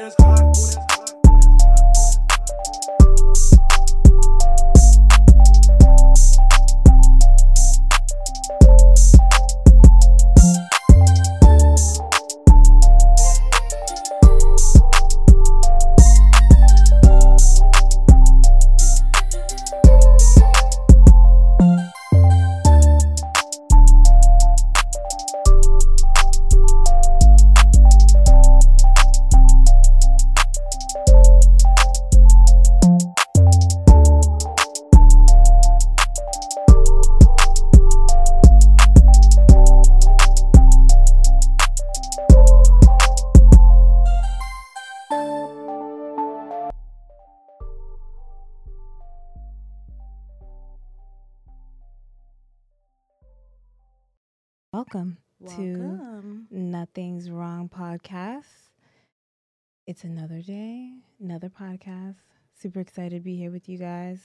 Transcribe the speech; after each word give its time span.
that's 0.00 0.14
hot. 0.18 0.69
It's 60.00 60.06
another 60.06 60.40
day, 60.40 60.94
another 61.20 61.50
podcast. 61.50 62.14
Super 62.58 62.80
excited 62.80 63.16
to 63.18 63.20
be 63.20 63.36
here 63.36 63.50
with 63.50 63.68
you 63.68 63.76
guys. 63.76 64.18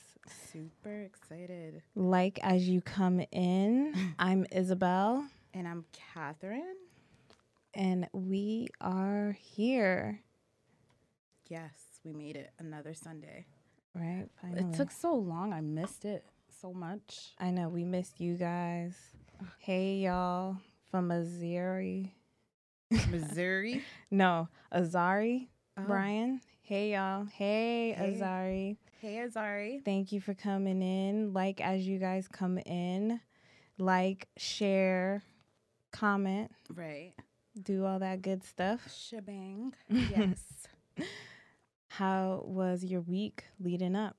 Super 0.54 1.02
excited. 1.02 1.82
Like 1.96 2.40
as 2.42 2.70
you 2.70 2.80
come 2.80 3.20
in, 3.34 3.94
I'm 4.18 4.46
Isabel 4.54 5.28
And 5.54 5.68
I'm 5.68 5.84
Catherine. 5.92 6.78
and 7.74 8.08
we 8.14 8.70
are 8.80 9.36
here. 9.38 10.22
Yes, 11.50 11.74
we 12.06 12.14
made 12.14 12.38
it 12.38 12.52
another 12.58 12.94
Sunday. 12.94 13.46
Right? 13.94 14.28
Finally. 14.42 14.72
It 14.72 14.78
took 14.78 14.92
so 14.92 15.14
long. 15.14 15.52
I 15.52 15.60
missed 15.60 16.06
it 16.06 16.24
so 16.62 16.72
much. 16.72 17.34
I 17.38 17.50
know 17.50 17.68
we 17.68 17.84
missed 17.84 18.22
you 18.22 18.36
guys. 18.38 18.96
Hey 19.58 19.96
y'all 19.96 20.56
from 20.90 21.10
Missouri. 21.10 22.16
Missouri. 23.10 23.84
No, 24.10 24.48
Azari. 24.74 25.50
Oh. 25.78 25.84
Brian. 25.88 26.42
Hey 26.62 26.94
y'all. 26.94 27.26
Hey, 27.26 27.94
Hey. 27.94 28.18
Azari. 28.20 28.78
Hey, 29.02 29.16
Azari. 29.18 29.84
Thank 29.86 30.12
you 30.12 30.20
for 30.22 30.34
coming 30.34 30.82
in. 30.82 31.34
Like 31.34 31.62
as 31.62 31.86
you 31.88 32.00
guys 32.00 32.28
come 32.28 32.58
in, 32.60 33.20
like, 33.78 34.28
share, 34.38 35.22
comment, 35.92 36.52
Right. 36.74 37.14
do 37.62 37.86
all 37.86 38.00
that 38.00 38.22
good 38.22 38.44
stuff. 38.44 38.92
Shebang. 38.94 39.74
Yes. 39.90 40.42
How 41.90 42.44
was 42.46 42.84
your 42.84 43.02
week 43.02 43.44
leading 43.60 43.96
up? 43.96 44.18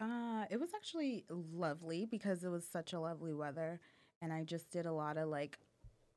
uh, 0.00 0.46
it 0.50 0.58
was 0.58 0.70
actually 0.74 1.26
lovely 1.28 2.06
because 2.06 2.42
it 2.42 2.48
was 2.48 2.64
such 2.66 2.94
a 2.94 3.00
lovely 3.00 3.34
weather. 3.34 3.80
And 4.22 4.32
I 4.32 4.44
just 4.44 4.70
did 4.70 4.86
a 4.86 4.92
lot 4.92 5.18
of 5.18 5.28
like 5.28 5.58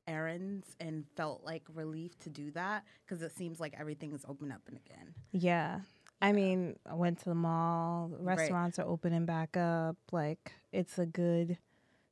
errands 0.07 0.75
and 0.79 1.05
felt 1.15 1.43
like 1.43 1.63
relief 1.73 2.17
to 2.19 2.29
do 2.29 2.51
that 2.51 2.83
because 3.05 3.21
it 3.21 3.31
seems 3.35 3.59
like 3.59 3.73
everything 3.79 4.11
is 4.13 4.25
open 4.27 4.51
up 4.51 4.61
and 4.67 4.77
again. 4.77 5.13
Yeah. 5.31 5.79
I 6.21 6.31
mean, 6.31 6.77
I 6.89 6.93
went 6.93 7.19
to 7.19 7.25
the 7.25 7.35
mall, 7.35 8.09
Right. 8.09 8.37
restaurants 8.37 8.79
are 8.79 8.87
opening 8.87 9.25
back 9.25 9.57
up. 9.57 9.97
Like, 10.11 10.53
it's 10.71 10.97
a 10.97 11.05
good 11.05 11.57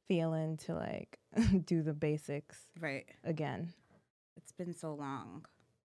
feeling 0.08 0.58
to 0.58 0.74
like 0.76 1.20
do 1.66 1.82
the 1.82 1.94
basics 1.94 2.58
Right. 2.80 3.06
again. 3.24 3.74
it's 4.36 4.52
been 4.52 4.74
so 4.74 4.94
long 4.94 5.46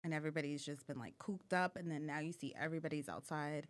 and 0.04 0.12
everybody's 0.14 0.64
just 0.64 0.86
been 0.86 0.98
like 0.98 1.18
cooped 1.18 1.52
up 1.52 1.74
and 1.76 1.90
then 1.90 2.06
now 2.06 2.20
you 2.20 2.30
see 2.32 2.54
everybody's 2.60 3.08
outside 3.08 3.66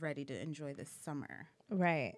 ready 0.00 0.24
to 0.26 0.38
enjoy 0.38 0.74
this 0.74 0.90
summer 1.02 1.46
Right. 1.70 2.14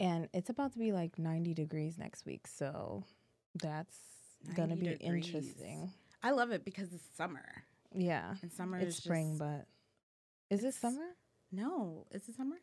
And 0.00 0.28
it's 0.32 0.50
about 0.50 0.72
to 0.72 0.78
be 0.78 0.92
like 0.92 1.18
90 1.18 1.54
degrees 1.54 1.98
next 1.98 2.26
week. 2.26 2.46
So 2.46 3.04
that's 3.62 3.96
going 4.54 4.70
to 4.70 4.76
be 4.76 4.88
degrees. 4.88 5.26
interesting. 5.28 5.90
i 6.22 6.30
love 6.30 6.50
it 6.50 6.64
because 6.64 6.92
it's 6.92 7.04
summer 7.16 7.44
Yeah. 7.94 8.34
and 8.42 8.52
summer 8.52 8.78
It's 8.78 8.96
is 8.98 9.02
spring, 9.04 9.38
but 9.38 9.66
is 10.50 10.64
it 10.64 10.74
summer? 10.74 11.16
no 11.52 12.06
is 12.10 12.28
it 12.28 12.34
summer 12.36 12.56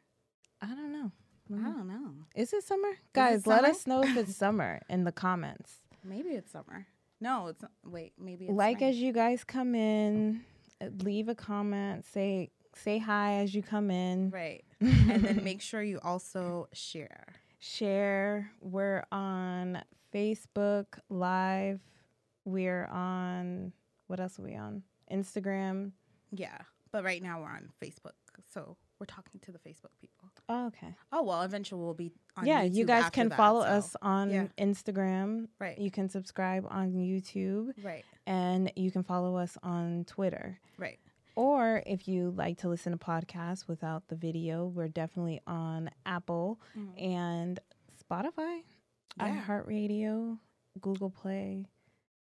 I 0.62 0.68
don't 0.76 0.92
know. 0.92 1.12
i 1.50 1.54
Mhm. 1.54 1.64
don't 1.76 1.88
know 1.88 2.12
Is 2.36 2.54
it 2.54 2.64
summer? 2.64 2.90
Guys, 3.14 3.48
let 3.48 3.62
summer? 3.62 3.70
us 3.70 3.88
know 3.88 4.04
if 4.04 4.16
it's 4.18 4.36
summer 4.46 4.80
in 4.90 5.04
the 5.06 5.12
comments. 5.12 5.82
maybe 6.04 6.30
it's 6.30 6.52
summer 6.52 6.88
no 7.20 7.48
it's 7.48 7.62
not 7.62 7.72
wait 7.86 8.14
maybe 8.20 8.46
it's 8.46 8.54
like 8.54 8.78
spring. 8.78 8.90
as 8.90 8.98
you 8.98 9.12
guys 9.14 9.44
come 9.44 9.76
in, 9.76 10.42
uh, 10.82 10.88
leave 11.04 11.30
a 11.30 11.36
comment, 11.36 12.06
say 12.06 12.52
say 12.76 12.98
hi 13.00 13.36
as 13.44 13.54
you 13.56 13.62
come 13.64 13.92
in. 13.92 14.30
right 14.32 14.64
and 14.82 15.24
then 15.24 15.44
make 15.44 15.62
sure 15.62 15.82
you 15.84 16.00
also 16.04 16.68
share 16.74 17.36
share. 17.66 18.52
We're 18.60 19.06
on 19.12 19.82
Facebook 20.14 20.86
Live. 21.10 21.80
We're 22.44 22.86
on 22.88 23.72
what 24.08 24.20
else 24.20 24.38
are 24.40 24.44
we 24.44 24.56
on? 24.56 24.84
Instagram. 25.12 25.92
yeah 26.32 26.58
but 26.92 27.04
right 27.04 27.22
now 27.24 27.40
we're 27.42 27.48
on 27.50 27.70
facebook 27.82 28.14
so 28.54 28.76
we're 29.00 29.06
talking 29.06 29.40
to 29.42 29.52
the 29.52 29.60
facebook 29.60 29.92
people 30.02 30.30
Oh, 30.50 30.68
okay. 30.68 30.96
oh 31.14 31.22
well 31.24 31.42
eventually 31.44 31.82
we'll 31.82 31.94
be 31.94 32.12
on 32.38 32.46
yeah, 32.46 32.64
you 32.64 32.84
guys 32.86 33.10
can 33.10 33.30
that, 33.30 33.38
follow 33.38 33.62
so- 33.62 33.68
us 33.68 33.96
on 34.02 34.30
yeah. 34.32 34.48
Instagram. 34.58 35.48
right 35.60 35.78
You 35.78 35.92
can 35.92 36.08
subscribe 36.10 36.66
on 36.70 36.94
YouTube 36.94 37.72
right 37.84 38.04
and 38.26 38.72
you 38.76 38.90
can 38.92 39.04
follow 39.04 39.36
us 39.38 39.58
on 39.64 40.04
Twitter. 40.06 40.60
right 40.78 41.00
Or 41.36 41.82
if 41.86 42.08
you 42.08 42.32
like 42.36 42.58
to 42.60 42.70
listen 42.70 42.92
to 42.92 42.98
podcasts 42.98 43.68
without 43.68 44.08
the 44.10 44.16
video, 44.16 44.66
we're 44.68 44.88
definitely 44.90 45.42
on 45.48 45.90
Apple 46.06 46.60
Mhm. 46.76 47.02
and 47.02 47.60
Spotify, 48.04 48.64
Yeah. 49.18 49.44
iHeartRadio, 49.46 50.40
Google 50.80 51.10
Play. 51.10 51.68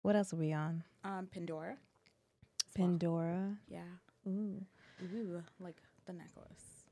What 0.03 0.15
else 0.15 0.33
are 0.33 0.37
we 0.37 0.53
on? 0.53 0.83
Um, 1.03 1.27
Pandora. 1.27 1.71
as 1.73 2.77
well. 2.79 2.87
Pandora. 2.87 3.57
Yeah. 3.67 3.83
Ooh. 4.27 4.65
Ooh, 5.03 5.43
like 5.59 5.75
the 6.05 6.13
necklace. 6.13 6.85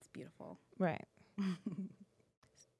It's 0.00 0.08
beautiful. 0.12 0.58
Right. 0.78 1.04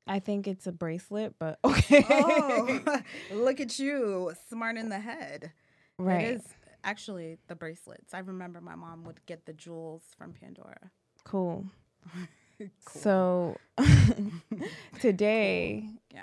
I 0.06 0.18
think 0.18 0.46
it's 0.48 0.66
a 0.66 0.72
bracelet, 0.72 1.34
but 1.38 1.58
okay. 1.64 2.04
oh, 2.08 2.80
look 3.32 3.60
at 3.60 3.78
you, 3.78 4.32
smart 4.48 4.76
in 4.76 4.88
the 4.88 4.98
head. 5.00 5.52
right. 5.98 6.24
It 6.24 6.34
is 6.36 6.42
actually 6.84 7.38
the 7.48 7.54
bracelets. 7.54 8.14
I 8.14 8.18
remember 8.20 8.60
my 8.60 8.74
mom 8.74 9.04
would 9.04 9.24
get 9.26 9.46
the 9.46 9.52
jewels 9.52 10.02
from 10.16 10.32
Pandora. 10.32 10.90
Cool. 11.24 11.66
Cool. 12.84 13.02
So 13.02 13.56
today, 15.00 15.88
Yeah. 16.12 16.22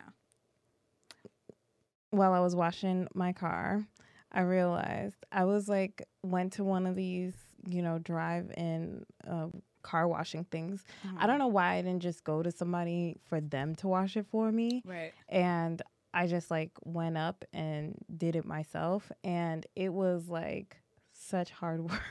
while 2.12 2.34
I 2.34 2.40
was 2.40 2.56
washing 2.56 3.08
my 3.14 3.34
car, 3.34 3.86
I 4.31 4.42
realized 4.42 5.18
I 5.31 5.46
was 5.46 5.68
like 5.68 6.08
went 6.24 6.53
to 6.53 6.64
one 6.64 6.86
of 6.86 6.96
these, 6.96 7.34
you 7.68 7.81
know, 7.81 8.00
drive-in 8.00 9.06
uh, 9.30 9.48
car 9.81 10.08
washing 10.08 10.44
things. 10.46 10.83
I 11.18 11.28
don't 11.28 11.39
know 11.39 11.48
why 11.48 11.74
I 11.75 11.81
didn't 11.81 12.01
just 12.04 12.24
go 12.24 12.42
to 12.44 12.51
somebody 12.51 13.18
for 13.28 13.42
them 13.42 13.75
to 13.75 13.88
wash 13.88 14.16
it 14.18 14.25
for 14.31 14.51
me, 14.51 14.81
Right. 14.86 15.13
and 15.28 15.81
I 16.13 16.27
just 16.27 16.50
like 16.50 16.71
went 16.83 17.17
up 17.17 17.45
and 17.53 17.95
did 18.15 18.35
it 18.35 18.45
myself, 18.45 19.11
and 19.23 19.65
it 19.75 19.94
was 19.94 20.27
like 20.29 20.77
such 21.13 21.51
hard 21.51 21.83
work. 21.89 22.01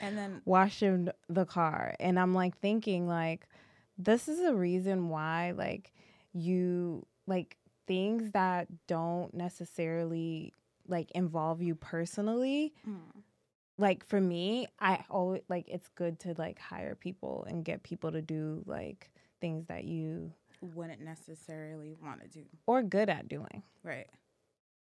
And 0.00 0.18
then 0.18 0.42
washing 0.44 1.08
the 1.28 1.44
car, 1.44 1.94
and 2.00 2.18
I'm 2.18 2.34
like 2.34 2.58
thinking 2.58 3.06
like 3.06 3.46
this 3.98 4.28
is 4.28 4.40
a 4.40 4.54
reason 4.54 5.08
why 5.08 5.52
like 5.56 5.92
you 6.32 7.06
like 7.26 7.56
things 7.86 8.30
that 8.32 8.66
don't 8.86 9.32
necessarily 9.34 10.52
like 10.88 11.10
involve 11.12 11.62
you 11.62 11.74
personally 11.74 12.74
mm, 12.86 12.98
like 13.78 14.04
for 14.04 14.20
me 14.20 14.66
i 14.80 15.02
always 15.10 15.42
like 15.48 15.66
it's 15.68 15.88
good 15.94 16.18
to 16.18 16.34
like 16.36 16.58
hire 16.58 16.94
people 16.94 17.46
and 17.48 17.64
get 17.64 17.82
people 17.82 18.12
to 18.12 18.20
do 18.20 18.62
like 18.66 19.10
things 19.40 19.66
that 19.66 19.84
you 19.84 20.32
wouldn't 20.64 21.00
necessarily 21.00 21.94
want 22.02 22.20
to 22.22 22.28
do. 22.28 22.44
or 22.66 22.82
good 22.82 23.08
at 23.08 23.28
doing 23.28 23.62
Right. 23.82 24.08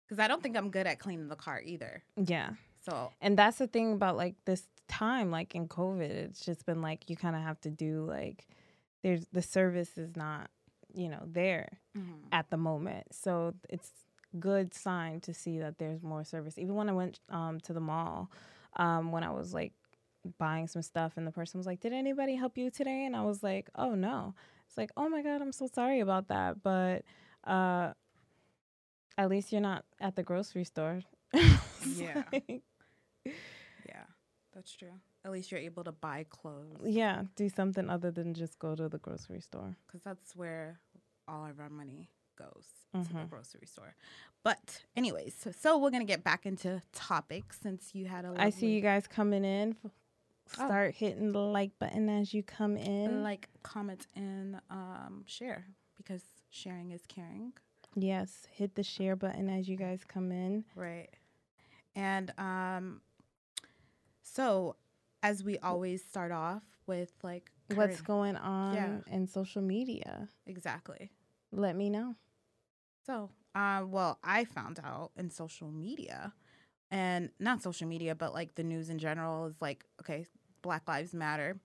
Because 0.07 0.19
I 0.21 0.29
don't 0.29 0.43
think 0.43 0.57
I'm 0.57 0.71
good 0.71 0.87
at 0.87 0.99
cleaning 0.99 1.29
the 1.29 1.37
car 1.37 1.61
either. 1.65 2.03
yeah 2.17 2.51
So 2.85 3.11
and 3.21 3.37
that's 3.39 3.59
the 3.59 3.67
thing 3.67 3.93
about 3.93 4.17
like 4.17 4.37
this 4.45 4.65
time 4.89 5.31
like 5.33 5.55
in 5.57 5.67
covid 5.67 6.11
it's 6.11 6.45
just 6.45 6.65
been 6.65 6.81
like 6.81 7.11
you 7.11 7.17
kind 7.17 7.35
of 7.35 7.43
have 7.43 7.61
to 7.61 7.71
do 7.71 8.05
like 8.05 8.47
there's 9.03 9.27
the 9.33 9.43
service 9.43 9.99
is 9.99 10.15
not 10.15 10.49
you 10.95 11.09
know 11.09 11.25
there 11.27 11.81
mhm. 11.99 12.21
at 12.31 12.49
the 12.51 12.57
moment 12.57 13.05
so 13.13 13.53
it's 13.69 13.91
good 14.39 14.75
sign 14.75 15.21
to 15.23 15.33
see 15.35 15.59
that 15.59 15.79
there's 15.79 16.03
more 16.03 16.25
service. 16.25 16.59
Even 16.59 16.75
when 16.75 16.89
I 16.89 16.93
went 16.93 17.21
um, 17.31 17.61
to 17.61 17.73
the 17.73 17.81
mall, 17.81 18.31
um, 18.77 19.13
when 19.13 19.25
I 19.25 19.31
was 19.31 19.55
like 19.55 19.73
buying 20.39 20.67
some 20.67 20.83
stuff, 20.83 21.13
and 21.17 21.27
the 21.27 21.31
person 21.31 21.59
was 21.59 21.67
like, 21.67 21.81
"Did 21.81 21.93
anybody 21.93 22.35
help 22.35 22.59
you 22.59 22.71
today?" 22.71 23.05
And 23.05 23.17
I 23.17 23.23
was 23.23 23.43
like, 23.43 23.71
"Oh 23.75 23.95
no." 23.95 24.35
It's 24.77 24.79
like, 24.79 24.93
"Oh 24.95 25.09
my 25.09 25.23
god, 25.23 25.41
I'm 25.41 25.53
so 25.53 25.67
sorry 25.73 26.01
about 26.01 26.29
that," 26.29 26.63
but 26.63 27.03
uh, 27.45 27.95
at 29.17 29.31
least 29.31 29.51
you're 29.51 29.63
not 29.63 29.87
at 30.01 30.17
the 30.17 30.23
grocery 30.23 30.65
store. 30.65 31.01
Yeah. 31.97 32.25
Yeah, 33.87 34.05
that's 34.53 34.73
true. 34.75 34.93
At 35.25 35.31
least 35.33 35.51
you're 35.51 35.61
able 35.61 35.85
to 35.85 35.93
buy 35.93 36.27
clothes 36.29 36.81
yeah, 36.85 37.23
do 37.37 37.49
something 37.49 37.89
other 37.89 38.11
than 38.11 38.35
just 38.35 38.59
go 38.59 38.75
to 38.75 38.89
the 38.89 38.99
grocery 38.99 39.41
store. 39.41 39.77
because 39.87 40.03
that's 40.03 40.37
where 40.37 40.79
all 41.29 41.47
of 41.47 41.59
our 41.61 41.71
money 41.71 42.11
goes 42.37 42.67
to 42.93 43.09
the 43.15 43.21
Mhm. 43.21 43.31
grocery 43.31 43.67
store. 43.67 43.95
But, 44.43 44.85
anyways, 44.97 45.35
so, 45.35 45.53
so 45.53 45.79
we're 45.79 45.91
gonna 45.91 46.05
get 46.05 46.23
back 46.25 46.45
into 46.45 46.83
topics 46.93 47.59
since 47.61 47.95
you 47.95 48.07
had 48.07 48.25
a. 48.27 48.35
I 48.37 48.51
see 48.51 48.75
you 48.75 48.81
guys 48.83 49.07
coming 49.07 49.45
in. 49.45 49.77
F- 49.85 49.91
Oh. 50.59 50.67
Start 50.67 50.95
hitting 50.95 51.33
the 51.33 51.39
like 51.41 51.79
button 51.79 52.09
as 52.09 52.33
you 52.33 52.43
come 52.43 52.77
in. 52.77 53.23
like, 53.23 53.49
comment, 53.63 54.07
and 54.15 54.61
um, 54.71 55.25
share 55.27 55.67
because 55.97 56.23
sharing 56.51 56.93
is 56.93 57.03
caring. 57.09 57.53
yes, 57.95 58.47
hit 58.53 58.75
the 58.75 58.83
share 58.83 59.17
button 59.17 59.49
as 59.51 59.69
you 59.69 59.77
guys 59.77 60.01
come 60.07 60.31
in. 60.31 60.65
Right. 60.75 61.09
And 61.95 62.33
um, 62.39 63.01
so 64.23 64.77
as 65.23 65.43
we 65.43 65.59
always 65.59 66.05
start 66.05 66.33
off 66.33 66.63
with 66.87 67.13
like 67.23 67.51
What's 67.75 68.01
going 68.01 68.37
on 68.37 68.75
Yeah. 68.75 68.99
in 69.11 69.27
social 69.27 69.61
media? 69.63 70.29
exactly. 70.47 71.11
Let 71.51 71.75
me 71.75 71.91
know. 71.91 72.15
So, 73.05 73.31
uh, 73.57 73.83
well, 73.87 74.19
I 74.23 74.45
found 74.45 74.79
out 74.85 75.11
in 75.17 75.31
social 75.31 75.71
media, 75.73 76.33
and 76.97 77.31
not 77.39 77.63
social 77.63 77.87
media, 77.87 78.15
but 78.15 78.33
like 78.33 78.55
the 78.55 78.63
news 78.65 78.89
in 78.89 78.99
general 78.99 79.47
is 79.47 79.61
like, 79.61 79.85
okay, 80.01 80.27
Black 80.63 80.89
Lives 80.89 81.13
Matter. 81.15 81.59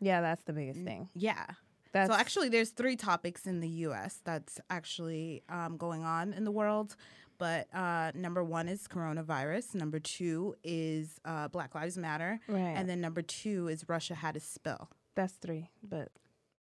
Yeah, 0.00 0.20
that's 0.22 0.42
the 0.44 0.52
biggest 0.52 0.80
thing. 0.80 1.08
Yeah. 1.14 1.44
That's 1.92 2.08
so 2.10 2.16
actually, 2.16 2.48
there's 2.48 2.70
three 2.70 2.96
topics 2.96 3.46
in 3.46 3.60
the 3.60 3.68
U.S. 3.86 4.20
that's 4.24 4.60
actually 4.70 5.42
um, 5.48 5.76
going 5.76 6.02
on 6.04 6.32
in 6.32 6.44
the 6.44 6.50
world. 6.52 6.96
But 7.36 7.66
uh, 7.74 8.12
number 8.14 8.44
one 8.44 8.68
is 8.68 8.86
coronavirus. 8.86 9.74
Number 9.74 9.98
two 9.98 10.54
is 10.62 11.20
uh, 11.24 11.48
Black 11.48 11.74
Lives 11.74 11.96
Matter. 11.98 12.38
right. 12.48 12.74
And 12.76 12.88
then 12.88 13.00
number 13.00 13.22
two 13.22 13.68
is 13.68 13.84
Russia 13.88 14.14
had 14.14 14.36
a 14.36 14.40
spill. 14.40 14.88
that's 15.14 15.34
three. 15.34 15.68
But 15.82 16.08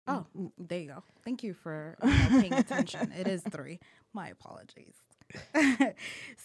Oh, 0.06 0.26
there 0.58 0.80
you 0.80 0.88
go. 0.90 1.04
Thank 1.24 1.44
you 1.44 1.54
for 1.54 1.96
know, 2.04 2.12
paying 2.42 2.54
attention. 2.66 3.14
It 3.18 3.28
is 3.28 3.42
three. 3.50 3.80
My 4.14 4.28
apologies. 4.28 4.96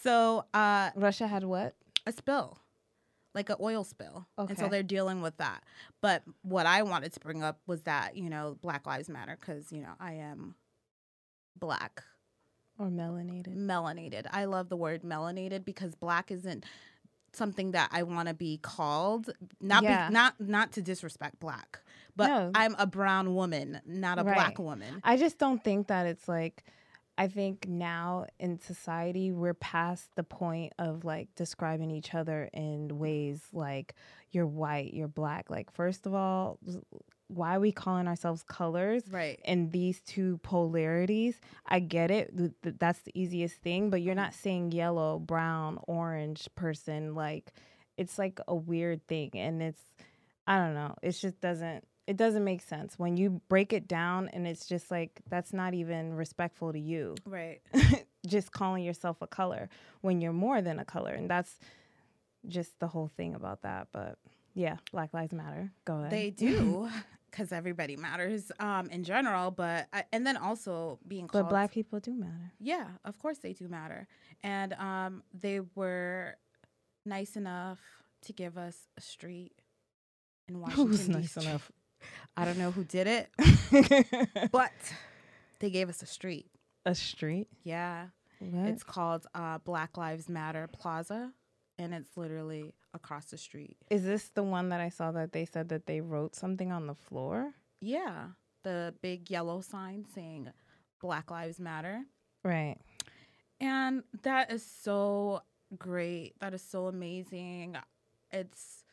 so, 0.02 0.44
uh, 0.54 0.90
Russia 0.94 1.26
had 1.26 1.44
what? 1.44 1.74
a 2.06 2.12
spill, 2.12 2.58
like 3.34 3.50
an 3.50 3.56
oil 3.60 3.84
spill. 3.84 4.26
And 4.38 4.56
so 4.58 4.68
they're 4.68 4.82
dealing 4.82 5.20
with 5.20 5.36
that. 5.36 5.62
But 6.00 6.22
what 6.42 6.64
I 6.64 6.82
wanted 6.82 7.12
to 7.12 7.20
bring 7.20 7.42
up 7.42 7.58
was 7.66 7.82
that, 7.82 8.16
you 8.16 8.30
know, 8.30 8.56
Black 8.62 8.86
Lives 8.86 9.10
Matter 9.10 9.36
because, 9.38 9.70
you 9.70 9.82
know, 9.82 9.92
I 10.00 10.14
am 10.14 10.54
black, 11.58 12.02
Or 12.78 12.86
melanated. 12.86 13.54
melanated. 13.56 14.26
I 14.30 14.46
love 14.46 14.70
the 14.70 14.76
word 14.76 15.02
melanated 15.02 15.64
because 15.66 15.94
black 15.94 16.30
isn't 16.30 16.64
something 17.34 17.72
that 17.72 17.90
I 17.92 18.04
want 18.04 18.28
to 18.28 18.34
be 18.34 18.56
called. 18.56 19.30
Not 19.60 19.82
be- 19.82 19.88
not 19.88 20.40
not 20.40 20.72
to 20.72 20.82
disrespect 20.82 21.40
black, 21.40 21.80
but 22.16 22.28
No. 22.28 22.50
I'm 22.54 22.74
a 22.78 22.86
brown 22.86 23.34
woman, 23.34 23.82
not 23.84 24.18
a 24.18 24.24
black 24.24 24.58
woman. 24.58 25.00
I 25.04 25.18
just 25.18 25.36
don't 25.36 25.62
think 25.62 25.88
that 25.88 26.06
it's 26.06 26.26
like 26.26 26.64
I 27.18 27.26
think 27.26 27.66
now 27.68 28.26
in 28.38 28.60
society 28.60 29.32
we're 29.32 29.52
past 29.52 30.08
the 30.14 30.22
point 30.22 30.72
of 30.78 31.04
like 31.04 31.34
describing 31.34 31.90
each 31.90 32.14
other 32.14 32.48
in 32.54 32.98
ways 32.98 33.42
like 33.52 33.96
you're 34.30 34.46
white, 34.46 34.94
you're 34.94 35.08
black. 35.08 35.50
Like 35.50 35.72
first 35.72 36.06
of 36.06 36.14
all, 36.14 36.60
why 37.26 37.56
are 37.56 37.60
we 37.60 37.72
calling 37.72 38.06
ourselves 38.06 38.42
colors? 38.44 39.02
Right. 39.10 39.40
in 39.44 39.70
these 39.70 40.00
two 40.00 40.38
polarities, 40.42 41.40
I 41.66 41.80
get 41.80 42.10
it. 42.10 42.36
th- 42.36 42.52
th- 42.62 42.76
That's 42.78 43.00
the 43.00 43.12
easiest 43.20 43.56
thing, 43.56 43.90
but 43.90 44.00
you're 44.00 44.14
not 44.14 44.30
mm-hmm. 44.30 44.42
saying 44.42 44.72
yellow, 44.72 45.18
brown, 45.18 45.78
orange 45.88 46.48
person. 46.54 47.14
Like, 47.14 47.52
it's 47.96 48.18
like 48.18 48.40
a 48.48 48.54
weird 48.54 49.06
thing. 49.08 49.30
And 49.34 49.60
it's, 49.62 49.82
I 50.46 50.58
don't 50.58 50.74
know. 50.74 50.94
It 51.02 51.12
just 51.12 51.40
doesn't, 51.40 51.84
it 52.08 52.16
doesn't 52.16 52.42
make 52.42 52.62
sense. 52.62 52.98
When 52.98 53.18
you 53.18 53.42
break 53.50 53.74
it 53.74 53.86
down 53.86 54.30
and 54.32 54.46
it's 54.46 54.64
just 54.64 54.90
like, 54.90 55.20
that's 55.28 55.52
not 55.52 55.74
even 55.74 56.14
respectful 56.14 56.72
to 56.72 56.80
you. 56.80 57.16
Right. 57.26 57.60
just 58.26 58.50
calling 58.50 58.82
yourself 58.82 59.18
a 59.20 59.26
color 59.26 59.68
when 60.00 60.22
you're 60.22 60.32
more 60.32 60.62
than 60.62 60.78
a 60.78 60.86
color. 60.86 61.12
And 61.12 61.28
that's 61.28 61.58
just 62.46 62.80
the 62.80 62.86
whole 62.86 63.10
thing 63.14 63.34
about 63.34 63.60
that. 63.60 63.88
But 63.92 64.16
yeah, 64.54 64.76
Black 64.90 65.12
Lives 65.12 65.34
Matter. 65.34 65.70
Go 65.84 65.98
ahead. 65.98 66.10
They 66.10 66.30
do 66.36 66.88
because 67.30 67.52
everybody 67.52 67.94
matters 67.94 68.50
um, 68.58 68.88
in 68.88 69.04
general, 69.04 69.50
but 69.50 69.86
I, 69.92 70.04
and 70.10 70.26
then 70.26 70.38
also 70.38 70.98
being 71.06 71.28
called 71.28 71.44
but 71.44 71.50
black 71.50 71.72
people 71.72 72.00
do 72.00 72.14
matter. 72.14 72.52
Yeah, 72.58 72.86
of 73.04 73.18
course 73.18 73.36
they 73.36 73.52
do 73.52 73.68
matter, 73.68 74.08
and 74.42 74.72
um, 74.72 75.22
they 75.38 75.60
were 75.74 76.36
nice 77.04 77.36
enough 77.36 77.78
to 78.22 78.32
give 78.32 78.56
us 78.56 78.88
a 78.96 79.02
street 79.02 79.52
in 80.48 80.58
Washington. 80.60 80.86
Who's 80.86 81.08
nice 81.08 81.36
enough? 81.36 81.70
I 82.36 82.44
don't 82.44 82.58
know 82.58 82.70
who 82.70 82.84
did 82.84 83.06
it, 83.06 84.50
but 84.52 84.72
they 85.60 85.70
gave 85.70 85.88
us 85.88 86.02
a 86.02 86.06
street. 86.06 86.46
a 86.86 86.94
street? 86.94 87.48
Yeah, 87.64 88.06
What? 88.38 88.68
it's 88.68 88.82
called 88.84 89.26
uh, 89.34 89.58
Black 89.58 89.96
Lives 89.96 90.28
Matter 90.28 90.68
Plaza, 90.72 91.32
and 91.78 91.92
it's 91.92 92.16
literally 92.16 92.74
across 92.94 93.26
the 93.26 93.38
street. 93.38 93.76
Is 93.90 94.04
this 94.04 94.28
the 94.30 94.42
one 94.42 94.68
that 94.70 94.80
I 94.80 94.88
saw 94.88 95.10
that 95.12 95.32
they 95.32 95.44
said 95.44 95.68
that 95.70 95.86
they 95.86 96.00
wrote 96.00 96.34
something 96.36 96.70
on 96.72 96.86
the 96.86 96.94
floor? 96.94 97.52
Yeah, 97.80 98.28
the 98.64 98.94
big 99.02 99.30
yellow 99.30 99.60
sign 99.60 100.04
saying 100.14 100.50
Black 101.00 101.30
Lives 101.30 101.58
Matter. 101.60 102.02
Right. 102.44 102.76
And 103.60 104.04
that 104.22 104.52
is 104.52 104.64
so 104.64 105.42
great. 105.76 106.34
That 106.40 106.54
is 106.54 106.62
so 106.62 106.86
amazing. 106.86 107.76
It's 108.30 108.84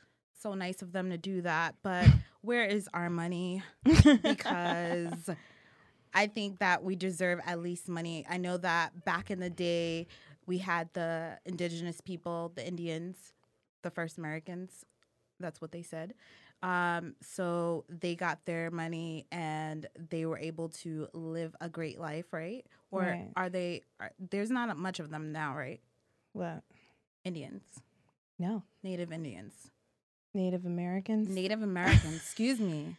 so 0.41 0.53
nice 0.53 0.81
of 0.81 0.91
them 0.91 1.09
to 1.09 1.17
do 1.17 1.41
that. 1.41 1.75
But 1.83 2.07
where 2.41 2.65
is 2.65 2.87
our 2.93 3.09
money? 3.09 3.63
Because 3.83 5.29
I 6.13 6.27
think 6.27 6.60
that 6.60 6.83
we 6.83 6.95
deserve 6.95 7.39
at 7.45 7.60
least 7.62 7.88
money. 7.89 8.25
I 8.29 8.38
know 8.38 8.57
that 8.57 9.05
back 9.05 9.29
in 9.31 9.39
the 9.39 9.50
day, 9.50 10.07
we 10.45 10.60
had 10.60 10.89
the 10.93 11.38
indigenous 11.45 12.01
people, 12.01 12.51
the 12.55 12.65
Indians, 12.65 13.17
the 13.83 13.89
first 13.91 14.17
Americans. 14.17 14.86
That's 15.39 15.60
what 15.62 15.71
they 15.71 15.81
said. 15.81 16.13
Um, 16.63 17.15
so 17.21 17.83
they 17.89 18.15
got 18.15 18.45
their 18.45 18.71
money 18.71 19.25
and 19.31 19.86
they 20.10 20.25
were 20.25 20.38
able 20.38 20.69
to 20.69 21.07
live 21.13 21.53
a 21.60 21.67
great 21.69 22.00
life, 22.00 22.25
right? 22.31 22.65
Or 22.91 23.01
Right. 23.01 23.29
are 23.36 23.50
they? 23.50 23.81
Are, 24.00 24.12
there's 24.17 24.50
not 24.50 24.75
much 24.77 25.00
of 25.00 25.10
them 25.10 25.31
now, 25.31 25.55
right? 25.55 25.81
what? 26.33 26.63
Indians, 27.24 27.63
No. 28.39 28.63
Native 28.83 29.12
Indians, 29.12 29.53
Native 30.36 30.65
Americans? 30.65 31.30
Native 31.30 31.62
Americans. 31.63 32.15
excuse 32.18 32.60
me. 32.60 32.98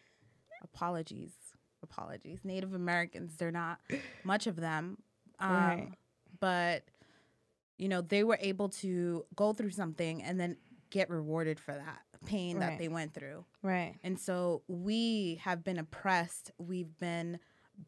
Apologies, 0.62 1.32
apologies. 1.82 2.40
Native 2.44 2.74
Americans. 2.74 3.36
They're 3.36 3.52
not 3.52 3.78
much 4.24 4.46
of 4.46 4.56
them, 4.56 4.98
um, 5.38 5.50
Right. 5.52 5.92
but 6.40 6.84
you 7.78 7.88
know 7.88 8.00
they 8.00 8.24
were 8.24 8.38
able 8.40 8.70
to 8.70 9.24
go 9.36 9.52
through 9.52 9.70
something 9.70 10.22
and 10.22 10.40
then 10.40 10.56
get 10.90 11.10
rewarded 11.10 11.60
for 11.60 11.72
that 11.74 12.02
pain 12.24 12.58
that 12.60 12.78
they 12.78 12.88
went 12.88 13.12
through. 13.12 13.44
Right. 13.62 13.94
And 14.02 14.18
so 14.18 14.62
we 14.66 15.38
have 15.42 15.62
been 15.62 15.78
oppressed. 15.78 16.50
We've 16.58 16.96
been 16.98 17.38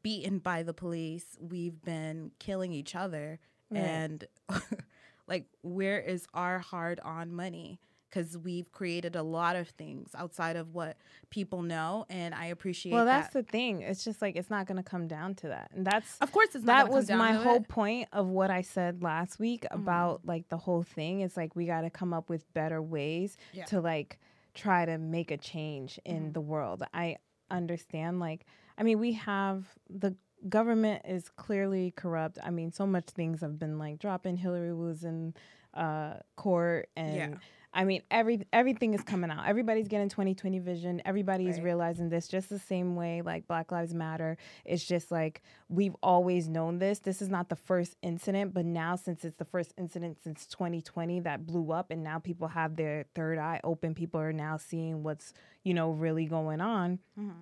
beaten 0.02 0.38
by 0.38 0.62
the 0.62 0.74
police. 0.74 1.24
We've 1.40 1.80
been 1.82 2.32
killing 2.38 2.72
each 2.72 2.94
other. 2.94 3.38
Right. 3.70 3.80
And 3.80 4.24
like, 5.26 5.46
where 5.62 5.98
is 6.00 6.26
our 6.34 6.58
hard 6.58 7.00
on 7.00 7.32
money? 7.32 7.80
Because 8.10 8.38
we've 8.38 8.70
created 8.72 9.16
a 9.16 9.22
lot 9.22 9.54
of 9.56 9.68
things 9.68 10.10
outside 10.14 10.56
of 10.56 10.74
what 10.74 10.96
people 11.30 11.60
know. 11.62 12.06
And 12.08 12.34
I 12.34 12.46
appreciate 12.46 12.92
Well, 12.92 13.04
that. 13.04 13.22
that's 13.22 13.34
the 13.34 13.42
thing. 13.42 13.82
It's 13.82 14.02
just 14.04 14.22
like 14.22 14.36
it's 14.36 14.48
not 14.50 14.66
going 14.66 14.78
to 14.78 14.82
come 14.82 15.06
down 15.08 15.34
to 15.36 15.48
that. 15.48 15.70
And 15.74 15.86
that's 15.86 16.16
of 16.18 16.32
course, 16.32 16.54
it's 16.54 16.64
not 16.64 16.86
that 16.86 16.92
was 16.92 17.10
my 17.10 17.32
whole 17.32 17.56
it. 17.56 17.68
point 17.68 18.08
of 18.12 18.26
what 18.26 18.50
I 18.50 18.62
said 18.62 19.02
last 19.02 19.38
week 19.38 19.64
Mm-hmm. 19.70 19.82
about 19.82 20.20
like 20.24 20.48
the 20.48 20.56
whole 20.56 20.82
thing. 20.82 21.20
It's 21.20 21.36
like 21.36 21.54
we 21.54 21.66
got 21.66 21.82
to 21.82 21.90
come 21.90 22.14
up 22.14 22.30
with 22.30 22.50
better 22.54 22.80
ways 22.80 23.36
Yeah. 23.52 23.64
to 23.66 23.80
like 23.80 24.18
try 24.54 24.84
to 24.86 24.96
make 24.98 25.30
a 25.30 25.36
change 25.36 26.00
in 26.04 26.30
Mhm. 26.30 26.32
the 26.32 26.40
world. 26.40 26.82
I 26.94 27.16
understand 27.50 28.20
like 28.20 28.46
I 28.78 28.82
mean 28.84 28.98
we 28.98 29.12
have 29.12 29.66
the 29.90 30.16
government 30.48 31.02
is 31.06 31.28
clearly 31.28 31.90
corrupt. 31.96 32.38
I 32.42 32.50
mean 32.50 32.72
so 32.72 32.86
much 32.86 33.06
things 33.06 33.40
have 33.42 33.58
been 33.58 33.78
like 33.78 33.98
dropping 33.98 34.36
Hillary 34.38 34.72
was 34.74 35.04
in 35.04 35.34
uh 35.74 36.14
court 36.36 36.88
and 36.96 37.14
Yeah. 37.16 37.34
I 37.72 37.84
mean, 37.84 38.02
every 38.10 38.46
everything 38.52 38.94
is 38.94 39.02
coming 39.02 39.30
out. 39.30 39.46
Everybody's 39.46 39.88
getting 39.88 40.08
2020 40.08 40.58
vision. 40.58 41.02
Everybody's 41.04 41.56
Right. 41.56 41.64
realizing 41.64 42.08
this 42.08 42.26
just 42.26 42.48
the 42.48 42.58
same 42.58 42.96
way 42.96 43.20
like 43.22 43.46
Black 43.46 43.70
Lives 43.70 43.92
Matter. 43.94 44.36
It's 44.64 44.84
just 44.84 45.10
like 45.10 45.42
we've 45.68 45.94
always 46.02 46.48
known 46.48 46.78
this. 46.78 47.00
This 47.00 47.20
is 47.20 47.28
not 47.28 47.50
the 47.50 47.56
first 47.56 47.96
incident, 48.02 48.54
but 48.54 48.64
now 48.64 48.96
since 48.96 49.24
it's 49.24 49.36
the 49.36 49.44
first 49.44 49.74
incident 49.76 50.18
since 50.22 50.46
2020 50.46 51.20
that 51.20 51.46
blew 51.46 51.70
up 51.70 51.90
and 51.90 52.02
now 52.02 52.18
people 52.18 52.48
have 52.48 52.76
their 52.76 53.04
third 53.14 53.38
eye 53.38 53.60
open, 53.62 53.94
people 53.94 54.18
are 54.20 54.32
now 54.32 54.56
seeing 54.56 55.02
what's, 55.02 55.34
you 55.62 55.74
know, 55.74 55.90
really 55.90 56.24
going 56.24 56.60
on 56.62 56.98
Mhm. 57.18 57.32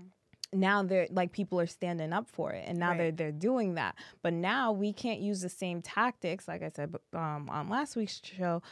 now 0.53 0.83
they're 0.83 1.07
like 1.11 1.33
people 1.33 1.61
are 1.61 1.67
standing 1.67 2.13
up 2.13 2.29
for 2.29 2.53
it 2.53 2.65
and 2.69 2.79
now 2.79 2.91
Right. 2.91 2.99
they're 2.99 3.13
they're 3.13 3.33
doing 3.33 3.75
that 3.75 3.97
but 4.23 4.33
now 4.33 4.71
we 4.71 4.93
can't 4.93 5.21
use 5.21 5.41
the 5.41 5.49
same 5.49 5.83
tactics 5.83 6.47
like 6.47 6.63
i 6.63 6.69
said 6.69 6.95
um, 7.13 7.49
on 7.51 7.69
last 7.69 7.97
week's 7.97 8.21
show 8.25 8.63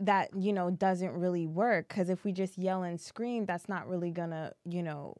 that 0.00 0.30
you 0.36 0.52
know 0.52 0.70
doesn't 0.70 1.12
really 1.12 1.46
work 1.46 1.88
because 1.88 2.08
if 2.10 2.24
we 2.24 2.32
just 2.32 2.58
yell 2.58 2.82
and 2.82 3.00
scream 3.00 3.46
that's 3.46 3.68
not 3.68 3.88
really 3.88 4.10
gonna 4.10 4.52
you 4.68 4.82
know 4.82 5.16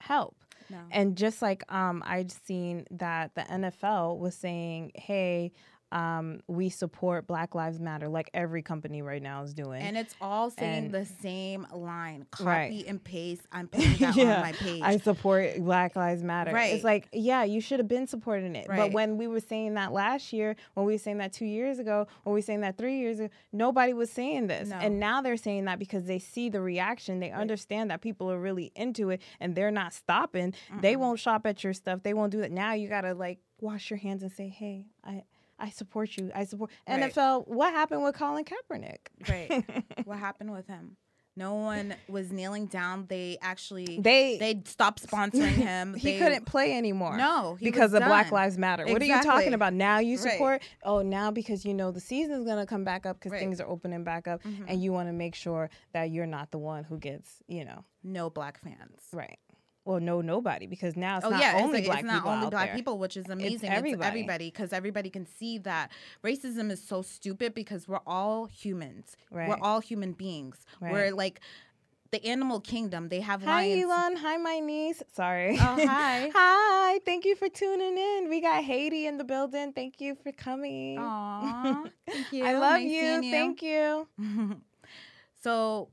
help 0.00 0.36
No. 0.70 0.78
and 0.90 1.16
just 1.16 1.42
like 1.42 1.62
um 1.72 2.02
i'd 2.06 2.30
seen 2.32 2.86
that 2.90 3.34
the 3.34 3.42
nfl 3.42 4.18
was 4.18 4.34
saying 4.34 4.92
hey 4.94 5.52
um 5.92 6.40
we 6.48 6.68
support 6.68 7.28
black 7.28 7.54
lives 7.54 7.78
matter 7.78 8.08
like 8.08 8.28
every 8.34 8.60
company 8.60 9.02
right 9.02 9.22
now 9.22 9.42
is 9.44 9.54
doing 9.54 9.80
And 9.82 9.96
it's 9.96 10.16
all 10.20 10.50
saying 10.50 10.86
And- 10.86 10.92
the 10.94 11.04
same 11.04 11.64
line. 11.72 12.26
Copy 12.32 12.44
Right. 12.44 12.84
and 12.88 13.02
paste. 13.02 13.42
I'm 13.52 13.68
putting 13.68 13.92
that 13.98 14.16
Yeah, 14.16 14.34
on 14.36 14.40
my 14.42 14.52
page. 14.52 14.82
I 14.82 14.96
support 14.98 15.56
Black 15.58 15.94
Lives 15.94 16.24
Matter. 16.24 16.52
Right. 16.52 16.74
It's 16.74 16.82
like, 16.82 17.08
yeah, 17.12 17.44
you 17.44 17.60
should 17.60 17.78
have 17.78 17.86
been 17.88 18.06
supporting 18.08 18.56
it. 18.56 18.66
But 18.68 18.90
when 18.92 19.16
we 19.16 19.28
were 19.28 19.38
saying 19.40 19.74
that 19.74 19.92
last 19.92 20.32
year, 20.32 20.56
when 20.74 20.86
we 20.86 20.94
were 20.94 20.98
saying 20.98 21.18
that 21.18 21.32
two 21.32 21.44
years 21.46 21.78
ago, 21.78 22.08
when 22.24 22.34
we 22.34 22.38
were 22.38 22.42
saying 22.42 22.62
that 22.62 22.76
three 22.78 22.98
years 22.98 23.20
ago, 23.20 23.28
nobody 23.52 23.92
was 23.92 24.10
saying 24.10 24.48
this. 24.48 24.68
No. 24.70 24.76
And 24.76 24.98
now 24.98 25.22
they're 25.22 25.36
saying 25.36 25.66
that 25.66 25.78
because 25.78 26.06
they 26.06 26.18
see 26.18 26.48
the 26.48 26.60
reaction. 26.60 27.20
They 27.20 27.30
understand 27.30 27.90
that 27.92 28.00
people 28.00 28.30
are 28.30 28.40
really 28.40 28.72
into 28.74 29.10
it 29.10 29.22
and 29.38 29.54
they're 29.54 29.70
not 29.70 29.92
stopping. 29.92 30.52
They 30.80 30.96
won't 30.96 31.20
shop 31.20 31.46
at 31.46 31.62
your 31.62 31.74
stuff. 31.74 32.02
They 32.02 32.12
won't 32.14 32.32
do 32.32 32.40
that. 32.40 32.50
Now 32.50 32.72
you 32.72 32.88
got 32.88 33.02
to 33.02 33.14
like 33.14 33.38
wash 33.60 33.88
your 33.90 33.98
hands 33.98 34.22
and 34.24 34.32
say, 34.32 34.48
hey, 34.48 34.86
I. 35.04 35.22
I 35.58 35.70
support 35.70 36.16
you. 36.16 36.30
I 36.34 36.44
support 36.44 36.70
Right. 36.88 37.00
NFL. 37.12 37.48
What 37.48 37.72
happened 37.72 38.02
with 38.04 38.14
Colin 38.16 38.44
Kaepernick? 38.44 38.98
Right. 39.28 39.64
what 40.04 40.18
happened 40.18 40.52
with 40.52 40.66
him? 40.66 40.96
No 41.38 41.52
one 41.54 41.94
was 42.08 42.32
kneeling 42.32 42.64
down. 42.64 43.04
They 43.10 43.36
actually 43.42 43.98
They 44.00 44.38
they 44.38 44.62
stopped 44.64 45.06
sponsoring 45.06 45.48
him. 45.48 45.92
he 45.98 46.12
They- 46.12 46.18
couldn't 46.18 46.46
play 46.46 46.74
anymore. 46.74 47.14
No, 47.18 47.58
because 47.60 47.92
of 47.92 48.02
Black. 48.04 48.32
Lives 48.32 48.56
Matter. 48.56 48.86
What 48.86 49.02
are 49.02 49.04
you 49.04 49.22
talking 49.22 49.52
about? 49.52 49.74
Now 49.74 49.98
you 49.98 50.16
Right. 50.16 50.32
support? 50.32 50.62
Oh, 50.82 51.02
now 51.02 51.30
because 51.30 51.62
you 51.66 51.74
know 51.74 51.90
the 51.90 52.00
season's 52.00 52.46
gonna 52.46 52.64
come 52.64 52.84
back 52.84 53.04
up 53.04 53.18
because 53.18 53.32
Right. 53.32 53.38
things 53.40 53.60
are 53.60 53.68
opening 53.68 54.02
back 54.02 54.26
up, 54.26 54.42
Mhm. 54.44 54.64
and 54.66 54.82
you 54.82 54.94
want 54.94 55.08
to 55.10 55.12
make 55.12 55.34
sure 55.34 55.68
that 55.92 56.10
you're 56.10 56.24
not 56.26 56.52
the 56.52 56.58
one 56.58 56.84
who 56.84 56.98
gets, 56.98 57.42
you 57.48 57.66
know, 57.66 57.84
No 58.02 58.30
black 58.30 58.58
fans. 58.58 59.02
right. 59.12 59.38
Well, 59.86 60.00
no, 60.00 60.20
nobody 60.20 60.66
because 60.66 60.96
now 60.96 61.18
it's 61.18 61.26
oh 61.26 61.30
not 61.30 61.40
yeah, 61.40 61.60
only 61.62 61.78
it's, 61.78 61.86
black 61.86 62.00
it's 62.00 62.06
not 62.08 62.14
people 62.16 62.30
only 62.32 62.50
black 62.50 62.66
there. 62.70 62.74
people, 62.74 62.98
which 62.98 63.16
is 63.16 63.28
amazing. 63.28 63.70
It's 63.70 63.94
everybody. 64.02 64.50
because 64.50 64.72
everybody 64.72 65.10
can 65.10 65.26
see 65.26 65.58
that 65.58 65.92
racism 66.24 66.72
is 66.72 66.82
so 66.82 67.02
stupid 67.02 67.54
because 67.54 67.86
we're 67.86 68.00
all 68.04 68.46
humans. 68.46 69.16
Right. 69.30 69.48
We're 69.48 69.60
all 69.60 69.78
human 69.78 70.12
beings. 70.12 70.66
Right. 70.80 70.90
We're 70.92 71.12
like 71.12 71.40
the 72.10 72.24
animal 72.26 72.58
kingdom. 72.60 73.10
They 73.10 73.20
have 73.20 73.44
Hi, 73.44 73.68
lions. 73.68 73.84
Elon. 73.84 74.16
Hi, 74.16 74.36
my 74.38 74.58
niece. 74.58 75.04
Sorry. 75.12 75.56
Oh, 75.56 75.58
hi. 75.86 76.32
hi. 76.34 77.00
Thank 77.04 77.24
you 77.24 77.36
for 77.36 77.48
tuning 77.48 77.96
in. 77.96 78.28
We 78.28 78.40
got 78.40 78.64
Haiti 78.64 79.06
in 79.06 79.18
the 79.18 79.24
building. 79.24 79.72
Thank 79.72 80.00
you 80.00 80.16
for 80.16 80.32
coming. 80.32 80.98
Aw, 80.98 81.84
thank 82.10 82.32
you. 82.32 82.44
I 82.44 82.54
love 82.54 82.80
Nice 82.80 82.90
you. 82.90 83.22
seeing 83.22 83.30
Thank 83.32 83.62
you. 83.62 84.08
so 85.42 85.90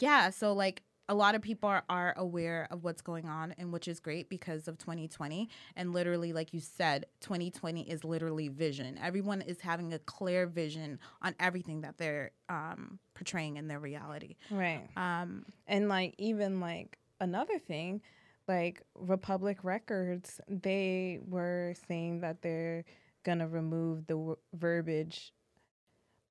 yeah 0.00 0.30
so 0.30 0.52
like 0.54 0.82
a 1.08 1.14
lot 1.14 1.34
of 1.34 1.42
people 1.42 1.68
are, 1.68 1.84
are 1.88 2.14
aware 2.16 2.66
of 2.70 2.82
what's 2.82 3.02
going 3.02 3.26
on 3.28 3.54
and 3.58 3.72
which 3.72 3.88
is 3.88 4.00
great 4.00 4.28
because 4.28 4.66
of 4.68 4.78
2020 4.78 5.48
and 5.76 5.92
literally 5.92 6.32
like 6.32 6.54
you 6.54 6.60
said 6.60 7.04
2020 7.20 7.82
is 7.90 8.04
literally 8.04 8.48
vision 8.48 8.98
everyone 9.02 9.42
is 9.42 9.60
having 9.60 9.92
a 9.92 9.98
clear 9.98 10.46
vision 10.46 10.98
on 11.20 11.34
everything 11.38 11.82
that 11.82 11.98
they're 11.98 12.30
um, 12.48 12.98
portraying 13.14 13.56
in 13.58 13.68
their 13.68 13.78
reality 13.80 14.36
Right. 14.50 14.88
um, 14.96 15.44
And 15.66 15.88
like 15.88 16.14
even 16.18 16.60
like 16.60 16.98
another 17.20 17.58
thing, 17.58 18.00
like 18.48 18.82
Republic 18.94 19.58
Records, 19.62 20.40
they 20.48 21.20
were 21.26 21.74
saying 21.88 22.20
that 22.20 22.42
they're 22.42 22.84
gonna 23.24 23.48
remove 23.48 24.06
the 24.06 24.14
w- 24.14 24.36
verbiage 24.54 25.32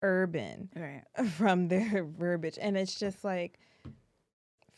urban 0.02 0.70
right 0.76 1.04
from 1.38 1.68
their 1.68 2.04
verbiage. 2.04 2.58
And 2.62 2.78
it's 2.78 2.96
just 3.00 3.24
like, 3.24 3.58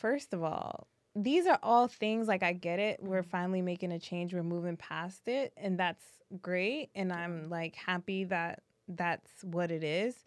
first 0.05 0.33
of 0.35 0.43
all, 0.43 0.85
these 1.15 1.47
are 1.47 1.57
all 1.63 1.87
things 1.87 2.27
like 2.27 2.43
I 2.43 2.53
get 2.53 2.77
it. 2.77 2.99
We're 3.01 3.23
finally 3.23 3.63
making 3.63 3.91
a 3.91 3.97
change. 3.97 4.35
We're 4.35 4.43
moving 4.43 4.77
past 4.77 5.27
it. 5.27 5.51
And 5.57 5.79
that's 5.79 6.03
great. 6.43 6.89
And 6.93 7.11
I'm 7.11 7.49
like 7.49 7.73
happy 7.75 8.23
that 8.25 8.61
that's 8.87 9.31
what 9.43 9.71
it 9.71 9.83
is. 9.83 10.23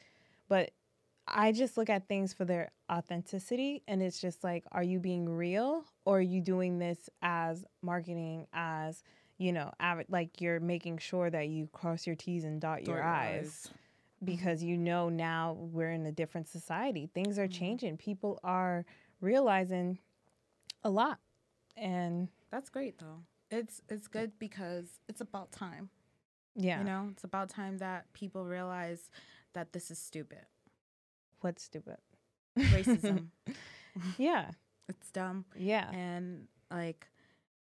But 0.49 0.73
I 1.29 1.53
just 1.53 1.77
look 1.77 1.89
at 1.91 2.09
things 2.09 2.33
for 2.33 2.45
their 2.45 2.73
authenticity. 2.91 3.83
And 3.87 4.03
it's 4.03 4.21
just 4.21 4.43
like, 4.43 4.65
are 4.73 4.83
you 4.83 4.99
being 4.99 5.29
real 5.29 5.85
or 6.05 6.19
are 6.19 6.21
you 6.23 6.41
doing 6.41 6.81
this 6.81 7.09
as 7.23 7.65
marketing, 7.81 8.49
as, 8.53 9.05
you 9.37 9.53
know, 9.53 9.71
av- 9.81 10.07
like 10.09 10.41
you're 10.41 10.59
making 10.59 10.99
sure 10.99 11.31
that 11.31 11.47
you 11.49 11.69
cross 11.73 12.05
your 12.05 12.17
T's 12.17 12.43
and 12.43 12.61
dot 12.61 12.85
your 12.85 13.01
I's 13.05 13.71
because 14.25 14.65
you 14.65 14.77
know 14.77 15.09
now 15.09 15.53
we're 15.61 15.93
in 15.93 16.05
a 16.07 16.11
different 16.13 16.49
society. 16.49 17.09
Things 17.15 17.39
are 17.39 17.47
Mhm. 17.47 17.53
changing. 17.53 17.97
People 17.99 18.41
are 18.43 18.85
realizing 19.21 19.99
a 20.83 20.91
lot. 20.91 21.19
And 21.77 22.29
that's 22.51 22.71
great 22.71 22.99
though. 22.99 23.23
It's 23.51 23.81
it's 23.89 24.09
good 24.09 24.39
because 24.39 24.87
it's 25.09 25.21
about 25.21 25.53
time. 25.53 25.91
Yeah, 26.55 26.79
you 26.81 26.85
know 26.85 27.09
it's 27.13 27.25
about 27.25 27.49
time 27.49 27.79
that 27.79 28.13
people 28.13 28.45
realize 28.45 29.11
that 29.55 29.73
this 29.73 29.91
is 29.91 29.99
stupid. 29.99 30.47
What's 31.41 31.63
stupid? 31.63 31.99
racism. 32.59 33.29
Yeah, 34.17 34.51
it's 34.89 35.11
dumb. 35.11 35.45
Yeah. 35.57 35.91
and 35.91 36.47
like 36.71 37.09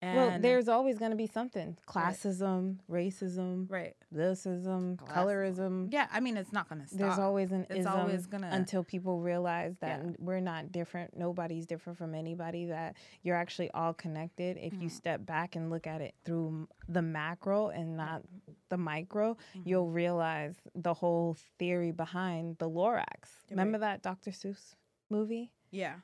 and 0.01 0.15
well, 0.17 0.39
there's 0.39 0.69
always 0.69 0.97
going 0.97 1.11
to 1.11 1.17
be 1.17 1.27
something 1.27 1.75
classism, 1.87 2.77
racism, 2.89 3.69
right 3.69 3.95
thisism, 4.15 4.97
colorism. 4.97 5.87
yeah 5.91 6.07
i 6.11 6.19
mean 6.19 6.37
it's 6.37 6.51
not 6.53 6.67
gonna 6.69 6.87
stop 6.87 6.99
There's 6.99 7.19
always 7.19 7.51
an 7.51 7.65
It's 7.69 7.79
ism 7.81 7.91
always 7.93 8.25
gonna- 8.25 8.49
until 8.51 8.83
people 8.83 9.19
realize 9.19 9.75
that 9.81 10.01
Yeah. 10.03 10.11
we're 10.19 10.39
not 10.39 10.71
different. 10.71 11.15
Nobody's 11.17 11.65
different 11.65 11.97
from 11.97 12.15
anybody. 12.15 12.65
That 12.65 12.95
you're 13.23 13.35
actually 13.35 13.69
all 13.71 13.93
connected. 13.93 14.57
If 14.57 14.73
you 14.73 14.89
Mhm. 14.89 14.91
step 14.91 15.25
back 15.25 15.55
and 15.55 15.69
look 15.69 15.85
at 15.85 16.01
it 16.01 16.15
through 16.25 16.67
the 16.87 17.01
macro 17.01 17.69
and 17.69 17.95
not 17.97 18.23
the 18.69 18.77
micro, 18.77 19.35
Mhm. 19.55 19.61
you'll 19.65 19.89
realize 19.91 20.55
the 20.75 20.93
whole 20.93 21.35
theory 21.59 21.91
behind 21.91 22.57
the 22.57 22.69
Lorax. 22.69 23.43
You're 23.47 23.57
Remember 23.57 23.77
that 23.79 24.01
Dr. 24.01 24.31
Seuss 24.31 24.75
movie? 25.09 25.51
Yeah. 25.71 25.95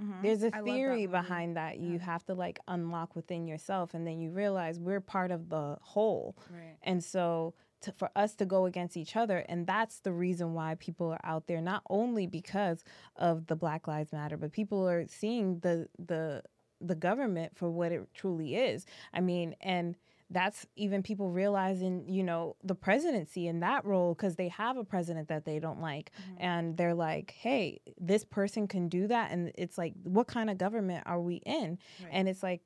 Mhm. 0.00 0.22
There's 0.22 0.42
a 0.42 0.50
theory 0.50 1.06
behind 1.06 1.56
that 1.56 1.78
you 1.78 1.98
have 1.98 2.24
to 2.26 2.34
like 2.34 2.58
unlock 2.66 3.14
within 3.14 3.46
yourself, 3.46 3.94
and 3.94 4.06
then 4.06 4.18
you 4.20 4.30
realize 4.30 4.78
we're 4.80 5.00
part 5.00 5.30
of 5.30 5.48
the 5.48 5.78
whole. 5.80 6.36
Right. 6.50 6.76
And 6.82 7.02
so 7.02 7.54
to, 7.82 7.92
for 7.92 8.10
us 8.16 8.34
to 8.36 8.46
go 8.46 8.66
against 8.66 8.96
each 8.96 9.14
other, 9.14 9.38
and 9.48 9.66
that's 9.66 10.00
the 10.00 10.12
reason 10.12 10.54
why 10.54 10.74
people 10.76 11.12
are 11.12 11.20
out 11.24 11.46
there, 11.46 11.60
not 11.60 11.82
only 11.90 12.26
because 12.26 12.82
of 13.16 13.46
the 13.46 13.56
Black 13.56 13.86
Lives 13.86 14.12
Matter, 14.12 14.36
but 14.36 14.52
people 14.52 14.88
are 14.88 15.06
seeing 15.06 15.60
the 15.60 15.88
the 15.98 16.42
the 16.80 16.94
government 16.96 17.56
for 17.56 17.70
what 17.70 17.92
it 17.92 18.06
truly 18.14 18.56
is. 18.56 18.84
I 19.12 19.20
mean, 19.20 19.54
and 19.60 19.96
that's 20.30 20.66
even 20.76 21.02
people 21.02 21.30
realizing, 21.30 22.08
you 22.08 22.22
know, 22.22 22.56
the 22.64 22.74
presidency 22.74 23.46
in 23.46 23.60
that 23.60 23.84
role 23.84 24.14
because 24.14 24.36
they 24.36 24.48
have 24.48 24.76
a 24.76 24.84
president 24.84 25.28
that 25.28 25.44
they 25.44 25.58
don't 25.58 25.80
like, 25.80 26.10
Mhm. 26.16 26.36
and 26.38 26.76
they're 26.76 26.94
like, 26.94 27.32
hey, 27.32 27.80
this 28.00 28.24
person 28.24 28.66
can 28.66 28.88
do 28.88 29.06
that, 29.06 29.30
and 29.30 29.52
it's 29.56 29.76
like, 29.78 29.92
what 30.02 30.26
kind 30.26 30.48
of 30.50 30.58
government 30.58 31.02
are 31.06 31.20
we 31.20 31.36
in? 31.36 31.78
Right. 32.02 32.10
And 32.12 32.28
it's 32.28 32.42
like, 32.42 32.62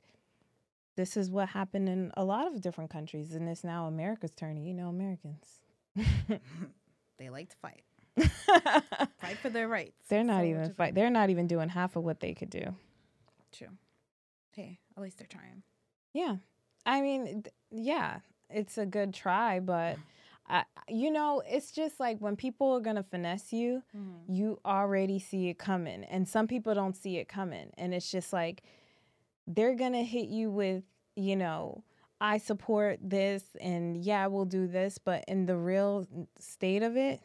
this 0.97 1.17
is 1.17 1.31
what 1.31 1.49
happened 1.51 1.89
in 1.89 2.11
a 2.17 2.25
lot 2.25 2.47
of 2.47 2.61
different 2.61 2.91
countries, 2.91 3.35
and 3.35 3.49
it's 3.49 3.63
now 3.65 3.87
America's 3.87 4.33
turn. 4.33 4.57
You 4.57 4.75
know, 4.75 4.89
Americans. 4.89 5.61
they 7.19 7.31
like 7.31 7.51
to 7.51 7.57
fight. 7.57 7.83
Fight 9.21 9.39
for 9.41 9.49
their 9.51 9.69
rights. 9.69 9.95
They're 10.09 10.25
not 10.25 10.41
So 10.43 10.47
even 10.47 10.73
fight. 10.75 10.95
They're 10.95 11.11
not 11.11 11.31
even 11.31 11.47
doing 11.47 11.69
half 11.69 11.95
of 11.95 12.03
what 12.03 12.19
they 12.21 12.35
could 12.35 12.51
do. 12.51 12.75
True. 13.53 13.69
Hey, 14.53 14.81
at 14.97 15.03
least 15.03 15.19
they're 15.19 15.27
trying. 15.29 15.63
Yeah, 16.13 16.37
I 16.89 17.03
mean, 17.03 17.43
th- 17.45 17.55
yeah, 17.71 18.21
it's 18.51 18.79
a 18.79 18.87
good 18.87 19.15
try, 19.15 19.61
but. 19.61 19.97
Mm. 19.97 20.03
I, 20.51 20.65
you 20.89 21.11
know, 21.11 21.43
it's 21.47 21.73
just 21.73 22.01
like 22.01 22.21
when 22.21 22.35
people 22.35 22.73
are 22.73 22.81
gonna 22.81 23.03
finesse 23.03 23.53
you, 23.53 23.83
mm-hmm. 23.95 24.33
you 24.33 24.59
already 24.65 25.19
see 25.19 25.51
it 25.51 25.59
coming, 25.59 26.05
and 26.05 26.27
some 26.27 26.47
people 26.49 26.75
don't 26.75 26.97
see 26.97 27.19
it 27.19 27.29
coming, 27.29 27.71
and 27.77 27.93
it's 27.93 28.11
just 28.11 28.33
like 28.33 28.63
they're 29.47 29.75
gonna 29.75 30.05
hit 30.05 30.29
you 30.29 30.51
with, 30.51 30.85
you 31.17 31.37
know, 31.37 31.85
I 32.19 32.39
support 32.39 32.99
this, 33.03 33.45
and 33.61 34.03
yeah, 34.03 34.27
we'll 34.27 34.47
do 34.47 34.67
this, 34.67 34.97
but 34.97 35.23
in 35.29 35.45
the 35.45 35.57
real 35.59 36.07
state 36.39 36.83
of 36.83 36.97
it, 36.97 37.21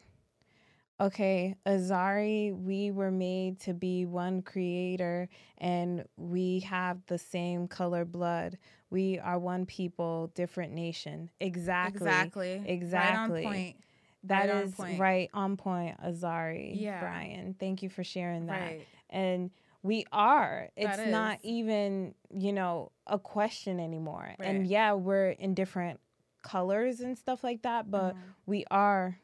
okay, 1.00 1.56
Azari, 1.66 2.56
we 2.56 2.90
were 2.90 3.10
made 3.10 3.60
to 3.60 3.74
be 3.74 4.06
one 4.06 4.42
creator 4.42 5.28
and 5.58 6.04
we 6.16 6.60
have 6.60 6.98
the 7.06 7.18
same 7.18 7.66
color 7.68 8.04
blood. 8.04 8.58
We 8.94 9.18
are 9.18 9.40
one 9.40 9.66
people, 9.66 10.30
different 10.36 10.72
nation. 10.72 11.28
Exactly. 11.40 12.06
Exactly. 12.06 12.62
Exactly. 12.64 13.44
Right 13.44 13.48
on 13.48 13.52
point. 13.52 13.76
That 14.22 14.38
Right 14.38 14.50
on 14.50 14.62
is 14.62 14.74
point. 14.74 15.00
right 15.00 15.30
on 15.34 15.56
point, 15.56 16.00
Azari. 16.00 16.80
Yeah. 16.80 17.00
Brian. 17.00 17.56
Thank 17.58 17.82
you 17.82 17.88
for 17.88 18.04
sharing 18.04 18.46
that. 18.46 18.60
Right. 18.60 18.86
And 19.10 19.50
we 19.82 20.06
are. 20.12 20.68
It's 20.76 20.96
not 21.10 21.40
even, 21.42 22.14
you 22.30 22.52
know, 22.52 22.92
a 23.08 23.18
question 23.18 23.80
anymore. 23.80 24.36
And 24.38 24.64
yeah, 24.64 24.92
we're 24.92 25.30
in 25.30 25.54
different 25.54 25.98
colors 26.42 27.00
and 27.00 27.18
stuff 27.18 27.42
like 27.42 27.62
that, 27.62 27.90
but 27.90 28.14
Mhm. 28.14 28.18
we 28.46 28.64
are 28.70 29.18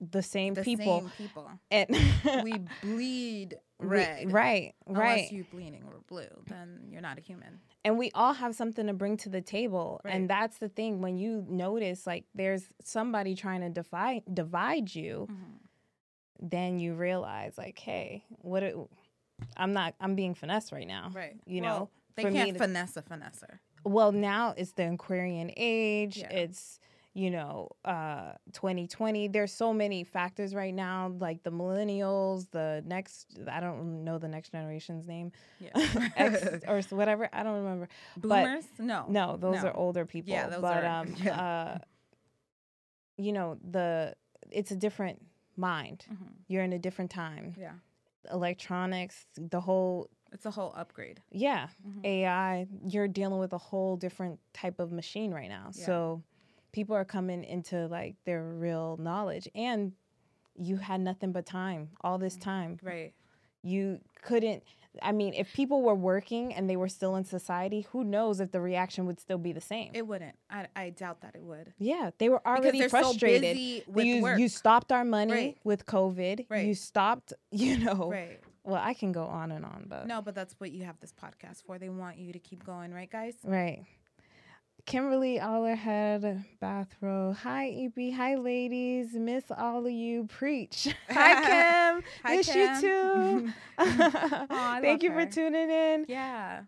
the 0.00 0.20
same 0.22 0.54
the 0.54 0.62
people. 0.64 1.00
same 1.00 1.10
people. 1.10 1.48
And 1.70 1.88
we 2.42 2.58
bleed 2.82 3.54
we- 3.84 3.96
red. 3.96 4.32
right, 4.32 4.74
Unless 4.86 5.02
right. 5.02 5.32
you 5.32 5.44
bleeding 5.50 5.82
or 5.86 6.00
blue, 6.08 6.28
then 6.48 6.80
you're 6.90 7.00
not 7.02 7.18
a 7.18 7.20
human. 7.20 7.60
and 7.84 7.98
we 7.98 8.10
all 8.14 8.32
have 8.34 8.54
something 8.54 8.86
to 8.86 8.92
bring 8.92 9.16
to 9.18 9.28
the 9.28 9.40
table. 9.40 10.00
Right. 10.04 10.14
And 10.14 10.28
that's 10.28 10.58
the 10.58 10.68
thing 10.68 11.00
when 11.00 11.16
you 11.18 11.44
notice 11.48 12.06
like 12.06 12.24
there's 12.34 12.64
somebody 12.82 13.34
trying 13.34 13.60
to 13.62 13.68
divide 13.70 14.22
divide 14.32 14.94
you, 14.94 15.28
mm-hmm. 15.30 16.48
then 16.48 16.78
you 16.78 16.94
realize 16.94 17.56
like, 17.58 17.78
hey, 17.78 18.24
what 18.38 18.62
it, 18.62 18.76
I'm 19.56 19.72
not 19.72 19.94
I'm 20.00 20.14
being 20.14 20.34
finessed 20.34 20.72
right 20.72 20.86
now. 20.86 21.10
Right. 21.14 21.36
You 21.46 21.62
Well, 21.62 21.78
know, 21.78 21.90
they 22.16 22.24
me 22.24 22.32
can't 22.32 22.52
to- 22.52 22.58
finesse 22.58 22.96
a 22.96 23.02
finesser. 23.02 23.58
Well, 23.86 24.12
now 24.12 24.54
it's 24.56 24.72
the 24.72 24.90
Aquarian 24.90 25.50
age. 25.56 26.16
Yeah. 26.18 26.30
It's 26.30 26.80
you 27.16 27.30
know, 27.30 27.68
uh 27.84 28.32
2020. 28.52 29.28
There's 29.28 29.52
so 29.52 29.72
many 29.72 30.02
factors 30.04 30.54
right 30.54 30.74
now, 30.74 31.12
like 31.20 31.42
the 31.44 31.52
millennials, 31.52 32.50
the 32.50 32.82
next 32.86 33.38
I 33.50 33.60
don't 33.60 34.02
know 34.04 34.18
the 34.18 34.26
next 34.28 34.50
generation's 34.50 35.06
name. 35.06 35.30
Yeah. 35.60 35.70
X 36.16 36.64
or 36.68 36.80
whatever. 36.96 37.28
I 37.32 37.42
don't 37.44 37.62
remember. 37.62 37.88
Boomers? 38.16 38.64
no. 38.78 39.06
No, 39.08 39.36
those 39.36 39.62
No. 39.62 39.68
are 39.68 39.76
older 39.76 40.04
people. 40.04 40.32
Yeah, 40.32 40.48
those 40.48 40.60
but 40.60 40.82
are- 40.84 41.00
um 41.02 41.14
yeah. 41.22 41.40
uh 41.40 41.78
you 43.16 43.32
know, 43.32 43.58
the 43.70 44.14
it's 44.50 44.70
a 44.72 44.76
different 44.76 45.24
mind. 45.56 46.06
Mhm. 46.12 46.32
You're 46.48 46.64
in 46.64 46.72
a 46.72 46.78
different 46.78 47.10
time. 47.10 47.54
Yeah. 47.58 47.72
Electronics, 48.32 49.26
the 49.36 49.60
whole 49.60 50.10
It's 50.32 50.46
a 50.46 50.50
whole 50.50 50.72
upgrade. 50.76 51.20
yeah, 51.30 51.68
Mhm. 51.86 52.04
AI, 52.04 52.66
you're 52.86 53.06
dealing 53.08 53.38
with 53.38 53.52
a 53.52 53.58
whole 53.58 53.96
different 53.96 54.40
type 54.52 54.80
of 54.80 54.90
machine 54.90 55.32
right 55.32 55.48
now. 55.48 55.70
Yeah. 55.74 55.86
So 55.86 56.22
people 56.74 56.94
are 56.96 57.04
coming 57.04 57.44
into 57.44 57.86
like 57.86 58.16
their 58.26 58.42
real 58.42 58.98
knowledge 59.00 59.48
and 59.54 59.92
you 60.56 60.76
had 60.76 61.00
nothing 61.00 61.32
but 61.32 61.46
time 61.46 61.88
all 62.02 62.18
this 62.18 62.36
time. 62.36 62.78
Right. 62.82 63.12
You 63.62 64.00
couldn't 64.22 64.62
I 65.02 65.10
mean, 65.10 65.34
if 65.34 65.52
people 65.52 65.82
were 65.82 65.94
working 65.96 66.54
and 66.54 66.70
they 66.70 66.76
were 66.76 66.88
still 66.88 67.16
in 67.16 67.24
society, 67.24 67.84
who 67.90 68.04
knows 68.04 68.38
if 68.38 68.52
the 68.52 68.60
reaction 68.60 69.06
would 69.06 69.18
still 69.18 69.38
be 69.38 69.52
the 69.52 69.60
same? 69.60 69.90
It 69.92 70.06
wouldn't. 70.06 70.36
I, 70.48 70.68
I 70.76 70.90
doubt 70.90 71.20
that 71.22 71.34
it 71.34 71.42
would. 71.42 71.72
yeah, 71.78 72.10
they 72.18 72.28
were 72.28 72.40
already 72.46 72.78
because 72.78 72.92
they're 72.92 73.00
frustrated. 73.02 73.42
so 73.42 73.54
busy 73.54 73.84
with 73.88 74.04
you, 74.06 74.22
work. 74.22 74.38
you 74.38 74.48
stopped 74.48 74.92
our 74.92 75.04
money 75.04 75.32
Right. 75.32 75.56
with 75.64 75.84
COVID. 75.86 76.46
right. 76.48 76.66
You 76.66 76.74
stopped, 76.76 77.32
you 77.50 77.78
know. 77.78 78.08
right. 78.08 78.38
Well, 78.62 78.80
I 78.80 78.94
can 78.94 79.10
go 79.10 79.24
on 79.24 79.50
and 79.50 79.64
on, 79.64 79.86
but 79.88 80.06
No, 80.06 80.22
but 80.22 80.34
that's 80.36 80.54
what 80.58 80.70
you 80.70 80.84
have 80.84 80.98
this 81.00 81.12
podcast 81.12 81.64
for. 81.66 81.76
They 81.78 81.88
want 81.88 82.16
you 82.18 82.32
to 82.32 82.38
keep 82.38 82.64
going, 82.64 82.94
right, 82.94 83.10
guys? 83.10 83.34
Right. 83.42 83.84
Kimberly 84.86 85.38
Allerhead, 85.38 86.44
bathrobe. 86.60 87.36
Hi, 87.36 87.68
EP. 87.68 88.12
Hi, 88.14 88.34
ladies. 88.34 89.14
Miss 89.14 89.44
all 89.50 89.86
of 89.86 89.92
you. 89.92 90.24
Preach. 90.24 90.88
Hi, 91.08 91.34
Kim. 91.94 92.02
Hi, 92.24 92.36
Miss 92.36 92.52
Kim. 92.52 92.74
you 92.74 92.80
too. 93.78 94.48
Thank 94.82 95.02
you 95.02 95.12
for 95.12 95.24
tuning 95.24 95.70
in. 95.70 96.04
Yeah. 96.08 96.62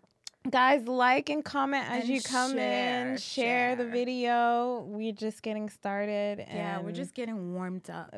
Guys, 0.49 0.87
like 0.87 1.29
and 1.29 1.43
comment 1.43 1.83
as 1.89 2.01
And 2.03 2.09
you 2.09 2.21
come 2.21 2.51
in. 2.51 2.57
share, 2.57 3.17
Share 3.17 3.75
the 3.75 3.85
video. 3.85 4.85
We're 4.87 5.11
just 5.11 5.43
getting 5.43 5.69
started. 5.69 6.39
Yeah, 6.39 6.79
we're 6.79 6.93
just 6.93 7.13
getting 7.13 7.53
warmed 7.53 7.89
up. 7.89 8.15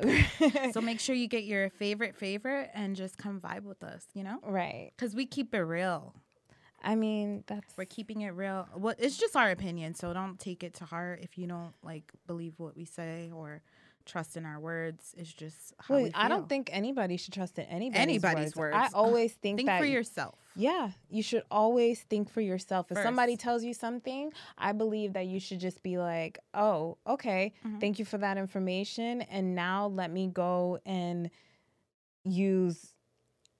so 0.72 0.80
make 0.80 1.00
sure 1.00 1.16
you 1.16 1.26
get 1.26 1.42
your 1.42 1.70
favorite 1.70 2.14
favorite 2.16 2.70
and 2.72 2.94
just 2.94 3.18
come 3.18 3.40
vibe 3.40 3.64
with 3.64 3.82
us, 3.82 4.06
you 4.14 4.22
know? 4.22 4.38
right. 4.44 4.92
Because 4.96 5.14
we 5.14 5.26
keep 5.26 5.52
it 5.54 5.58
real. 5.62 6.14
I 6.82 6.94
mean, 6.94 7.44
that's 7.46 7.76
We're 7.76 7.84
keeping 7.84 8.22
it 8.22 8.30
real. 8.30 8.66
Well, 8.76 8.94
it's 8.98 9.16
just 9.18 9.36
our 9.36 9.50
opinion, 9.50 9.94
so 9.94 10.12
don't 10.12 10.38
take 10.38 10.62
it 10.62 10.74
to 10.74 10.84
heart 10.84 11.20
if 11.22 11.36
you 11.38 11.46
don't 11.46 11.74
like 11.82 12.12
believe 12.26 12.54
what 12.58 12.76
we 12.76 12.84
say 12.84 13.30
or 13.34 13.62
trust 14.06 14.36
in 14.36 14.46
our 14.46 14.58
words. 14.58 15.14
It's 15.16 15.32
just 15.32 15.74
how 15.78 15.94
we 15.94 16.10
I 16.14 16.28
don't 16.28 16.48
think 16.48 16.70
anybody 16.72 17.16
should 17.18 17.34
trust 17.34 17.58
in 17.58 17.66
anybody's, 17.66 18.02
Anybody's 18.02 18.56
words. 18.56 18.76
I 18.76 18.88
always 18.94 19.32
think, 19.34 19.58
think 19.58 19.68
that 19.68 19.78
for 19.78 19.84
yourself. 19.84 20.36
Yeah, 20.56 20.90
you 21.10 21.22
should 21.22 21.42
always 21.50 22.00
think 22.02 22.30
for 22.30 22.40
yourself. 22.40 22.90
If 22.90 22.98
somebody 22.98 23.36
tells 23.36 23.62
you 23.62 23.72
something, 23.74 24.32
I 24.58 24.72
believe 24.72 25.12
that 25.12 25.26
you 25.26 25.38
should 25.38 25.60
just 25.60 25.82
be 25.82 25.98
like, 25.98 26.38
"Oh, 26.54 26.96
okay. 27.06 27.52
Mhm. 27.64 27.78
Thank 27.78 27.98
you 27.98 28.04
for 28.04 28.18
that 28.18 28.36
information 28.38 29.22
and 29.22 29.54
now 29.54 29.86
let 29.86 30.10
me 30.10 30.28
go 30.28 30.80
and 30.86 31.30
use 32.24 32.94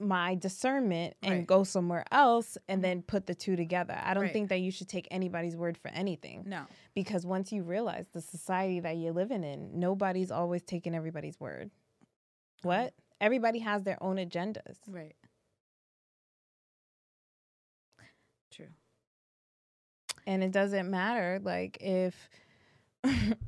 my 0.01 0.35
discernment 0.35 1.15
and 1.23 1.33
Right. 1.33 1.47
go 1.47 1.63
somewhere 1.65 2.05
else 2.11 2.57
and 2.69 2.81
Mhm. 2.81 2.83
then 2.83 3.03
put 3.03 3.27
the 3.27 3.35
two 3.35 3.55
together." 3.57 3.99
I 4.03 4.15
don't 4.15 4.25
Right. 4.25 4.33
think 4.33 4.49
that 4.49 4.61
you 4.61 4.71
should 4.71 4.89
take 4.89 5.07
anybody's 5.11 5.57
word 5.57 5.77
for 5.79 5.89
anything 5.89 6.45
No. 6.49 6.67
because 6.95 7.27
once 7.27 7.53
you 7.53 7.63
realize 7.63 8.09
the 8.09 8.21
society 8.21 8.81
that 8.81 8.97
you're 8.97 9.13
living 9.13 9.45
in, 9.45 9.79
nobody's 9.79 10.31
always 10.31 10.63
taking 10.63 10.95
everybody's 10.95 11.39
word. 11.39 11.71
What? 12.63 12.95
Everybody 13.21 13.59
has 13.61 13.83
their 13.85 14.03
own 14.03 14.17
agendas. 14.17 14.79
Right. 14.89 15.15
True. 18.51 18.69
and 20.27 20.43
it 20.45 20.51
doesn't 20.53 20.91
matter 20.91 21.39
like 21.43 21.79
if 21.81 22.29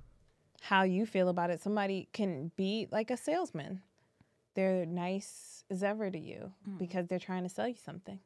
how 0.62 0.82
you 0.84 1.04
feel 1.04 1.28
about 1.28 1.50
it 1.50 1.60
somebody 1.60 2.08
can 2.12 2.50
be 2.56 2.86
like 2.90 3.10
a 3.10 3.16
salesman 3.16 3.82
they're 4.54 4.84
nice 4.86 5.64
as 5.70 5.82
ever 5.82 6.10
to 6.10 6.18
you 6.18 6.52
Mm. 6.68 6.78
because 6.78 7.06
they're 7.08 7.18
trying 7.18 7.42
to 7.44 7.48
sell 7.48 7.66
you 7.68 7.76
something 7.76 8.20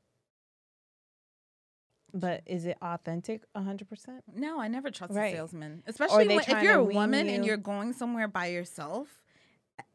but 2.15 2.43
is 2.47 2.65
it 2.65 2.79
authentic 2.81 3.43
100% 3.55 4.23
No, 4.35 4.61
I 4.61 4.69
never 4.69 4.91
trust 4.91 5.13
Right. 5.13 5.35
a 5.35 5.37
salesman, 5.37 5.83
especially 5.87 6.29
when, 6.29 6.41
if 6.41 6.63
you're 6.63 6.75
a 6.79 6.85
woman 6.85 7.29
and 7.29 7.45
you. 7.45 7.49
you're 7.49 7.57
going 7.57 7.93
somewhere 7.93 8.29
by 8.29 8.47
yourself. 8.47 9.23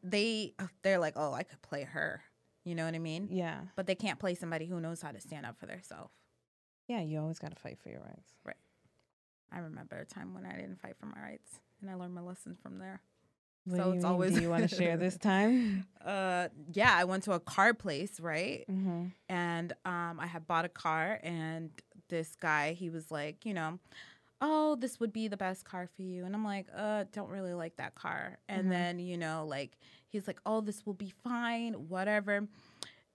They 0.02 0.54
they're 0.82 0.98
like, 1.00 1.14
oh, 1.16 1.32
I 1.32 1.42
could 1.42 1.60
play 1.62 1.82
her. 1.82 2.22
You 2.64 2.76
know 2.76 2.84
what 2.84 2.94
I 2.94 3.00
mean? 3.00 3.28
yeah 3.30 3.62
But 3.74 3.86
they 3.86 3.96
can't 3.96 4.20
play 4.20 4.34
somebody 4.34 4.66
who 4.66 4.78
knows 4.80 5.02
how 5.02 5.10
to 5.10 5.20
stand 5.20 5.46
up 5.46 5.58
for 5.58 5.66
themselves. 5.66 6.12
yeah 6.86 7.00
you 7.00 7.18
always 7.18 7.38
got 7.40 7.50
to 7.54 7.60
fight 7.60 7.78
for 7.82 7.88
your 7.88 8.00
rights 8.00 8.32
Right. 8.44 8.56
I 9.50 9.58
remember 9.58 9.96
a 9.98 10.04
time 10.04 10.32
when 10.34 10.46
I 10.46 10.52
didn't 10.54 10.80
fight 10.80 10.96
for 10.98 11.06
my 11.06 11.20
rights, 11.20 11.60
and 11.80 11.90
I 11.90 11.94
learned 11.94 12.14
my 12.14 12.20
lessons 12.22 12.58
from 12.62 12.78
there. 12.78 13.02
What 13.64 13.76
So 13.76 13.92
it's 13.92 14.02
mean? 14.02 14.04
always- 14.04 14.34
do 14.34 14.40
you 14.42 14.50
want 14.50 14.68
to 14.68 14.74
share 14.74 14.96
this 14.96 15.16
time 15.32 15.86
Uh, 16.04 16.48
yeah, 16.72 16.92
I 16.96 17.04
went 17.04 17.22
to 17.24 17.32
a 17.32 17.40
car 17.40 17.74
place, 17.74 18.18
right? 18.20 18.64
mm-hmm. 18.70 19.06
and 19.28 19.72
um, 19.84 20.18
I 20.20 20.26
had 20.26 20.46
bought 20.46 20.64
a 20.64 20.68
car, 20.68 21.20
and 21.22 21.70
this 22.08 22.34
guy, 22.36 22.72
he 22.72 22.90
was 22.90 23.10
like, 23.10 23.46
you 23.46 23.54
know, 23.54 23.78
oh, 24.40 24.74
this 24.74 24.98
would 24.98 25.12
be 25.12 25.28
the 25.28 25.36
best 25.36 25.64
car 25.64 25.88
for 25.94 26.02
you, 26.02 26.24
and 26.24 26.34
I'm 26.34 26.44
like, 26.44 26.66
uh, 26.76 27.04
don't 27.12 27.30
really 27.30 27.54
like 27.54 27.76
that 27.76 27.94
car, 27.94 28.38
and 28.48 28.66
Mhm. 28.66 28.70
then 28.70 28.98
you 28.98 29.16
know, 29.16 29.46
like 29.46 29.78
he's 30.08 30.26
like, 30.26 30.40
oh, 30.44 30.60
this 30.60 30.84
will 30.84 30.94
be 30.94 31.12
fine, 31.22 31.74
whatever. 31.88 32.48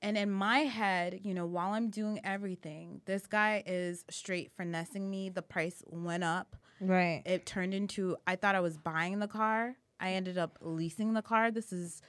And 0.01 0.15
in 0.17 0.31
my 0.31 0.59
head, 0.59 1.21
you 1.23 1.33
know, 1.33 1.45
while 1.47 1.73
I'm 1.73 1.89
doing 1.89 2.19
everything, 2.23 3.01
this 3.05 3.25
guy 3.27 3.63
is 3.65 4.05
straight 4.11 4.51
finessing 4.55 5.09
me. 5.09 5.29
The 5.29 5.41
price 5.41 5.83
went 5.87 6.23
up. 6.23 6.55
right 6.79 7.23
It 7.25 7.45
turned 7.47 7.73
into 7.73 8.15
I 8.27 8.35
thought 8.35 8.53
I 8.55 8.59
was 8.61 8.77
buying 8.77 9.17
the 9.19 9.27
car. 9.27 9.75
I 9.99 10.11
ended 10.11 10.37
up 10.37 10.57
leasing 10.61 11.13
the 11.13 11.21
car. 11.21 11.51
This 11.51 11.71
is 11.71 12.01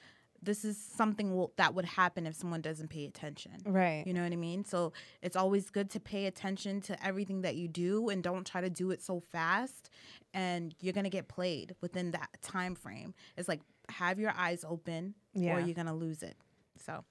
this 0.42 0.64
is 0.64 0.78
something 0.78 1.34
will, 1.36 1.52
that 1.56 1.74
would 1.74 1.84
happen 1.84 2.26
if 2.26 2.34
someone 2.34 2.60
doesn't 2.60 2.88
pay 2.88 3.04
attention. 3.06 3.54
right 3.64 4.04
You 4.06 4.14
know 4.14 4.22
what 4.22 4.32
I 4.32 4.36
mean? 4.36 4.64
So 4.64 4.92
it's 5.22 5.36
always 5.36 5.70
good 5.70 5.90
to 5.90 6.00
pay 6.00 6.26
attention 6.26 6.80
to 6.82 7.04
everything 7.04 7.42
that 7.42 7.56
you 7.56 7.68
do 7.68 8.08
and 8.08 8.22
don't 8.22 8.46
try 8.46 8.60
to 8.60 8.70
do 8.70 8.90
it 8.90 9.02
so 9.02 9.20
fast 9.20 9.90
and 10.32 10.74
you're 10.80 10.92
going 10.92 11.04
to 11.04 11.10
get 11.10 11.28
played 11.28 11.74
within 11.80 12.12
that 12.12 12.28
time 12.40 12.74
frame. 12.74 13.14
It's 13.36 13.48
like 13.48 13.62
have 13.88 14.20
your 14.20 14.32
eyes 14.36 14.64
open 14.68 15.14
yeah 15.34 15.56
or 15.56 15.60
you're 15.60 15.74
going 15.74 15.86
to 15.86 15.94
lose 15.94 16.22
it. 16.22 16.36
So 16.84 17.04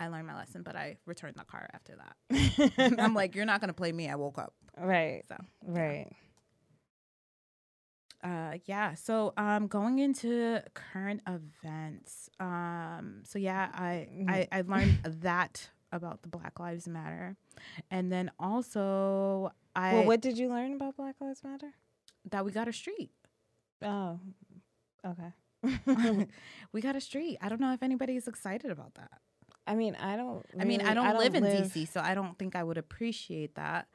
I 0.00 0.08
learned 0.08 0.26
my 0.26 0.34
lesson, 0.36 0.62
but 0.62 0.76
I 0.76 0.96
returned 1.06 1.36
the 1.36 1.44
car 1.44 1.68
after 1.72 1.94
that. 1.96 2.98
I'm 2.98 3.14
like, 3.14 3.34
you're 3.34 3.46
not 3.46 3.60
going 3.60 3.68
to 3.68 3.74
play 3.74 3.92
me. 3.92 4.08
I 4.08 4.16
woke 4.16 4.38
up. 4.38 4.52
right 4.78 5.22
So, 5.28 5.36
right 5.64 6.10
uh 8.26 8.58
yeah 8.64 8.94
so 8.94 9.32
um 9.36 9.66
going 9.68 9.98
into 10.00 10.60
current 10.74 11.20
events 11.28 12.28
um 12.40 13.20
so 13.24 13.38
yeah 13.38 13.68
i 13.74 14.08
i, 14.28 14.48
I 14.50 14.60
learned 14.62 14.98
that 15.22 15.70
about 15.92 16.22
the 16.22 16.28
black 16.28 16.58
lives 16.58 16.88
matter 16.88 17.36
and 17.90 18.10
then 18.10 18.30
also 18.40 19.52
i 19.76 19.92
well 19.94 20.04
what 20.06 20.20
did 20.20 20.36
you 20.36 20.48
learn 20.48 20.74
about 20.74 20.96
black 20.96 21.14
lives 21.20 21.42
matter 21.44 21.70
that 22.30 22.44
we 22.44 22.50
got 22.50 22.66
a 22.68 22.72
street 22.72 23.10
oh 23.82 24.18
okay 25.06 25.32
we 26.72 26.80
got 26.80 26.96
a 26.96 27.00
street. 27.00 27.38
I 27.40 27.48
don't 27.48 27.60
know 27.60 27.72
if 27.72 27.82
anybody's 27.82 28.28
excited 28.28 28.70
about 28.70 28.94
that. 28.94 29.10
I 29.66 29.74
mean, 29.74 29.96
I 29.96 30.16
don't. 30.16 30.46
I 30.58 30.64
mean, 30.64 30.78
really- 30.80 30.90
I 30.90 30.94
don't, 30.94 31.18
live 31.18 31.34
in 31.34 31.42
DC, 31.42 31.88
so 31.88 32.00
I 32.00 32.14
don't 32.14 32.38
think 32.38 32.54
I 32.54 32.62
would 32.62 32.78
appreciate 32.78 33.56
that 33.56 33.88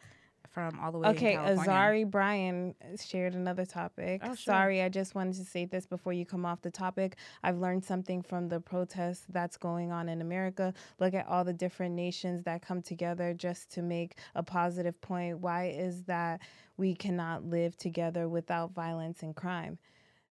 from 0.51 0.79
all 0.79 0.91
the 0.91 0.97
way. 0.99 1.09
Okay, 1.09 1.35
Azari 1.35 2.09
Brian 2.09 2.75
shared 3.03 3.33
another 3.33 3.65
topic. 3.65 4.21
Oh, 4.23 4.27
sure. 4.29 4.35
Sorry, 4.35 4.81
I 4.81 4.89
just 4.89 5.15
wanted 5.15 5.35
to 5.35 5.45
say 5.45 5.65
this 5.65 5.85
before 5.85 6.13
you 6.13 6.25
come 6.25 6.45
off 6.45 6.61
the 6.61 6.71
topic. 6.71 7.17
I've 7.43 7.57
learned 7.57 7.85
something 7.85 8.21
from 8.21 8.49
the 8.49 8.59
protests 8.59 9.25
that's 9.29 9.57
going 9.57 9.91
on 9.91 10.09
in 10.09 10.21
America. 10.21 10.73
Look 10.99 11.13
at 11.13 11.27
all 11.27 11.43
the 11.43 11.53
different 11.53 11.95
nations 11.95 12.43
that 12.43 12.61
come 12.61 12.81
together 12.81 13.33
just 13.33 13.71
to 13.71 13.81
make 13.81 14.17
a 14.35 14.43
positive 14.43 14.99
point. 15.01 15.39
Why 15.39 15.67
is 15.67 16.03
that 16.03 16.41
we 16.77 16.95
cannot 16.95 17.45
live 17.45 17.77
together 17.77 18.27
without 18.27 18.73
violence 18.73 19.23
and 19.23 19.35
crime? 19.35 19.77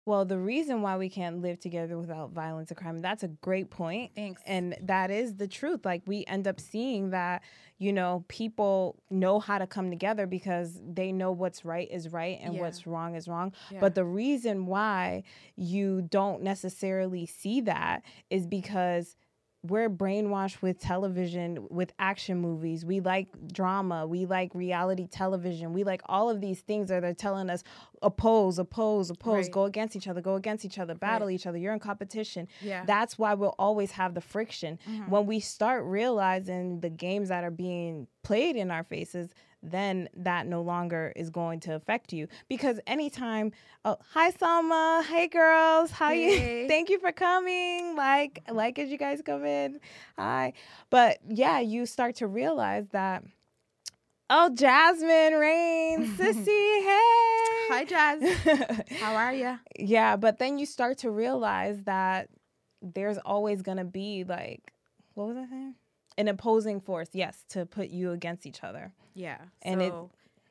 Well, 0.10 0.26
the 0.26 0.40
reason 0.40 0.82
why 0.82 0.98
we 0.98 1.08
can't 1.08 1.40
live 1.40 1.60
together 1.60 1.96
without 1.96 2.32
violence 2.32 2.72
and 2.72 2.78
crime, 2.80 2.98
that's 2.98 3.22
a 3.22 3.28
great 3.28 3.70
point. 3.70 4.10
Thanks. 4.16 4.42
And 4.44 4.76
that 4.82 5.12
is 5.12 5.36
the 5.36 5.48
truth. 5.48 5.86
Like 5.86 6.02
we 6.08 6.26
end 6.26 6.48
up 6.48 6.60
seeing 6.60 7.12
that, 7.12 7.44
you 7.78 7.94
know, 7.94 8.26
people 8.28 9.04
know 9.12 9.40
how 9.40 9.60
to 9.60 9.68
come 9.68 9.92
together 9.92 10.26
because 10.26 10.82
they 10.84 11.12
know 11.12 11.32
what's 11.32 11.64
right 11.64 11.88
is 11.92 12.12
right 12.12 12.40
and 12.42 12.56
Yeah. 12.56 12.62
what's 12.62 12.88
wrong 12.88 13.14
is 13.14 13.28
wrong. 13.28 13.54
Yeah. 13.70 13.82
But 13.82 13.94
the 13.94 14.04
reason 14.04 14.66
why 14.66 15.22
you 15.56 16.02
don't 16.02 16.42
necessarily 16.42 17.28
see 17.28 17.62
that 17.62 18.02
is 18.32 18.48
because 18.48 19.16
we're 19.62 19.90
brainwashed 19.90 20.62
with 20.62 20.80
television, 20.80 21.68
with 21.70 21.92
action 22.00 22.40
movies. 22.40 22.86
We 22.86 23.02
like 23.02 23.28
drama. 23.52 24.08
We 24.08 24.26
like 24.26 24.56
reality 24.56 25.06
television. 25.08 25.74
We 25.74 25.84
like 25.84 26.02
all 26.06 26.30
of 26.30 26.40
these 26.40 26.62
things 26.62 26.88
that 26.88 27.04
are 27.04 27.14
telling 27.14 27.50
us 27.50 27.64
oppose, 28.02 28.58
oppose, 28.58 29.10
oppose, 29.10 29.46
Right. 29.48 29.52
go 29.52 29.66
against 29.66 29.98
each 29.98 30.08
other, 30.08 30.22
go 30.22 30.36
against 30.36 30.64
each 30.64 30.80
other, 30.80 30.96
battle 30.96 31.30
each 31.30 31.46
other. 31.46 31.58
You're 31.58 31.74
in 31.74 31.80
competition. 31.80 32.48
Yeah. 32.62 32.86
That's 32.86 33.20
why 33.20 33.34
we'll 33.34 33.56
always 33.60 33.92
have 33.92 34.14
the 34.14 34.22
friction. 34.22 34.80
Mhm. 34.90 35.10
When 35.10 35.26
we 35.26 35.42
start 35.42 35.84
realizing 35.84 36.80
the 36.80 36.90
games 36.90 37.28
that 37.28 37.44
are 37.44 37.52
being 37.52 38.08
played 38.24 38.56
in 38.56 38.72
our 38.72 38.84
faces, 38.84 39.34
then 39.62 40.10
that 40.16 40.48
no 40.48 40.62
longer 40.62 41.12
is 41.16 41.30
going 41.30 41.60
to 41.62 41.76
affect 41.76 42.14
you. 42.14 42.28
Because 42.48 42.80
anytime, 42.88 43.52
oh, 43.86 43.98
hi 44.14 44.32
Salma 44.32 45.04
hey 45.06 45.28
girls, 45.28 45.92
how 45.92 46.10
Hey. 46.10 46.64
you? 46.64 46.68
Thank 46.70 46.90
you 46.90 47.00
for 47.00 47.12
coming. 47.12 47.96
Like, 47.96 48.42
like 48.50 48.80
as 48.80 48.90
you 48.90 48.98
guys 48.98 49.22
come 49.26 49.46
in, 49.46 49.80
hi. 50.18 50.54
But 50.90 51.18
yeah, 51.28 51.60
you 51.60 51.86
start 51.86 52.16
to 52.16 52.28
realize 52.28 52.88
that. 52.92 53.24
Oh, 54.32 54.50
Jasmine 54.54 55.34
Rain, 55.40 56.06
sissy, 56.18 56.84
hey. 56.84 57.68
Hi, 57.72 57.84
Jazz. 57.86 58.84
How 59.00 59.16
are 59.16 59.34
you? 59.34 59.58
Yeah, 59.80 60.18
but 60.18 60.38
then 60.38 60.60
you 60.60 60.68
start 60.68 61.00
to 61.00 61.10
realize 61.10 61.82
that 61.86 62.30
there's 62.82 63.18
always 63.18 63.64
to 63.78 63.86
be 63.86 64.24
like, 64.24 64.72
what 65.16 65.28
was 65.28 65.38
I 65.38 65.48
saying? 65.50 65.76
An 66.20 66.28
opposing 66.28 66.82
force, 66.82 67.10
yes, 67.14 67.46
to 67.50 67.66
put 67.66 67.90
you 67.90 68.12
against 68.12 68.46
each 68.46 68.64
other. 68.64 68.94
Yeah. 69.14 69.38
And 69.62 69.82
it- 69.82 69.94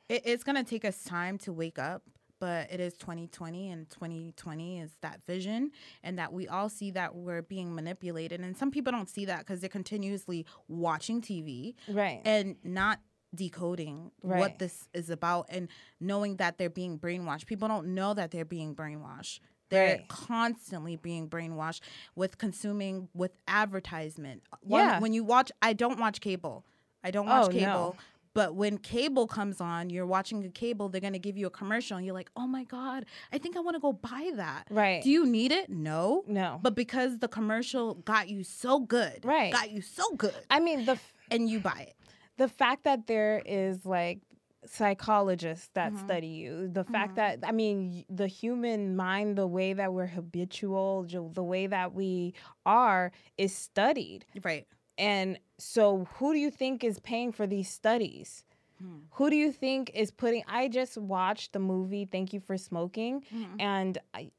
it, 0.09 0.21
it's 0.25 0.43
gonna 0.43 0.63
take 0.63 0.83
us 0.83 1.03
time 1.03 1.37
to 1.39 1.53
wake 1.53 1.77
up, 1.77 2.01
but 2.39 2.71
it 2.71 2.79
is 2.79 2.95
2020, 2.97 3.69
and 3.69 3.87
2020 3.89 4.79
is 4.79 4.91
that 5.01 5.21
vision, 5.27 5.71
and 6.03 6.17
that 6.17 6.33
we 6.33 6.47
all 6.47 6.69
see 6.69 6.89
that 6.91 7.15
we're 7.15 7.43
being 7.43 7.75
manipulated, 7.75 8.41
and 8.41 8.57
some 8.57 8.71
people 8.71 8.91
don't 8.91 9.09
see 9.09 9.25
that 9.25 9.39
because 9.39 9.59
they're 9.61 9.69
continuously 9.69 10.45
watching 10.67 11.21
TV 11.21 11.75
Right. 11.87 12.21
and 12.25 12.55
not 12.63 12.99
decoding 13.35 14.11
Right. 14.23 14.39
what 14.39 14.57
this 14.57 14.87
is 14.93 15.11
about 15.11 15.45
and 15.49 15.69
knowing 15.99 16.37
that 16.37 16.57
they're 16.57 16.69
being 16.71 16.97
brainwashed. 16.97 17.45
People 17.45 17.67
don't 17.67 17.93
know 17.93 18.15
that 18.15 18.31
they're 18.31 18.43
being 18.45 18.75
brainwashed. 18.75 19.39
They're 19.69 19.97
Right. 19.97 20.07
constantly 20.07 20.95
being 20.95 21.29
brainwashed 21.29 21.81
with 22.15 22.37
consuming 22.37 23.07
with 23.13 23.31
advertisement. 23.47 24.43
One- 24.61 24.81
Yeah. 24.81 24.99
When 24.99 25.13
you 25.13 25.23
watch, 25.23 25.51
I 25.61 25.73
don't 25.73 25.99
watch 25.99 26.21
cable. 26.21 26.65
I 27.03 27.11
don't 27.11 27.27
watch 27.27 27.47
Oh, 27.49 27.51
no. 27.53 27.59
cable. 27.59 27.97
But 28.35 28.53
when 28.55 28.77
cable 28.77 29.25
comes 29.27 29.59
on, 29.59 29.89
you're 29.89 30.05
watching 30.05 30.45
a 30.45 30.49
cable, 30.49 30.87
they're 30.87 31.01
going 31.01 31.13
to 31.13 31.19
give 31.19 31.35
you 31.35 31.47
a 31.47 31.49
commercial 31.49 31.97
and 31.97 32.05
you're 32.05 32.13
like, 32.13 32.29
oh 32.35 32.45
my 32.47 32.63
God, 32.63 33.05
I 33.33 33.37
think 33.39 33.57
I 33.57 33.59
want 33.59 33.75
to 33.75 33.79
go 33.79 33.91
buy 33.91 34.31
that. 34.35 34.67
Right. 34.69 35.03
Do 35.03 35.09
you 35.09 35.25
need 35.25 35.51
it? 35.51 35.69
No. 35.69 36.23
no. 36.27 36.59
But 36.61 36.75
because 36.75 37.17
the 37.19 37.27
commercial 37.27 37.95
got 37.95 38.29
you 38.29 38.43
so 38.43 38.79
good, 38.79 39.25
Right. 39.25 39.51
got 39.51 39.71
you 39.71 39.81
so 39.81 40.13
good, 40.15 40.35
I 40.49 40.59
mean, 40.59 40.85
the 40.85 40.93
f- 40.93 41.13
and 41.31 41.49
you 41.49 41.59
buy 41.59 41.87
it. 41.89 41.95
the 42.37 42.47
fact 42.47 42.83
that 42.85 43.05
there 43.07 43.41
is 43.45 43.85
like 43.85 44.21
psychologists 44.65 45.69
that 45.73 45.93
Mhm. 45.93 45.99
study 45.99 46.27
you 46.27 46.67
the 46.67 46.83
fact 46.83 47.13
Mhm. 47.13 47.15
that 47.15 47.39
i 47.43 47.51
mean 47.51 48.03
the 48.09 48.27
human 48.27 48.95
mind 48.95 49.37
the 49.37 49.47
way 49.47 49.73
that 49.73 49.93
we're 49.93 50.07
habitual 50.07 51.03
the 51.03 51.43
way 51.43 51.67
that 51.67 51.93
we 51.93 52.33
are 52.65 53.11
is 53.37 53.55
studied 53.55 54.25
Right. 54.43 54.67
and 54.97 55.39
so 55.57 56.05
who 56.15 56.33
do 56.33 56.39
you 56.39 56.51
think 56.51 56.83
is 56.83 56.99
paying 56.99 57.31
for 57.31 57.47
these 57.47 57.69
studies 57.69 58.45
Hmm. 58.79 58.99
who 59.11 59.29
do 59.29 59.35
you 59.35 59.51
think 59.51 59.91
is 59.93 60.11
putting 60.11 60.43
i 60.47 60.67
just 60.67 60.97
watched 60.97 61.53
the 61.53 61.59
movie 61.59 62.05
thank 62.05 62.33
you 62.33 62.39
for 62.39 62.57
smoking 62.57 63.23
Mhm. 63.33 63.55
and 63.59 63.97
i 64.13 64.31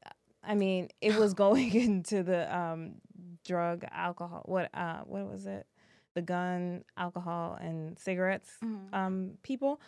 i 0.43 0.55
mean 0.55 0.89
it 1.01 1.15
was 1.15 1.33
going 1.45 1.73
into 1.87 2.23
the 2.23 2.41
um 2.55 2.95
drug 3.43 3.83
alcohol 3.91 4.41
what 4.45 4.69
uh 4.73 5.01
what 5.05 5.25
was 5.27 5.45
it 5.45 5.65
the 6.13 6.21
gun 6.21 6.83
alcohol 6.97 7.57
and 7.61 7.97
cigarettes 7.97 8.51
Mhm. 8.63 8.93
um 8.93 9.37
people 9.43 9.79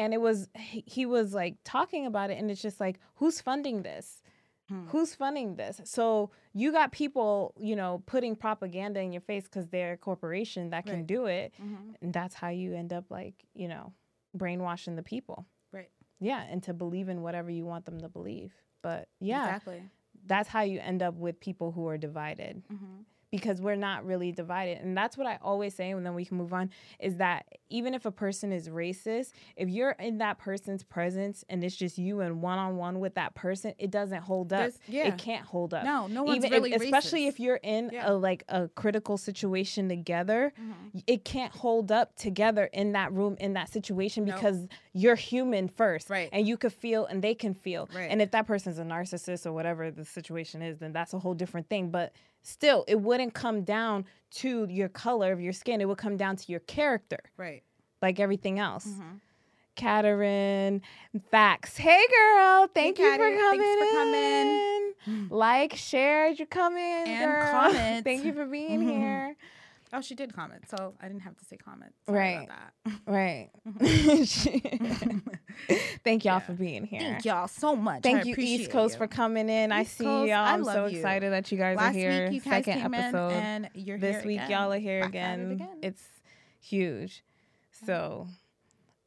and 0.00 0.12
it 0.14 0.20
was 0.20 0.48
he, 0.54 1.04
was 1.06 1.28
like 1.42 1.54
talking 1.64 2.04
about 2.06 2.30
it 2.30 2.38
and 2.38 2.50
it's 2.50 2.62
just 2.62 2.80
like 2.80 2.96
who's 3.16 3.40
funding 3.40 3.82
this 3.82 4.22
Hmm. 4.68 4.86
who's 4.92 5.12
funding 5.16 5.56
this 5.56 5.80
so 5.84 6.30
you 6.60 6.70
got 6.70 6.92
people 6.92 7.54
you 7.58 7.74
know 7.80 7.92
putting 8.06 8.36
propaganda 8.36 9.00
in 9.00 9.10
your 9.12 9.20
face 9.30 9.44
because 9.48 9.66
they're 9.68 9.94
a 9.94 9.96
corporation 9.96 10.70
that 10.70 10.86
can 10.86 10.98
Right. 11.00 11.06
do 11.16 11.26
it 11.26 11.52
Mhm. 11.60 11.94
and 12.00 12.12
that's 12.18 12.36
how 12.36 12.50
you 12.50 12.68
end 12.82 12.92
up 12.92 13.06
like 13.10 13.34
you 13.62 13.66
know 13.72 13.92
brainwashing 14.32 14.94
the 14.94 15.02
people 15.02 15.44
Right. 15.72 15.90
yeah 16.20 16.42
and 16.48 16.62
to 16.68 16.72
believe 16.72 17.08
in 17.08 17.18
whatever 17.22 17.50
you 17.50 17.64
want 17.64 17.84
them 17.84 17.98
to 18.00 18.08
believe 18.08 18.52
but 18.80 19.08
yeah 19.18 19.46
Exactly. 19.46 19.82
that's 20.26 20.48
how 20.48 20.62
you 20.62 20.78
end 20.78 21.02
up 21.02 21.14
with 21.16 21.40
people 21.40 21.72
who 21.72 21.88
are 21.88 21.98
divided 21.98 22.62
Mhm. 22.72 23.04
Because 23.30 23.60
we're 23.60 23.76
not 23.76 24.04
really 24.04 24.32
divided 24.32 24.78
and 24.78 24.96
that's 24.96 25.16
what 25.16 25.26
i 25.26 25.38
always 25.42 25.74
say 25.74 25.90
and 25.90 26.04
then 26.04 26.14
we 26.14 26.24
can 26.24 26.36
move 26.36 26.52
on 26.52 26.68
is 26.98 27.16
that 27.16 27.46
even 27.68 27.94
if 27.94 28.04
a 28.04 28.10
person 28.10 28.52
is 28.52 28.68
racist 28.68 29.30
if 29.56 29.68
you're 29.68 29.92
in 29.92 30.18
that 30.18 30.38
person's 30.38 30.82
presence 30.82 31.44
and 31.48 31.62
it's 31.62 31.76
just 31.76 31.96
you 31.98 32.20
and 32.20 32.42
one-on-one 32.42 32.98
with 32.98 33.14
that 33.14 33.34
person 33.34 33.72
it 33.78 33.90
doesn't 33.90 34.22
hold 34.22 34.52
up 34.52 34.58
There's- 34.60 34.78
yeah. 34.88 35.06
it 35.08 35.18
can't 35.18 35.44
hold 35.46 35.72
up 35.74 35.84
No, 35.84 36.06
no 36.08 36.22
one's 36.24 36.44
even 36.44 36.50
really 36.50 36.72
if, 36.72 36.82
especially 36.82 37.22
racist. 37.24 37.28
if 37.28 37.40
you're 37.40 37.60
in 37.62 37.90
Yeah. 37.92 38.10
a 38.10 38.12
like 38.14 38.42
a 38.48 38.68
critical 38.68 39.16
situation 39.16 39.88
together 39.88 40.52
mm-hmm. 40.60 40.98
it 41.06 41.24
can't 41.24 41.52
hold 41.54 41.92
up 41.92 42.16
together 42.16 42.68
in 42.72 42.92
that 42.92 43.12
room 43.12 43.36
in 43.38 43.52
that 43.54 43.68
situation 43.70 44.24
Nope. 44.24 44.36
because 44.36 44.66
you're 44.92 45.14
human 45.14 45.68
first 45.68 46.10
Right. 46.10 46.28
and 46.32 46.46
you 46.48 46.56
could 46.56 46.72
feel 46.72 47.06
and 47.06 47.22
they 47.22 47.34
can 47.34 47.54
feel 47.54 47.88
Right. 47.94 48.10
and 48.10 48.20
if 48.20 48.32
that 48.32 48.46
person's 48.46 48.78
a 48.78 48.84
narcissist 48.84 49.46
or 49.46 49.52
whatever 49.52 49.90
the 49.90 50.04
situation 50.04 50.62
is 50.62 50.78
then 50.78 50.92
that's 50.92 51.14
a 51.14 51.18
whole 51.18 51.34
different 51.34 51.68
thing 51.68 51.90
but 51.90 52.12
still 52.42 52.84
it 52.88 53.00
wouldn't 53.00 53.34
come 53.34 53.62
down 53.62 54.04
to 54.30 54.66
your 54.70 54.88
color 54.88 55.32
of 55.32 55.40
your 55.40 55.52
skin 55.52 55.80
it 55.80 55.86
would 55.88 55.98
come 55.98 56.16
down 56.16 56.36
to 56.36 56.50
your 56.52 56.60
character 56.60 57.18
Right. 57.36 57.62
like 58.02 58.18
everything 58.20 58.58
else 58.58 58.86
Mhm. 58.86 59.20
Katarin, 59.76 60.82
facts. 61.30 61.76
Hey, 61.78 62.04
girl. 62.14 62.66
Thank 62.74 62.98
you 62.98 63.10
for 63.12 63.16
coming. 63.16 63.38
Thanks 63.38 63.80
for 63.80 63.96
coming. 63.96 64.14
in. 64.14 64.94
Like, 65.30 65.74
share 65.74 66.26
as 66.26 66.38
you 66.38 66.44
come 66.44 66.76
in, 66.76 67.08
And 67.08 67.30
girl. 67.30 67.50
comment. 67.50 68.04
Thank 68.04 68.24
you 68.24 68.34
for 68.34 68.44
being 68.44 68.80
Mhm. 68.80 68.90
here. 68.90 69.36
Oh, 69.92 70.00
she 70.00 70.14
did 70.14 70.32
comment, 70.32 70.64
so 70.70 70.94
I 71.00 71.08
didn't 71.08 71.22
have 71.22 71.36
to 71.38 71.44
say 71.44 71.56
comment. 71.56 71.92
Sorry 72.06 72.18
Right. 72.18 72.48
Right. 73.06 73.50
Mm-hmm. 73.80 75.18
Thank 76.04 76.24
y'all 76.24 76.34
Yeah. 76.34 76.38
for 76.40 76.52
being 76.52 76.84
here. 76.84 77.00
Thank 77.00 77.24
y'all 77.24 77.48
so 77.48 77.74
much. 77.76 78.02
Thank 78.02 78.20
I 78.20 78.28
you, 78.28 78.34
East 78.38 78.70
Coast, 78.70 78.94
you. 78.94 78.98
for 78.98 79.06
coming 79.06 79.48
in. 79.48 79.72
I 79.72 79.84
see 79.84 80.04
Coast, 80.04 80.28
y'all. 80.28 80.44
I'm 80.46 80.64
so 80.64 80.86
you. 80.86 80.96
excited 80.98 81.32
that 81.32 81.50
you 81.52 81.58
guys 81.58 81.76
Last 81.76 81.94
are 81.94 81.98
here. 81.98 82.24
week 82.30 82.32
you 82.34 82.40
guys 82.50 82.64
Second 82.64 82.82
came 82.82 82.94
episode. 82.94 83.28
in, 83.30 83.34
and 83.34 83.70
you're 83.74 83.98
this 83.98 84.24
week 84.24 84.38
again. 84.40 84.50
y'all 84.50 84.72
are 84.72 84.78
here 84.78 85.02
again. 85.04 85.52
again. 85.52 85.68
It's 85.82 86.02
huge. 86.60 87.22
So, 87.86 88.26
yeah. 88.28 88.34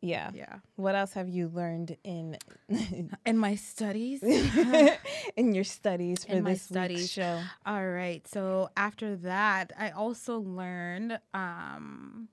Yeah. 0.03 0.31
Yeah. 0.33 0.59
What 0.75 0.95
else 0.95 1.13
have 1.13 1.29
you 1.29 1.47
learned 1.47 1.95
in 2.03 2.37
In 3.25 3.37
my 3.37 3.55
studies. 3.55 4.21
in 5.35 5.53
your 5.55 5.63
studies 5.63 6.25
for 6.25 6.33
In 6.33 6.43
my 6.43 6.51
this 6.53 6.63
studies. 6.63 7.09
show? 7.09 7.39
All 7.65 7.87
right. 7.87 8.27
So 8.27 8.69
after 8.75 9.15
that, 9.17 9.71
I 9.79 9.91
also 9.91 10.39
learned 10.39 11.19
um 11.33 12.27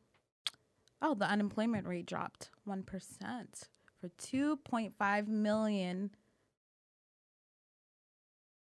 oh, 1.00 1.14
the 1.14 1.26
unemployment 1.26 1.87
rate 1.87 2.06
dropped 2.06 2.50
1% 2.68 2.85
for 4.00 4.09
2.5 4.18 5.28
million 5.28 6.11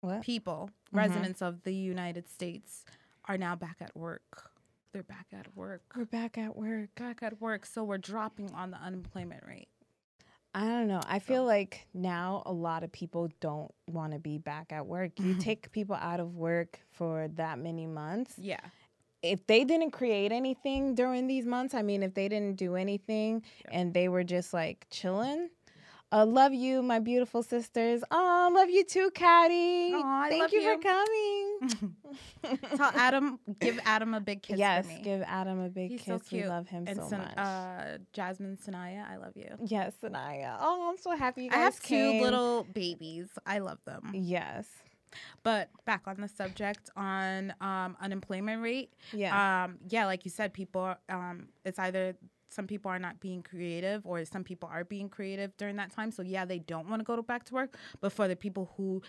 What? 0.01 0.21
people, 0.21 0.69
Mhm. 0.93 0.97
residents 0.97 1.41
of 1.41 1.63
the 1.63 1.73
United 1.73 2.29
States 2.29 2.85
are 3.25 3.37
now 3.37 3.55
back 3.55 3.77
at 3.81 3.95
work. 3.95 4.48
They're 4.91 5.03
back 5.03 5.27
at 5.37 5.55
work. 5.55 5.81
We're 5.95 6.05
back 6.05 6.37
at 6.37 6.55
work. 6.55 6.89
Back 6.95 7.21
at 7.21 7.39
work, 7.39 7.65
so 7.65 7.83
we're 7.83 7.99
dropping 7.99 8.51
on 8.53 8.71
the 8.71 8.77
unemployment 8.77 9.43
rate. 9.47 9.67
I 10.55 10.65
don't 10.65 10.87
know. 10.87 11.01
I 11.07 11.19
feel 11.19 11.45
like 11.45 11.85
now 11.93 12.41
a 12.47 12.51
lot 12.51 12.83
of 12.83 12.91
people 12.91 13.29
don't 13.39 13.71
want 13.87 14.13
to 14.13 14.19
be 14.19 14.39
back 14.39 14.71
at 14.71 14.87
work. 14.87 15.11
You 15.19 15.35
take 15.39 15.71
people 15.71 15.95
out 15.95 16.19
of 16.19 16.35
work 16.35 16.79
for 16.91 17.27
that 17.35 17.59
many 17.59 17.85
months. 17.85 18.33
Yeah. 18.37 18.59
If 19.21 19.45
they 19.45 19.63
didn't 19.63 19.91
create 19.91 20.31
anything 20.31 20.95
during 20.95 21.27
these 21.27 21.45
months, 21.45 21.75
I 21.75 21.83
mean, 21.83 22.01
if 22.01 22.13
they 22.15 22.27
didn't 22.27 22.55
do 22.55 22.75
anything 22.75 23.43
and 23.69 23.93
they 23.93 24.07
were 24.07 24.23
just 24.23 24.53
like 24.53 24.87
chilling, 24.89 25.49
uh, 26.11 26.25
love 26.25 26.53
you, 26.53 26.81
my 26.81 26.99
beautiful 26.99 27.43
sisters. 27.43 28.03
Oh, 28.09 28.51
love 28.53 28.69
you 28.69 28.83
too, 28.83 29.11
Caddy. 29.11 29.91
Thank 29.91 30.51
you, 30.51 30.61
you. 30.61 30.75
for 30.75 30.81
coming. 30.81 31.95
Tell 32.77 32.91
Adam, 32.95 33.39
give 33.59 33.79
Adam 33.85 34.13
a 34.13 34.19
big 34.19 34.41
kiss. 34.41 34.57
yes, 34.57 34.85
for 34.87 34.93
me. 34.93 35.01
give 35.03 35.21
Adam 35.27 35.59
a 35.59 35.69
big 35.69 35.91
He's 35.91 36.01
kiss. 36.01 36.07
so 36.07 36.19
cute. 36.19 36.43
We 36.43 36.49
love 36.49 36.67
him 36.67 36.85
and 36.87 36.97
so 36.97 37.09
San- 37.09 37.19
much. 37.19 37.37
uh, 37.37 37.97
Jasmine 38.13 38.57
Sanaya, 38.57 39.07
I 39.09 39.17
love 39.17 39.33
you. 39.35 39.49
yes, 39.65 39.93
Sanaya. 40.03 40.57
Oh, 40.59 40.89
I'm 40.89 40.97
so 40.97 41.15
happy 41.15 41.43
you 41.43 41.49
I 41.51 41.55
guys 41.55 41.63
have 41.75 41.79
two 41.83 42.21
little 42.21 42.63
babies. 42.73 43.27
I 43.45 43.59
love 43.59 43.79
them. 43.85 44.11
Yes. 44.13 44.65
But 45.43 45.69
back 45.85 46.03
on 46.05 46.21
the 46.21 46.27
subject 46.27 46.89
on 46.95 47.53
um, 47.61 47.97
unemployment 47.99 48.61
rate. 48.61 48.93
Yeah. 49.11 49.63
Um, 49.65 49.77
yeah, 49.89 50.05
like 50.05 50.23
you 50.23 50.29
said, 50.31 50.53
people. 50.53 50.95
Um, 51.09 51.47
it's 51.65 51.79
either 51.79 52.15
some 52.49 52.67
people 52.67 52.89
are 52.91 52.99
not 52.99 53.19
being 53.19 53.43
creative, 53.43 54.05
or 54.05 54.23
some 54.25 54.43
people 54.43 54.67
are 54.71 54.83
being 54.83 55.07
creative 55.09 55.55
during 55.57 55.75
that 55.77 55.91
time. 55.91 56.11
So 56.11 56.23
yeah, 56.23 56.45
they 56.45 56.59
don't 56.59 56.89
want 56.89 56.99
to 56.99 57.03
go 57.03 57.15
to 57.15 57.21
back 57.23 57.45
to 57.45 57.53
work. 57.53 57.77
But 58.01 58.11
for 58.11 58.27
the 58.27 58.35
people 58.35 58.71
who 58.77 59.01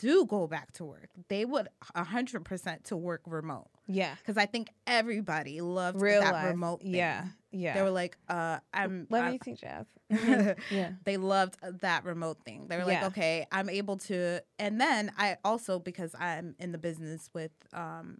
do 0.00 0.24
go 0.26 0.46
back 0.46 0.72
to 0.74 0.84
work, 0.84 1.08
they 1.28 1.44
would 1.44 1.68
hundred 1.94 2.44
percent 2.44 2.84
to 2.84 2.96
work 2.96 3.22
remote. 3.26 3.68
yeah. 3.86 4.14
Because 4.18 4.36
I 4.36 4.46
think 4.46 4.68
everybody 4.86 5.60
loved 5.60 6.00
Real 6.00 6.20
that 6.20 6.32
life. 6.32 6.46
remote. 6.46 6.82
Thing. 6.82 6.94
Yeah. 6.94 7.24
Yeah. 7.50 7.74
They 7.74 7.82
were 7.82 7.90
like, 7.90 8.16
uh, 8.28 8.58
I'm. 8.72 9.06
Let 9.10 9.24
I'm- 9.24 9.32
me 9.32 9.38
see, 9.44 9.54
Jazz. 9.54 9.86
Mhm. 10.12 10.58
yeah. 10.70 10.92
they 11.04 11.16
loved 11.16 11.56
that 11.80 12.04
remote 12.04 12.38
thing. 12.44 12.66
They 12.68 12.76
were 12.76 12.84
like, 12.84 13.00
Yeah. 13.00 13.06
okay, 13.06 13.46
I'm 13.50 13.70
able 13.70 13.96
to. 14.08 14.42
And 14.58 14.78
then 14.78 15.10
I 15.16 15.38
also 15.42 15.78
because 15.78 16.14
I'm 16.18 16.54
in 16.58 16.72
the 16.72 16.76
business 16.78 17.30
with 17.32 17.52
um, 17.72 18.18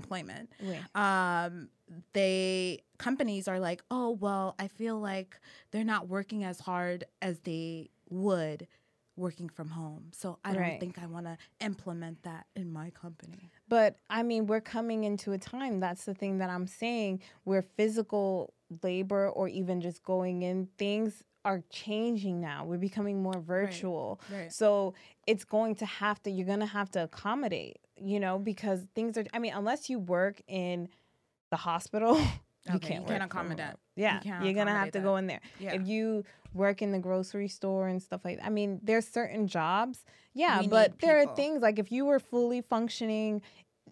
employment. 0.00 0.50
Um, 0.94 1.68
they 2.12 2.82
companies 2.98 3.46
are 3.48 3.60
like, 3.68 3.82
oh 3.90 4.10
well, 4.10 4.54
I 4.58 4.68
feel 4.68 4.98
like 5.00 5.30
they're 5.70 5.84
not 5.94 6.08
working 6.08 6.44
as 6.44 6.58
hard 6.60 7.04
as 7.20 7.40
they 7.40 7.90
would 8.08 8.66
working 9.18 9.48
from 9.48 9.68
home. 9.70 10.04
So 10.12 10.38
I 10.44 10.52
Right. 10.52 10.58
don't 10.72 10.80
think 10.80 10.98
I 11.02 11.06
want 11.06 11.24
to 11.26 11.38
implement 11.60 12.22
that 12.24 12.44
in 12.54 12.70
my 12.70 12.90
company. 12.90 13.50
But 13.66 13.96
I 14.10 14.22
mean, 14.22 14.46
we're 14.46 14.60
coming 14.60 15.04
into 15.04 15.32
a 15.32 15.38
time. 15.38 15.80
That's 15.80 16.04
the 16.04 16.12
thing 16.14 16.36
that 16.38 16.50
I'm 16.50 16.66
saying 16.66 17.22
where 17.44 17.62
physical 17.62 18.52
labor 18.82 19.28
or 19.30 19.48
even 19.48 19.80
just 19.80 20.02
going 20.02 20.42
in 20.42 20.68
things 20.76 21.22
are 21.46 21.62
changing 21.70 22.40
now. 22.40 22.64
We're 22.64 22.76
becoming 22.78 23.22
more 23.22 23.40
virtual. 23.40 24.20
Right. 24.30 24.52
So 24.52 24.92
it's 25.26 25.44
going 25.44 25.76
to 25.76 25.86
have 25.86 26.22
to, 26.24 26.30
you're 26.30 26.46
going 26.46 26.60
to 26.60 26.66
have 26.66 26.90
to 26.90 27.04
accommodate, 27.04 27.78
you 27.96 28.20
know, 28.20 28.38
because 28.38 28.84
things 28.94 29.16
are, 29.16 29.24
I 29.32 29.38
mean, 29.38 29.52
unless 29.54 29.88
you 29.88 29.98
work 29.98 30.42
in 30.48 30.88
the 31.50 31.56
hospital, 31.56 32.16
you 32.68 32.74
Okay, 32.74 32.88
can't 32.88 33.02
you 33.02 33.08
can't 33.08 33.22
accommodate. 33.22 33.76
Yeah. 33.94 34.18
can't 34.18 34.44
you're 34.44 34.54
going 34.54 34.66
to 34.66 34.72
have 34.72 34.90
to 34.92 34.98
that. 34.98 35.04
go 35.04 35.16
in 35.16 35.26
there. 35.28 35.40
Yeah. 35.60 35.74
If 35.74 35.86
you 35.86 36.24
work 36.52 36.82
in 36.82 36.90
the 36.90 36.98
grocery 36.98 37.48
store 37.48 37.86
and 37.86 38.02
stuff 38.02 38.22
like 38.24 38.38
that, 38.38 38.46
I 38.46 38.50
mean, 38.50 38.80
there's 38.82 39.06
certain 39.06 39.46
jobs. 39.46 40.04
Yeah. 40.34 40.60
We 40.62 40.66
but 40.68 40.98
there 41.00 41.18
are 41.22 41.34
things 41.36 41.62
like 41.62 41.78
if 41.78 41.92
you 41.92 42.04
were 42.06 42.18
fully 42.18 42.60
functioning 42.60 43.40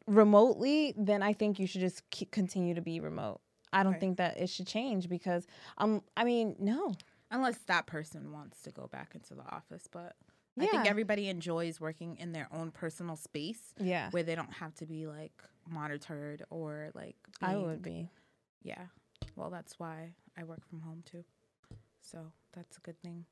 remotely, 0.09 0.95
then 0.97 1.23
I 1.23 1.33
think 1.33 1.59
you 1.59 1.67
should 1.67 1.81
just 1.81 2.09
keep, 2.11 2.31
continue 2.31 2.75
to 2.75 2.81
be 2.81 3.01
remote. 3.01 3.41
I 3.73 3.83
don't 3.83 3.93
Right. 3.93 4.01
think 4.01 4.19
that 4.19 4.39
it 4.39 4.49
should 4.51 4.67
change 4.69 5.09
because 5.09 5.47
um 5.79 6.03
I 6.17 6.23
mean 6.25 6.55
no 6.61 6.95
Unless 7.35 7.59
that 7.67 7.87
person 7.87 8.33
wants 8.33 8.63
to 8.63 8.71
go 8.71 8.87
back 8.91 9.13
into 9.15 9.35
the 9.35 9.43
office, 9.43 9.89
but 9.91 10.15
I 10.59 10.67
think 10.67 10.87
everybody 10.87 11.29
enjoys 11.29 11.81
working 11.81 12.17
in 12.17 12.33
their 12.33 12.49
own 12.53 12.71
personal 12.71 13.17
space 13.17 13.75
yeah 13.81 14.09
where 14.11 14.23
they 14.23 14.37
don't 14.37 14.53
have 14.53 14.73
to 14.77 14.87
be 14.87 15.07
like 15.07 15.33
monitored 15.69 16.45
or 16.51 16.91
like. 16.95 17.17
I 17.43 17.55
being- 17.55 17.67
would 17.67 17.83
be 17.83 18.09
Yeah. 18.63 18.87
Well, 19.37 19.51
that's 19.51 19.79
why 19.79 20.13
I 20.39 20.45
work 20.45 20.61
from 20.69 20.81
home 20.81 21.03
too. 21.05 21.25
So 22.01 22.33
that's 22.53 22.77
a 22.77 22.81
good 22.81 23.01
thing. 23.03 23.25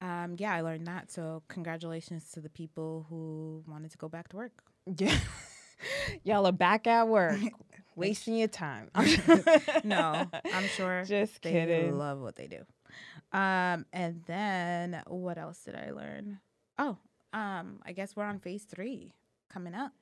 Um, 0.00 0.36
yeah, 0.38 0.54
I 0.54 0.60
learned 0.60 0.86
that. 0.86 1.10
So 1.10 1.42
congratulations 1.48 2.30
to 2.32 2.40
the 2.40 2.48
people 2.50 3.06
who 3.10 3.64
wanted 3.66 3.90
to 3.90 3.98
go 3.98 4.08
back 4.08 4.28
to 4.28 4.36
work. 4.36 4.62
yeah 4.98 5.18
y'all 6.24 6.46
are 6.46 6.52
back 6.52 6.86
at 6.86 7.08
work 7.08 7.38
wasting 7.96 8.36
your 8.36 8.48
time 8.48 8.90
no, 9.84 10.26
I'm 10.52 10.64
sure 10.76 11.04
just 11.04 11.42
they 11.42 11.52
kidding 11.52 11.96
love 11.98 12.18
what 12.20 12.36
they 12.36 12.46
do. 12.46 12.58
Um, 13.32 13.86
and 13.92 14.22
then 14.26 15.02
what 15.06 15.38
else 15.38 15.62
did 15.64 15.74
I 15.76 15.90
learn? 15.92 16.40
Oh, 16.78 16.96
um, 17.32 17.80
I 17.84 17.92
guess 17.92 18.16
we're 18.16 18.24
on 18.24 18.38
phase 18.40 18.64
three 18.64 19.14
coming 19.48 19.74
up. 19.74 19.92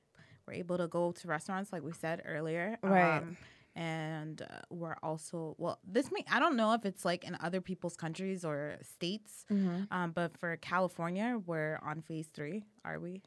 We're 0.47 0.53
able 0.53 0.77
to 0.77 0.87
go 0.87 1.11
to 1.11 1.27
restaurants 1.27 1.71
like 1.71 1.83
we 1.83 1.91
said 1.91 2.23
earlier. 2.25 2.77
Right. 2.81 3.17
Um, 3.17 3.37
and 3.75 4.41
uh, 4.41 4.45
we're 4.71 4.95
also 5.03 5.55
well. 5.59 5.79
This 5.87 6.11
may 6.11 6.25
I 6.29 6.39
don't 6.39 6.55
know 6.57 6.73
if 6.73 6.85
it's 6.85 7.05
like 7.05 7.23
in 7.23 7.37
other 7.39 7.61
people's 7.61 7.95
countries 7.95 8.43
or 8.43 8.77
states, 8.81 9.45
Mhm. 9.51 9.87
um, 9.91 10.11
but 10.11 10.35
for 10.37 10.57
California, 10.57 11.39
we're 11.45 11.79
on 11.83 12.01
phase 12.01 12.27
three. 12.33 12.65
Are 12.83 12.99
we? 12.99 13.21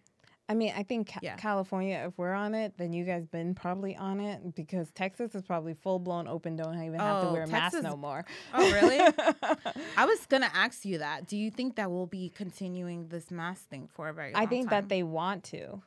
I 0.53 0.55
mean 0.55 0.75
I 0.77 0.83
think 0.83 1.09
Ca- 1.09 1.21
Yeah. 1.23 1.37
California 1.37 2.05
if 2.07 2.19
we're 2.19 2.35
on 2.35 2.55
it 2.55 2.75
then 2.77 2.93
you 2.93 3.05
guys 3.05 3.27
been 3.27 3.55
probably 3.55 3.97
on 3.97 4.21
it 4.21 4.55
because 4.55 4.91
Texas 4.91 5.35
is 5.35 5.43
probably 5.43 5.73
full 5.73 5.99
blown 5.99 6.29
open 6.29 6.57
don't 6.57 6.75
even 6.83 7.01
have 7.01 7.23
to 7.23 7.29
Oh, 7.29 7.33
wear 7.33 7.45
a 7.45 7.47
mask 7.49 7.83
no 7.83 7.97
more 7.97 8.25
Oh, 8.53 8.71
really? 8.73 8.99
I 9.97 10.05
was 10.05 10.27
gonna 10.27 10.51
ask 10.53 10.85
you 10.85 10.99
that. 10.99 11.27
Do 11.27 11.39
you 11.39 11.51
think 11.51 11.77
that 11.77 11.91
we'll 11.91 12.07
be 12.07 12.29
continuing 12.29 13.09
this 13.09 13.31
mask 13.31 13.69
thing 13.71 13.89
for 13.91 14.09
a 14.09 14.13
very? 14.13 14.33
I 14.35 14.45
think 14.47 14.69
time? 14.69 14.83
that 14.83 14.89
they 14.91 15.03
want 15.03 15.45
to 15.45 15.83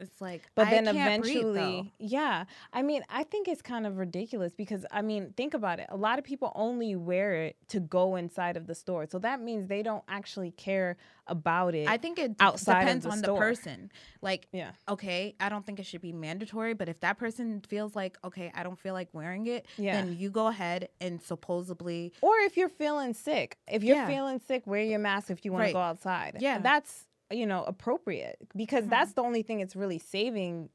It's 0.00 0.20
like, 0.20 0.48
But 0.54 0.68
I 0.68 0.70
then 0.70 0.84
can't 0.94 1.22
breathe, 1.22 1.36
eventually, 1.38 1.92
yeah. 1.98 2.44
I 2.72 2.82
mean, 2.82 3.02
I 3.08 3.24
think 3.24 3.48
it's 3.48 3.62
kind 3.62 3.84
of 3.86 3.98
ridiculous 3.98 4.52
because 4.54 4.86
I 4.92 5.02
mean, 5.02 5.34
think 5.36 5.54
about 5.54 5.80
it. 5.80 5.86
A 5.90 5.96
lot 5.96 6.18
of 6.20 6.24
people 6.24 6.52
only 6.54 6.94
wear 6.94 7.34
it 7.46 7.56
to 7.68 7.80
go 7.80 8.14
inside 8.14 8.56
of 8.56 8.66
the 8.68 8.74
store. 8.76 9.06
So 9.10 9.18
that 9.18 9.40
means 9.40 9.66
they 9.68 9.82
don't 9.82 10.04
actually 10.08 10.52
care 10.52 10.96
about 11.26 11.74
it. 11.74 11.88
I 11.88 11.96
think 11.96 12.18
it 12.18 12.36
outside 12.38 12.80
depends 12.80 13.04
the 13.04 13.10
on 13.10 13.18
store. 13.18 13.34
the 13.34 13.40
person. 13.40 13.90
Like, 14.22 14.46
yeah. 14.52 14.70
okay, 14.88 15.34
I 15.40 15.48
don't 15.48 15.66
think 15.66 15.80
it 15.80 15.86
should 15.86 16.00
be 16.00 16.12
mandatory, 16.12 16.74
but 16.74 16.88
if 16.88 17.00
that 17.00 17.18
person 17.18 17.60
feels 17.68 17.96
like, 17.96 18.16
okay, 18.24 18.52
I 18.54 18.62
don't 18.62 18.78
feel 18.78 18.94
like 18.94 19.08
wearing 19.12 19.46
it, 19.48 19.66
Yeah. 19.76 20.00
then 20.00 20.16
you 20.16 20.30
go 20.30 20.46
ahead 20.46 20.88
and 21.00 21.20
supposedly, 21.20 22.12
Or 22.20 22.36
if 22.38 22.56
you're 22.56 22.68
feeling 22.68 23.14
sick, 23.14 23.58
if 23.66 23.82
you're 23.82 23.96
Yeah. 23.96 24.06
feeling 24.06 24.38
sick, 24.38 24.64
wear 24.66 24.82
your 24.82 25.00
mask 25.00 25.30
if 25.30 25.44
you 25.44 25.50
want 25.52 25.62
Right. 25.62 25.68
to 25.68 25.74
go 25.74 25.80
outside. 25.80 26.36
Yeah. 26.40 26.58
That's, 26.60 27.04
you 27.30 27.46
know, 27.46 27.64
appropriate 27.64 28.38
because 28.56 28.84
Mhm. 28.84 28.90
that's 28.90 29.12
the 29.12 29.22
only 29.22 29.42
thing 29.42 29.60
it's 29.60 29.76
really 29.76 29.98
saving. 29.98 30.70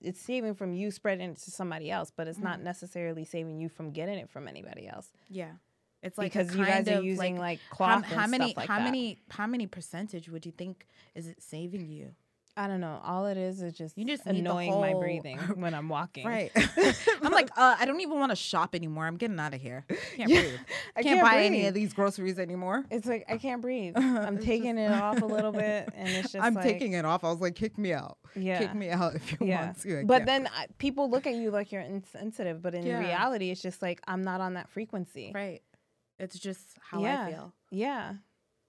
It's 0.00 0.20
saving 0.20 0.54
from 0.54 0.72
you 0.74 0.90
spreading 0.90 1.30
it 1.30 1.36
to 1.38 1.50
somebody 1.50 1.90
else, 1.90 2.12
but 2.14 2.28
it's 2.28 2.38
Mm-hmm. 2.38 2.44
not 2.44 2.62
necessarily 2.62 3.24
saving 3.24 3.58
you 3.60 3.68
from 3.68 3.90
getting 3.90 4.18
it 4.18 4.30
from 4.30 4.46
anybody 4.48 4.86
else. 4.88 5.10
yeah, 5.28 5.52
it's 6.02 6.16
like 6.16 6.32
because 6.32 6.54
you 6.54 6.64
guys 6.64 6.86
are 6.88 7.02
using 7.02 7.36
like, 7.36 7.58
like, 7.58 7.60
how, 7.70 7.74
cloth 8.00 8.04
how 8.04 8.22
and 8.22 8.30
many 8.30 8.44
stuff 8.50 8.56
like 8.56 8.68
how 8.68 8.78
that. 8.78 8.84
many 8.84 9.18
how 9.30 9.46
many 9.46 9.66
percentage 9.66 10.28
would 10.28 10.46
you 10.46 10.52
think 10.52 10.86
is 11.14 11.26
it 11.26 11.42
saving 11.42 11.90
you? 11.90 12.14
I 12.58 12.66
don't 12.66 12.80
know. 12.80 13.00
All 13.04 13.26
it 13.26 13.36
is 13.36 13.62
is 13.62 13.72
just 13.72 13.96
You 13.96 14.04
just 14.04 14.26
annoying 14.26 14.72
my 14.80 14.92
breathing 14.94 15.38
when 15.54 15.74
I'm 15.74 15.88
walking. 15.88 16.26
Right. 16.26 16.50
I'm 17.22 17.30
like, 17.32 17.50
uh, 17.56 17.76
I 17.78 17.84
don't 17.84 18.00
even 18.00 18.18
want 18.18 18.30
to 18.32 18.36
shop 18.36 18.74
anymore. 18.74 19.06
I'm 19.06 19.16
getting 19.16 19.38
out 19.38 19.54
of 19.54 19.60
here. 19.60 19.84
Can't 20.16 20.28
Yeah. 20.28 20.40
breathe. 20.40 20.60
I 20.96 21.02
Can't, 21.04 21.22
buy 21.22 21.44
any 21.44 21.66
of 21.66 21.74
these 21.74 21.92
groceries 21.92 22.38
anymore. 22.38 22.84
It's 22.90 23.06
like 23.06 23.24
I 23.28 23.38
can't 23.38 23.62
breathe. 23.62 23.94
I'm 23.96 24.38
taking 24.38 24.76
just- 24.76 24.90
it 24.92 25.00
off 25.00 25.22
a 25.22 25.26
little 25.26 25.52
bit, 25.52 25.88
and 25.94 26.08
it's 26.08 26.32
just 26.32 26.44
I'm 26.44 26.54
like, 26.54 26.64
taking 26.64 26.94
it 26.94 27.04
off. 27.04 27.22
I 27.22 27.30
was 27.30 27.40
like, 27.40 27.54
kick 27.54 27.78
me 27.78 27.92
out. 27.92 28.18
yeah, 28.34 28.58
Kick 28.58 28.74
me 28.74 28.90
out 28.90 29.14
if 29.14 29.30
you 29.32 29.38
yeah. 29.46 29.66
want 29.66 29.80
to. 29.82 30.00
I 30.00 30.04
But 30.04 30.26
then 30.26 30.48
I, 30.48 30.66
people 30.78 31.08
look 31.08 31.28
at 31.28 31.34
you 31.34 31.52
like 31.52 31.70
you're 31.70 31.82
insensitive, 31.82 32.60
but 32.60 32.74
in 32.74 32.84
Yeah. 32.84 32.98
reality, 32.98 33.50
it's 33.50 33.62
just 33.62 33.80
like 33.82 34.00
I'm 34.08 34.22
not 34.22 34.40
on 34.40 34.54
that 34.54 34.68
frequency. 34.68 35.30
Right. 35.32 35.62
It's 36.18 36.36
just 36.36 36.76
how 36.80 37.00
Yeah. 37.02 37.24
I 37.24 37.30
feel. 37.30 37.54
Yeah. 37.70 38.14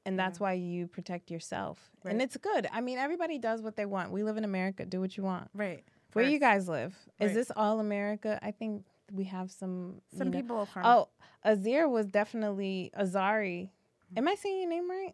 And 0.05 0.17
that's 0.17 0.39
Yeah. 0.39 0.43
why 0.43 0.53
you 0.53 0.87
protect 0.87 1.29
yourself. 1.29 1.91
And 2.05 2.21
it's 2.21 2.37
good. 2.37 2.67
I 2.71 2.81
mean, 2.81 2.97
everybody 2.97 3.37
does 3.37 3.61
what 3.61 3.75
they 3.75 3.85
want. 3.85 4.11
We 4.11 4.23
live 4.23 4.37
in 4.37 4.43
America. 4.45 4.85
Do 4.85 4.99
what 5.01 5.17
you 5.17 5.23
want. 5.23 5.49
Right. 5.53 5.83
Where 6.13 6.25
you 6.27 6.39
guys 6.39 6.67
live? 6.67 6.95
Is 7.19 7.33
this 7.33 7.51
all 7.55 7.79
America? 7.79 8.39
I 8.41 8.51
think 8.51 8.85
we 9.11 9.25
have 9.25 9.51
some. 9.51 10.01
you 10.11 10.17
Some 10.17 10.31
know- 10.31 10.39
people 10.39 10.65
from. 10.65 10.85
Oh, 10.85 11.09
Azir 11.45 11.89
was 11.89 12.07
definitely 12.07 12.91
Azari. 12.97 13.65
Mm-hmm. 13.65 14.17
Am 14.17 14.27
I 14.27 14.35
saying 14.35 14.59
your 14.61 14.69
name 14.69 14.89
right? 14.89 15.13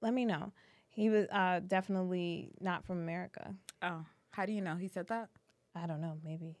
Let 0.00 0.14
me 0.14 0.24
know. 0.24 0.52
He 0.88 1.10
was 1.10 1.26
uh, 1.30 1.60
definitely 1.66 2.52
not 2.60 2.84
from 2.86 2.98
America. 2.98 3.54
oh. 3.82 4.04
How 4.30 4.46
do 4.46 4.52
you 4.52 4.60
know 4.62 4.74
he 4.76 4.88
said 4.88 5.08
that? 5.08 5.28
I 5.76 5.86
don't 5.86 6.00
know, 6.00 6.18
maybe. 6.24 6.56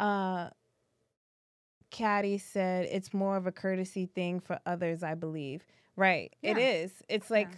Uh 0.00 0.50
Caddy 1.90 2.38
said 2.38 2.88
it's 2.90 3.14
more 3.14 3.36
of 3.36 3.46
a 3.46 3.52
courtesy 3.52 4.06
thing 4.06 4.40
for 4.40 4.58
others, 4.66 5.02
I 5.04 5.14
believe. 5.14 5.64
Right. 5.96 6.34
It 6.42 6.56
Yeah. 6.58 6.64
is. 6.84 6.92
It's 7.08 7.30
like, 7.30 7.48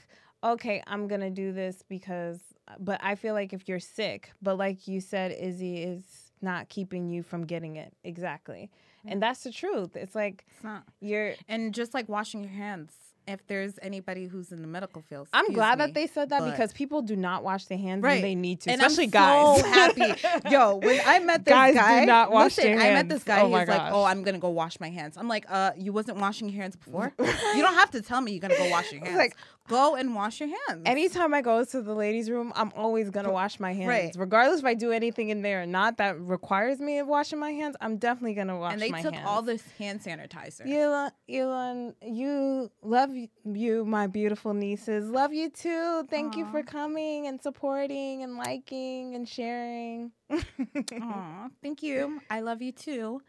okay, 0.45 0.83
I'm 0.87 1.09
gonna 1.09 1.31
do 1.31 1.53
this 1.53 1.83
because 1.89 2.41
uh, 2.69 2.75
but 2.79 3.01
I 3.03 3.15
feel 3.15 3.33
like 3.35 3.53
if 3.53 3.69
you're 3.69 3.81
sick, 3.81 4.31
but 4.43 4.59
like 4.59 4.89
you 4.89 5.01
said, 5.01 5.33
Izzy 5.33 5.83
is 5.83 6.33
not 6.43 6.69
keeping 6.69 7.09
you 7.09 7.23
from 7.23 7.45
getting 7.47 7.77
it. 7.77 7.93
Exactly. 8.05 8.71
And 9.09 9.23
that's 9.23 9.45
the 9.45 9.53
truth. 9.53 9.95
It's 9.97 10.17
like 10.17 10.45
It's 10.53 10.65
not. 10.65 10.83
you're 11.01 11.35
And 11.49 11.73
just 11.73 11.95
like 11.95 12.09
washing 12.09 12.43
your 12.43 12.53
hands, 12.53 12.93
if 13.27 13.47
there's 13.47 13.79
anybody 13.83 14.27
who's 14.27 14.53
in 14.53 14.63
the 14.63 14.69
medical 14.69 15.03
field. 15.03 15.29
I'm 15.33 15.53
glad 15.53 15.79
me, 15.79 15.87
that 15.87 15.95
they 15.95 16.07
said 16.07 16.29
that 16.31 16.41
but- 16.41 16.51
because 16.51 16.73
people 16.73 17.03
do 17.03 17.17
not 17.17 17.43
wash 17.43 17.65
their 17.67 17.79
hands 17.79 18.03
Right. 18.03 18.15
when 18.15 18.23
they 18.23 18.35
need 18.35 18.61
to, 18.63 18.71
and 18.71 18.81
I'm 18.83 19.11
guys. 19.11 19.61
so 19.61 19.67
happy. 19.67 20.15
Yo, 20.51 20.77
when 20.77 21.01
I 21.07 21.19
met 21.21 21.45
this 21.45 21.53
Guys 21.53 21.75
do 21.75 21.81
guy, 21.81 22.05
not 22.05 22.31
wash 22.31 22.57
listen, 22.57 22.77
their 22.77 22.81
I 22.81 22.93
met 22.95 23.09
this 23.09 23.25
guy. 23.25 23.41
Oh 23.41 23.47
he's 23.59 23.69
like, 23.69 23.93
"Oh, 23.93 24.05
I'm 24.05 24.23
gonna 24.23 24.39
go 24.39 24.51
wash 24.51 24.79
my 24.81 24.91
hands." 24.91 25.17
I'm 25.17 25.29
like, 25.29 25.45
"Uh, 25.49 25.73
you 25.77 25.93
wasn't 25.93 26.19
washing 26.19 26.49
your 26.49 26.61
hands 26.63 26.77
before. 26.77 27.13
you 27.19 27.63
don't 27.63 27.75
have 27.75 27.91
to 27.93 28.03
tell 28.03 28.21
me 28.21 28.33
you're 28.33 28.41
gonna 28.41 28.57
go 28.57 28.71
wash 28.71 28.93
your 28.93 29.01
hands. 29.05 29.17
like- 29.17 29.37
go 29.69 29.95
and 29.97 30.15
wash 30.15 30.41
your 30.41 30.49
hands." 30.69 30.83
Anytime 30.87 31.35
I 31.35 31.43
go 31.43 31.65
to 31.65 31.83
the 31.83 31.95
ladies' 31.95 32.31
room, 32.31 32.53
I'm 32.57 32.73
always 32.77 33.11
gonna 33.11 33.33
wash 33.33 33.59
my 33.61 33.73
hands, 33.73 33.89
Right. 33.89 34.15
regardless 34.17 34.61
if 34.61 34.65
I 34.67 34.75
do 34.75 34.93
anything 34.93 35.29
in 35.31 35.43
there 35.43 35.63
or 35.63 35.67
not 35.67 35.97
that 35.99 36.19
requires 36.21 36.79
me 36.81 36.99
of 36.99 37.07
washing 37.07 37.39
my 37.39 37.51
hands. 37.53 37.77
I'm 37.81 37.97
definitely 37.99 38.35
gonna 38.35 38.59
wash 38.59 38.75
my 38.79 38.79
hands. 38.79 38.83
and 38.83 38.95
they 38.95 39.03
took 39.03 39.15
hands. 39.15 39.29
all 39.29 39.43
this 39.43 39.63
hand 39.79 40.01
sanitizer. 40.01 40.67
Elon, 40.71 41.11
Elon, 41.29 41.95
you 42.03 42.71
love 42.83 43.11
you, 43.45 43.85
my 43.85 44.07
beautiful 44.07 44.55
nieces. 44.55 45.09
Love 45.11 45.33
you 45.33 45.49
too. 45.51 46.05
Thank 46.11 46.37
you 46.37 46.47
for 46.47 46.63
coming 46.63 47.27
and 47.27 47.41
supporting 47.43 48.23
and 48.23 48.37
liking 48.37 49.15
and 49.15 49.29
sharing. 49.29 50.13
Aw, 50.31 51.49
thank 51.63 51.83
you. 51.83 52.21
I 52.31 52.41
love 52.41 52.63
you 52.63 52.73
too. 52.73 53.21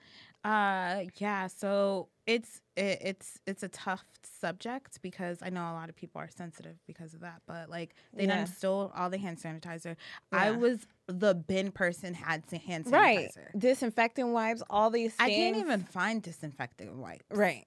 Uh, 0.44 1.04
yeah. 1.18 1.48
So 1.48 2.08
it's 2.26 2.62
it, 2.76 3.00
it's 3.02 3.40
it's 3.46 3.64
a 3.64 3.68
tough 3.68 4.06
subject 4.24 5.02
because 5.02 5.40
I 5.42 5.50
know 5.50 5.62
a 5.62 5.74
lot 5.74 5.90
of 5.90 5.96
people 5.96 6.22
are 6.22 6.30
sensitive 6.30 6.76
because 6.88 7.14
of 7.14 7.20
that. 7.22 7.42
But 7.48 7.70
like 7.70 7.96
they 8.14 8.26
Yeah. 8.26 8.38
done 8.38 8.48
stole 8.48 8.92
all 8.96 9.10
the 9.10 9.18
hand 9.18 9.38
sanitizer. 9.40 9.96
I 10.32 10.52
was 10.52 10.88
the 11.08 11.36
bin 11.36 11.72
person 11.72 12.14
had 12.14 12.44
hand 12.66 12.86
sanitizer. 12.86 12.92
right, 12.92 13.32
disinfectant 13.58 14.30
wipes, 14.30 14.64
all 14.70 14.90
these. 14.90 15.14
Things. 15.16 15.32
I 15.32 15.36
can't 15.36 15.58
even 15.58 15.84
find 15.84 16.22
disinfectant 16.22 16.96
wipes. 16.96 17.26
Right, 17.32 17.66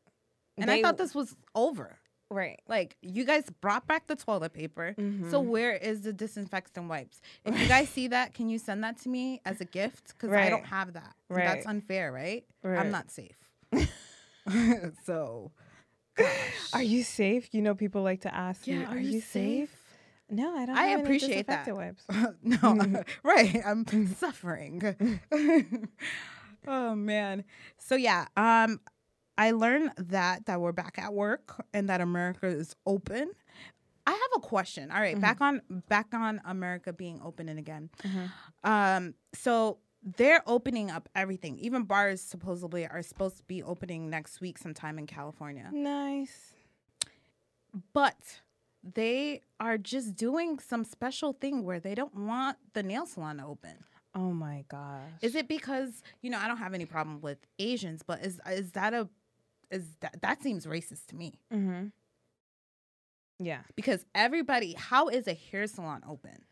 And 0.56 0.70
I 0.70 0.80
thought 0.82 0.98
this 0.98 1.14
was 1.14 1.36
over. 1.54 1.98
Right. 2.30 2.60
Like 2.68 2.96
you 3.02 3.24
guys 3.24 3.44
brought 3.60 3.86
back 3.86 4.06
the 4.06 4.16
toilet 4.16 4.52
paper. 4.52 4.94
So 5.30 5.42
Mhm. 5.42 5.46
where 5.46 5.74
is 5.74 6.02
the 6.02 6.12
disinfectant 6.12 6.88
wipes? 6.88 7.20
If 7.44 7.58
you 7.60 7.66
guys 7.76 7.88
see 7.88 8.08
that, 8.08 8.34
can 8.34 8.48
you 8.48 8.58
send 8.58 8.82
that 8.84 8.98
to 9.02 9.08
me 9.08 9.40
as 9.44 9.60
a 9.60 9.64
gift? 9.64 10.08
Because 10.08 10.30
I 10.32 10.48
don't 10.50 10.64
have 10.66 10.92
that. 10.94 11.14
Right. 11.28 11.44
That's 11.44 11.66
unfair, 11.66 12.12
right? 12.12 12.44
Right. 12.62 12.78
I'm 12.78 12.90
not 12.90 13.10
safe. 13.10 13.36
so 15.04 15.52
Are 16.72 16.82
you 16.82 17.02
safe? 17.02 17.52
You 17.54 17.62
know, 17.62 17.74
people 17.74 18.02
like 18.02 18.22
to 18.22 18.34
ask 18.34 18.66
you, 18.66 18.84
"Are, 18.84 18.98
you 18.98 19.20
safe?" 19.20 19.74
No, 20.28 20.54
I 20.56 20.66
don't. 20.66 20.76
I 20.76 20.88
appreciate 20.88 21.46
that. 21.48 21.66
no, 22.42 23.02
right. 23.22 23.60
I'm 23.64 23.84
suffering. 24.14 24.82
oh 26.66 26.94
man. 26.94 27.44
So 27.78 27.94
yeah, 27.96 28.26
um 28.36 28.80
I 29.40 29.52
learned 29.52 29.92
that 29.96 30.46
that 30.46 30.60
we're 30.60 30.72
back 30.72 30.98
at 30.98 31.12
work 31.14 31.64
and 31.72 31.88
that 31.88 32.00
America 32.00 32.46
is 32.46 32.76
open. 32.86 33.30
I 34.06 34.10
have 34.12 34.20
a 34.36 34.40
question. 34.40 34.90
All 34.90 35.00
right, 35.00 35.16
Mhm. 35.16 35.20
back 35.20 35.40
on 35.40 35.62
back 35.88 36.08
on 36.12 36.40
America 36.44 36.92
being 36.92 37.20
open 37.22 37.48
and 37.48 37.58
again. 37.58 37.90
Mhm. 38.02 38.30
Um 38.64 39.14
so 39.34 39.78
they're 40.02 40.42
opening 40.46 40.90
up 40.90 41.08
everything. 41.14 41.58
Even 41.58 41.84
bars 41.84 42.20
supposedly 42.22 42.86
are 42.86 43.02
supposed 43.02 43.36
to 43.38 43.42
be 43.44 43.62
opening 43.62 44.08
next 44.10 44.40
week 44.40 44.58
sometime 44.58 44.98
in 44.98 45.06
California. 45.06 45.68
Nice. 45.72 46.54
But 47.92 48.40
they 48.82 49.42
are 49.58 49.78
just 49.78 50.16
doing 50.16 50.58
some 50.58 50.84
special 50.84 51.32
thing 51.34 51.64
where 51.64 51.80
they 51.80 51.94
don't 51.94 52.14
want 52.14 52.56
the 52.72 52.82
nail 52.82 53.06
salon 53.06 53.36
to 53.38 53.44
open. 53.44 53.84
Oh 54.14 54.32
my 54.32 54.64
gosh. 54.68 55.10
Is 55.22 55.34
it 55.34 55.46
because 55.48 56.02
you 56.22 56.30
know 56.30 56.38
I 56.38 56.48
don't 56.48 56.56
have 56.56 56.74
any 56.74 56.86
problem 56.86 57.20
with 57.20 57.38
Asians, 57.58 58.02
but 58.02 58.24
is 58.24 58.40
is 58.50 58.72
that 58.72 58.92
a 58.94 59.08
is 59.70 59.84
that 60.00 60.20
that 60.22 60.42
seems 60.42 60.66
racist 60.66 61.06
to 61.08 61.16
me? 61.16 61.38
Mm-hmm. 61.52 61.86
Yeah. 63.38 63.60
Because 63.74 64.04
everybody, 64.14 64.74
how 64.74 65.08
is 65.08 65.26
a 65.26 65.34
hair 65.34 65.66
salon 65.66 66.02
open? 66.08 66.42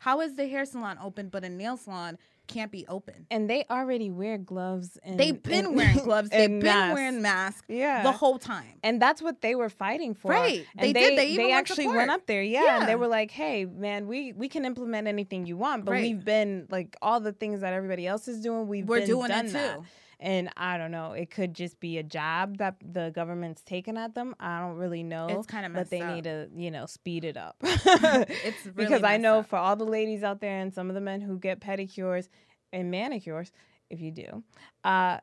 How 0.00 0.20
is 0.20 0.36
the 0.36 0.46
hair 0.46 0.64
salon 0.64 0.96
open, 1.02 1.28
but 1.28 1.42
a 1.42 1.48
nail 1.48 1.76
salon 1.76 2.18
can't 2.46 2.70
be 2.70 2.86
open? 2.86 3.26
And 3.32 3.50
they 3.50 3.64
already 3.68 4.10
wear 4.10 4.38
gloves 4.38 4.96
and 5.02 5.18
They've 5.18 5.42
been 5.42 5.66
and- 5.66 5.76
wearing 5.76 5.96
gloves. 6.04 6.30
They've 6.30 6.48
been 6.48 6.60
masks. 6.60 6.94
wearing 6.94 7.20
masks 7.20 7.64
Yeah. 7.68 8.04
the 8.04 8.12
whole 8.12 8.38
time. 8.38 8.78
and 8.84 9.02
that's 9.02 9.20
what 9.20 9.40
they 9.42 9.56
were 9.56 9.68
fighting 9.68 10.14
for. 10.14 10.30
Right. 10.30 10.64
And 10.76 10.86
They 10.86 10.92
did. 10.92 11.18
They 11.18 11.36
went 11.36 11.52
actually 11.52 11.84
court. 11.86 11.96
went 11.96 12.10
up 12.12 12.26
there. 12.26 12.42
Yeah, 12.42 12.78
And 12.78 12.88
they 12.88 12.94
were 12.94 13.08
like, 13.08 13.32
"Hey, 13.32 13.64
man, 13.64 14.06
we 14.06 14.32
we 14.32 14.48
can 14.48 14.64
implement 14.64 15.08
anything 15.08 15.46
you 15.46 15.56
want, 15.56 15.84
but 15.84 15.92
Right. 15.92 16.02
we've 16.02 16.24
been 16.24 16.68
like 16.70 16.96
all 17.02 17.18
the 17.18 17.32
things 17.32 17.60
that 17.62 17.72
everybody 17.74 18.06
else 18.06 18.28
is 18.28 18.40
doing. 18.40 18.68
We've 18.68 18.86
We're 18.88 19.00
been 19.00 19.08
doing 19.08 19.28
done 19.28 19.46
it 19.46 19.52
that. 19.52 19.80
And 20.20 20.50
I 20.56 20.78
don't 20.78 20.90
know. 20.90 21.12
It 21.12 21.30
could 21.30 21.54
just 21.54 21.78
be 21.78 21.98
a 21.98 22.02
job 22.02 22.58
that 22.58 22.76
the 22.82 23.12
government's 23.14 23.62
taking 23.62 23.96
at 23.96 24.14
them. 24.16 24.34
I 24.40 24.58
don't 24.60 24.76
really 24.76 25.04
know. 25.04 25.28
It's 25.28 25.46
kind 25.46 25.64
of 25.64 25.72
but 25.72 25.90
they 25.90 26.00
up. 26.00 26.14
need 26.14 26.24
to, 26.24 26.48
you 26.56 26.72
know, 26.72 26.86
speed 26.86 27.24
it 27.24 27.36
up. 27.36 27.56
It's 27.62 28.66
really 28.66 28.74
because 28.74 29.04
I 29.04 29.16
know 29.16 29.40
up. 29.40 29.48
for 29.48 29.56
all 29.56 29.76
the 29.76 29.84
ladies 29.84 30.24
out 30.24 30.40
there 30.40 30.58
and 30.58 30.74
some 30.74 30.88
of 30.88 30.94
the 30.94 31.00
men 31.00 31.20
who 31.20 31.38
get 31.38 31.60
pedicures 31.60 32.28
and 32.72 32.90
manicures, 32.90 33.52
if 33.90 34.00
you 34.00 34.10
do, 34.10 34.42
uh, 34.84 35.18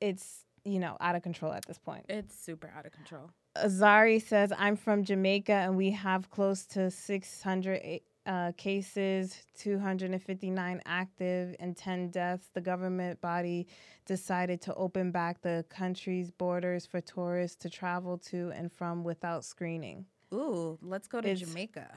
it's 0.00 0.44
you 0.64 0.78
know 0.78 0.96
out 1.00 1.14
of 1.14 1.22
control 1.22 1.52
at 1.52 1.66
this 1.66 1.78
point. 1.78 2.06
It's 2.08 2.38
super 2.38 2.72
out 2.74 2.86
of 2.86 2.92
control. 2.92 3.30
Azari 3.56 4.22
says, 4.22 4.52
I'm 4.56 4.76
from 4.76 5.04
Jamaica 5.04 5.52
and 5.52 5.76
we 5.76 5.90
have 5.90 6.30
close 6.30 6.64
to 6.66 6.90
600 6.90 8.00
uh, 8.30 8.52
cases, 8.56 9.42
259 9.58 10.80
active, 10.86 11.56
and 11.58 11.76
10 11.76 12.10
deaths. 12.10 12.48
The 12.54 12.60
government 12.60 13.20
body 13.20 13.66
decided 14.06 14.60
to 14.62 14.74
open 14.74 15.10
back 15.10 15.42
the 15.42 15.64
country's 15.68 16.30
borders 16.30 16.86
for 16.86 17.00
tourists 17.00 17.56
to 17.62 17.68
travel 17.70 18.18
to 18.30 18.52
and 18.54 18.70
from 18.72 19.02
without 19.02 19.44
screening. 19.44 20.06
Ooh, 20.32 20.78
let's 20.80 21.08
go 21.08 21.20
to 21.20 21.28
It's- 21.28 21.40
Jamaica. 21.48 21.88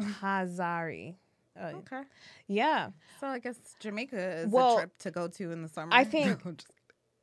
Azari. 0.00 1.16
Uh, 1.60 1.72
Okay. 1.78 2.02
yeah. 2.46 2.90
So 3.20 3.26
I 3.26 3.38
guess 3.40 3.56
Jamaica 3.80 4.16
is 4.42 4.50
Well, 4.52 4.76
a 4.76 4.80
trip 4.82 4.98
to 4.98 5.10
go 5.10 5.26
to 5.28 5.50
in 5.52 5.62
the 5.62 5.68
summer. 5.68 5.90
I 5.92 6.04
think- 6.04 6.40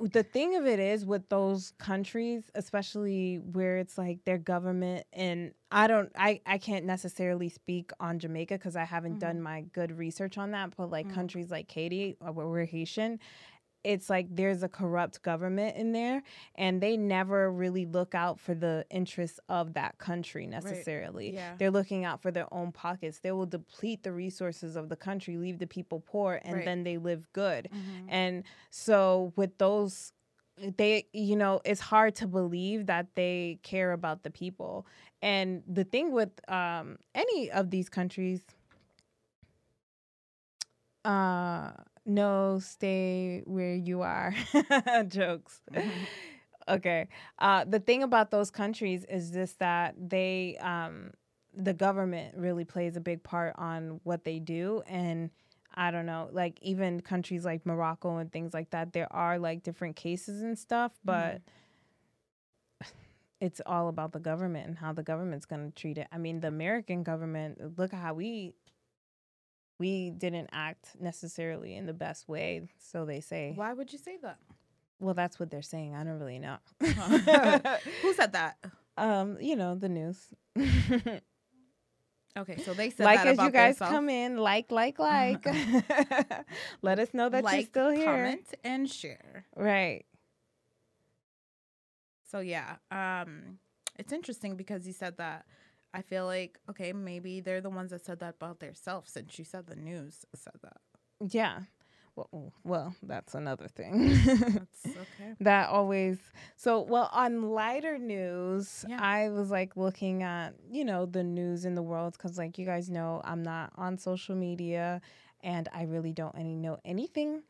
the 0.07 0.23
thing 0.23 0.55
of 0.55 0.65
it 0.65 0.79
is 0.79 1.05
with 1.05 1.27
those 1.29 1.73
countries 1.77 2.49
especially 2.55 3.35
where 3.37 3.77
it's 3.77 3.97
like 3.97 4.23
their 4.25 4.37
government 4.37 5.05
and 5.13 5.53
i 5.71 5.87
don't 5.87 6.11
i 6.15 6.41
i 6.45 6.57
can't 6.57 6.85
necessarily 6.85 7.49
speak 7.49 7.91
on 7.99 8.17
jamaica 8.19 8.55
because 8.55 8.75
i 8.75 8.83
haven't 8.83 9.15
Mhm. 9.15 9.19
done 9.19 9.41
my 9.41 9.61
good 9.73 9.91
research 9.97 10.37
on 10.37 10.51
that 10.51 10.75
but 10.75 10.89
like 10.89 11.07
Mhm. 11.07 11.13
countries 11.13 11.51
like 11.51 11.71
haiti 11.71 12.15
uh, 12.25 12.31
where 12.31 12.47
we're 12.47 12.65
haitian 12.65 13.19
it's 13.83 14.09
like 14.09 14.27
there's 14.29 14.61
a 14.63 14.69
corrupt 14.69 15.21
government 15.23 15.75
in 15.75 15.91
there 15.91 16.21
and 16.55 16.81
they 16.81 16.95
never 16.97 17.51
really 17.51 17.85
look 17.85 18.13
out 18.13 18.39
for 18.39 18.53
the 18.53 18.85
interests 18.89 19.39
of 19.49 19.73
that 19.73 19.97
country 19.97 20.45
necessarily 20.45 21.33
Yeah. 21.33 21.55
they're 21.57 21.71
looking 21.71 22.05
out 22.05 22.21
for 22.21 22.31
their 22.31 22.51
own 22.53 22.71
pockets 22.71 23.19
they 23.19 23.31
will 23.31 23.45
deplete 23.45 24.03
the 24.03 24.11
resources 24.11 24.75
of 24.75 24.89
the 24.89 24.95
country 24.95 25.37
leave 25.37 25.57
the 25.59 25.67
people 25.67 25.99
poor 25.99 26.39
and 26.43 26.57
Right. 26.57 26.65
then 26.65 26.83
they 26.83 26.97
live 26.97 27.31
good 27.33 27.69
Mhm. 27.73 28.05
and 28.09 28.43
so 28.69 29.33
with 29.35 29.57
those 29.57 30.13
they 30.77 31.07
you 31.13 31.35
know 31.35 31.59
it's 31.65 31.79
hard 31.81 32.13
to 32.15 32.27
believe 32.27 32.85
that 32.85 33.07
they 33.15 33.57
care 33.63 33.93
about 33.93 34.21
the 34.21 34.29
people. 34.29 34.85
And 35.23 35.63
the 35.65 35.83
thing 35.85 36.11
with 36.11 36.29
um 36.51 36.99
any 37.15 37.49
of 37.49 37.71
these 37.71 37.89
countries 37.89 38.41
uh 41.03 41.71
no 42.05 42.59
stay 42.59 43.43
where 43.45 43.75
you 43.75 44.01
are. 44.01 44.33
Jokes. 45.07 45.61
Okay. 46.67 47.07
Uh 47.39 47.65
the 47.65 47.79
thing 47.79 48.03
about 48.03 48.31
those 48.31 48.51
countries 48.51 49.05
is 49.05 49.31
just 49.31 49.59
that 49.59 49.95
they 49.97 50.57
um 50.61 51.11
the 51.53 51.73
government 51.73 52.35
really 52.37 52.63
plays 52.65 52.95
a 52.95 53.01
big 53.01 53.23
part 53.23 53.53
on 53.57 53.99
what 54.03 54.23
they 54.23 54.39
do 54.39 54.81
and 54.87 55.29
I 55.73 55.91
don't 55.91 56.05
know, 56.05 56.29
like 56.33 56.59
even 56.61 56.99
countries 56.99 57.45
like 57.45 57.65
Morocco 57.65 58.17
and 58.17 58.31
things 58.31 58.53
like 58.53 58.71
that, 58.71 58.91
there 58.93 59.11
are 59.11 59.39
like 59.39 59.63
different 59.63 59.95
cases 59.95 60.41
and 60.41 60.57
stuff, 60.59 60.91
but 61.05 61.41
it's 63.39 63.61
all 63.65 63.87
about 63.87 64.11
the 64.11 64.19
government 64.19 64.67
and 64.67 64.77
how 64.77 64.93
the 64.93 65.03
government's 65.03 65.45
going 65.45 65.71
to 65.71 65.75
treat 65.75 65.97
it. 65.97 66.07
I 66.11 66.17
mean, 66.17 66.41
the 66.41 66.49
American 66.49 67.03
government, 67.03 67.77
look 67.77 67.93
at 67.93 67.99
how 68.01 68.13
we 68.13 68.53
we 69.81 70.11
didn't 70.11 70.47
act 70.51 70.89
necessarily 70.99 71.75
in 71.75 71.87
the 71.87 71.93
best 71.93 72.29
way, 72.29 72.69
so 72.77 73.03
they 73.03 73.19
say. 73.19 73.53
Why 73.55 73.73
would 73.73 73.91
you 73.91 73.97
say 73.97 74.17
that? 74.21 74.37
Well, 74.99 75.15
that's 75.15 75.39
what 75.39 75.49
they're 75.49 75.63
saying. 75.63 75.95
I 75.95 76.03
don't 76.03 76.19
really 76.19 76.37
know. 76.37 76.57
Who 78.03 78.13
said 78.13 78.33
that? 78.33 78.57
um, 78.95 79.37
you 79.41 79.55
know, 79.55 79.73
the 79.75 79.89
news. 79.89 80.19
Okay, 82.37 82.55
so 82.63 82.73
they 82.73 82.89
said 82.91 83.03
like 83.03 83.25
as 83.25 83.37
you 83.37 83.51
guys 83.51 83.75
themselves. 83.75 83.91
come 83.91 84.07
in, 84.07 84.37
like, 84.37 84.71
like, 84.71 84.99
like. 84.99 85.45
Let 86.81 86.97
us 86.97 87.09
know 87.13 87.27
that 87.27 87.43
like, 87.43 87.55
you're 87.55 87.65
still 87.65 87.89
here. 87.89 88.05
comment, 88.05 88.47
and 88.63 88.89
share. 88.89 89.45
Right. 89.53 90.05
So 92.31 92.39
yeah, 92.39 92.77
um, 92.89 93.59
it's 93.99 94.13
interesting 94.13 94.55
because 94.55 94.87
you 94.87 94.93
said 94.93 95.17
that. 95.17 95.45
I 95.93 96.01
feel 96.01 96.25
like 96.25 96.59
okay, 96.69 96.93
maybe 96.93 97.39
they're 97.41 97.61
the 97.61 97.69
ones 97.69 97.91
that 97.91 98.05
said 98.05 98.19
that 98.19 98.35
about 98.39 98.59
themselves 98.59 99.11
since 99.11 99.37
you 99.37 99.45
said 99.45 99.67
the 99.67 99.75
news 99.75 100.25
said 100.35 100.53
that. 100.63 100.77
Yeah. 101.29 101.59
well, 102.15 102.53
well, 102.63 102.95
that's 103.03 103.35
another 103.35 103.67
thing. 103.67 104.09
That's 104.09 104.85
okay. 104.97 105.33
that 105.39 105.69
always 105.69 106.17
so 106.55 106.81
well 106.81 107.09
on 107.13 107.51
lighter 107.51 107.97
news 107.97 108.85
Yeah. 108.87 108.99
i 109.01 109.29
was 109.29 109.49
like 109.51 109.75
looking 109.77 110.23
at 110.23 110.53
you 110.69 110.83
know 110.85 111.05
the 111.05 111.23
news 111.23 111.65
in 111.65 111.75
the 111.75 111.81
world 111.83 112.13
because 112.13 112.37
like 112.37 112.57
you 112.57 112.65
guys 112.65 112.89
know 112.89 113.21
i'm 113.23 113.43
not 113.43 113.71
on 113.75 113.97
social 113.97 114.35
media 114.35 115.01
and 115.41 115.69
i 115.73 115.83
really 115.83 116.11
don't 116.13 116.35
any 116.37 116.55
know 116.55 116.77
anything 116.85 117.41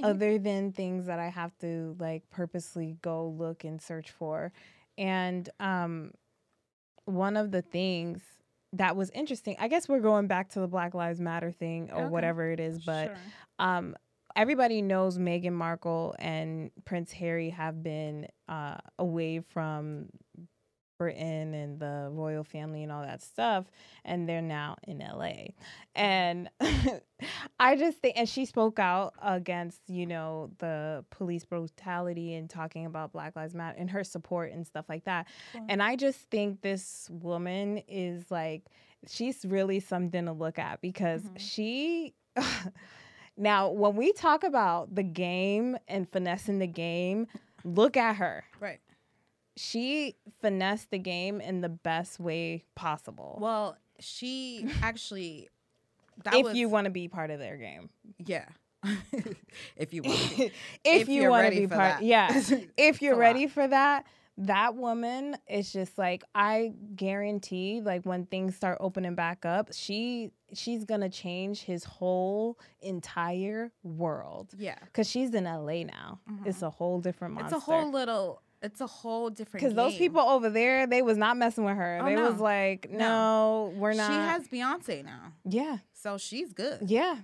Mhm. 0.00 0.04
other 0.06 0.38
than 0.38 0.72
things 0.72 1.06
that 1.06 1.20
i 1.20 1.28
have 1.28 1.56
to 1.58 1.94
like 2.00 2.28
purposely 2.30 2.96
go 3.00 3.28
look 3.28 3.62
and 3.64 3.80
search 3.80 4.10
for 4.10 4.52
and 4.98 5.48
um 5.60 6.10
one 7.06 7.36
of 7.36 7.50
the 7.50 7.62
things 7.62 8.20
that 8.72 8.96
was 8.96 9.10
interesting 9.10 9.56
i 9.60 9.68
guess 9.68 9.88
we're 9.88 10.00
going 10.00 10.26
back 10.26 10.48
to 10.50 10.60
the 10.60 10.66
black 10.68 10.94
lives 10.94 11.20
matter 11.20 11.52
thing 11.52 11.90
or 11.92 12.02
Okay. 12.04 12.10
whatever 12.10 12.50
it 12.50 12.58
is 12.60 12.78
but 12.80 13.08
Sure. 13.08 13.16
um 13.58 13.94
everybody 14.36 14.82
knows 14.82 15.16
Meghan 15.16 15.52
Markle 15.52 16.14
and 16.18 16.70
Prince 16.84 17.12
Harry 17.12 17.50
have 17.50 17.82
been 17.82 18.26
uh 18.48 18.78
away 18.98 19.40
from 19.40 20.08
Britain 20.98 21.54
and 21.54 21.78
the 21.78 22.08
royal 22.12 22.44
family 22.44 22.82
and 22.82 22.90
all 22.92 23.02
that 23.02 23.22
stuff 23.22 23.64
and 24.04 24.28
they're 24.28 24.40
now 24.42 24.76
in 24.86 24.98
LA. 24.98 25.48
And 25.94 26.48
I 27.60 27.76
just 27.76 27.98
think 27.98 28.16
and 28.18 28.28
she 28.28 28.44
spoke 28.44 28.78
out 28.78 29.14
against, 29.22 29.80
you 29.88 30.06
know, 30.06 30.50
the 30.58 31.04
police 31.10 31.44
brutality 31.44 32.34
and 32.34 32.48
talking 32.50 32.86
about 32.86 33.12
Black 33.12 33.34
Lives 33.36 33.54
Matter 33.54 33.76
and 33.78 33.90
her 33.90 34.04
support 34.04 34.52
and 34.52 34.66
stuff 34.66 34.86
like 34.88 35.04
that. 35.04 35.26
And 35.68 35.82
I 35.82 35.96
just 35.96 36.18
think 36.30 36.60
this 36.62 37.08
woman 37.10 37.78
is 37.88 38.30
like 38.30 38.62
she's 39.08 39.44
really 39.44 39.80
something 39.80 40.24
to 40.26 40.32
look 40.32 40.58
at 40.58 40.80
because 40.80 41.22
Mhm. 41.22 41.38
she 41.38 42.14
now 43.36 43.68
when 43.70 43.96
we 43.96 44.12
talk 44.12 44.44
about 44.44 44.94
the 44.94 45.02
game 45.02 45.76
and 45.88 46.08
finessing 46.10 46.58
the 46.58 46.66
game, 46.66 47.26
look 47.64 47.96
at 47.96 48.16
her. 48.16 48.44
right. 48.60 48.80
She 49.56 50.16
finessed 50.40 50.90
the 50.90 50.98
game 50.98 51.40
in 51.40 51.60
the 51.60 51.68
best 51.68 52.18
way 52.18 52.64
possible. 52.74 53.38
Well, 53.40 53.76
she 54.00 54.68
actually. 54.82 55.48
That 56.24 56.34
if 56.34 56.44
was, 56.44 56.54
you 56.56 56.68
want 56.68 56.84
to 56.84 56.90
be 56.90 57.08
part 57.08 57.30
of 57.30 57.38
their 57.38 57.56
game. 57.56 57.90
yeah. 58.24 58.46
if 59.76 59.92
you 59.94 60.02
want. 60.02 60.18
to 60.18 60.36
be. 60.36 60.44
if, 60.84 61.02
If 61.02 61.08
you 61.08 61.30
want 61.30 61.52
to 61.52 61.60
be 61.60 61.66
part 61.66 62.00
that. 62.00 62.02
yeah. 62.02 62.40
If 62.76 63.02
you're 63.02 63.14
a 63.14 63.16
lot. 63.16 63.20
ready 63.22 63.46
for 63.46 63.66
that, 63.66 64.06
that 64.36 64.74
woman 64.74 65.36
is 65.48 65.72
just 65.72 65.96
like 65.96 66.24
I 66.34 66.72
guarantee 66.96 67.80
like 67.82 68.04
when 68.04 68.26
things 68.26 68.56
start 68.56 68.78
opening 68.80 69.14
back 69.14 69.44
up, 69.44 69.70
she 69.72 70.30
she's 70.52 70.84
going 70.84 71.00
to 71.00 71.08
change 71.08 71.62
his 71.62 71.84
whole 71.84 72.58
entire 72.82 73.72
world 73.82 74.52
Yeah. 74.58 74.78
cuz 74.92 75.08
she's 75.08 75.32
in 75.34 75.44
LA 75.44 75.84
now. 75.84 76.20
It's 76.44 76.58
mm-hmm. 76.58 76.66
a 76.66 76.70
whole 76.70 77.00
different 77.00 77.34
monster. 77.34 77.56
It's 77.56 77.66
a 77.66 77.70
whole 77.70 77.90
little. 77.90 78.42
It's 78.64 78.80
a 78.80 78.86
whole 78.86 79.30
different. 79.30 79.64
Cuz 79.64 79.74
those 79.74 79.96
people 79.96 80.20
over 80.20 80.50
there, 80.50 80.86
they 80.86 81.02
was 81.02 81.16
not 81.16 81.36
messing 81.36 81.64
with 81.64 81.76
her. 81.76 82.00
Oh, 82.02 82.04
they 82.06 82.16
was 82.16 82.40
like, 82.40 82.90
No. 82.90 82.98
"No, 82.98 83.72
we're 83.76 83.92
not." 83.94 84.08
She 84.10 84.14
has 84.16 84.48
Beyonce 84.48 85.04
now, 85.04 85.32
Yeah. 85.44 85.78
so 85.92 86.18
she's 86.18 86.52
good. 86.52 86.90
Yeah. 86.90 87.18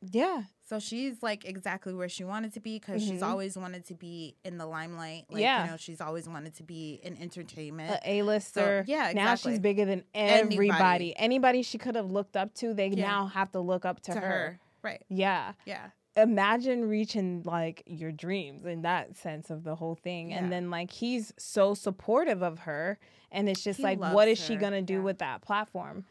Yeah. 0.00 0.42
So 0.64 0.78
she's 0.78 1.22
like 1.22 1.44
exactly 1.44 1.92
where 1.94 2.08
she 2.08 2.22
wanted 2.24 2.52
to 2.54 2.60
be 2.60 2.78
because 2.78 3.02
she's 3.02 3.20
Mhm. 3.22 3.26
always 3.26 3.56
wanted 3.56 3.84
to 3.86 3.94
be 3.94 4.36
in 4.44 4.58
the 4.58 4.66
limelight. 4.66 5.24
Like, 5.30 5.40
Yeah. 5.42 5.64
You 5.64 5.70
know, 5.72 5.76
she's 5.76 6.00
always 6.00 6.28
wanted 6.28 6.54
to 6.56 6.62
be 6.62 7.00
in 7.02 7.16
entertainment. 7.20 7.98
a 8.04 8.18
A-lister. 8.20 8.84
yeah, 8.86 9.12
Now 9.14 9.34
she's 9.34 9.58
bigger 9.58 9.84
than 9.86 10.04
Anybody. 10.14 10.54
everybody. 10.68 11.16
Anybody 11.16 11.62
she 11.62 11.78
could 11.78 11.94
have 11.96 12.10
looked 12.10 12.36
up 12.36 12.52
to, 12.56 12.74
they 12.74 12.88
Yeah. 12.88 13.06
now 13.06 13.26
have 13.28 13.50
to 13.52 13.60
look 13.60 13.84
up 13.84 14.00
to, 14.00 14.12
to 14.12 14.20
her. 14.20 14.26
her. 14.28 14.60
Right. 14.82 15.02
Yeah. 15.08 15.52
Yeah. 15.64 15.88
Imagine 16.22 16.88
reaching 16.88 17.42
like 17.44 17.82
your 17.86 18.12
dreams 18.12 18.64
in 18.64 18.82
that 18.82 19.16
sense 19.16 19.50
of 19.50 19.64
the 19.64 19.74
whole 19.74 19.94
thing. 19.94 20.30
Yeah. 20.30 20.38
And 20.38 20.52
then 20.52 20.70
like 20.70 20.90
he's 20.90 21.32
so 21.38 21.74
supportive 21.74 22.42
of 22.42 22.60
her 22.60 22.98
and 23.30 23.48
it's 23.48 23.62
just 23.62 23.78
He 23.78 23.82
like 23.84 23.98
what 24.00 24.28
is 24.28 24.38
is 24.38 24.44
she 24.46 24.56
going 24.56 24.72
to 24.72 24.82
do 24.82 24.94
Yeah. 24.94 25.00
with 25.00 25.18
that 25.18 25.42
platform? 25.42 26.04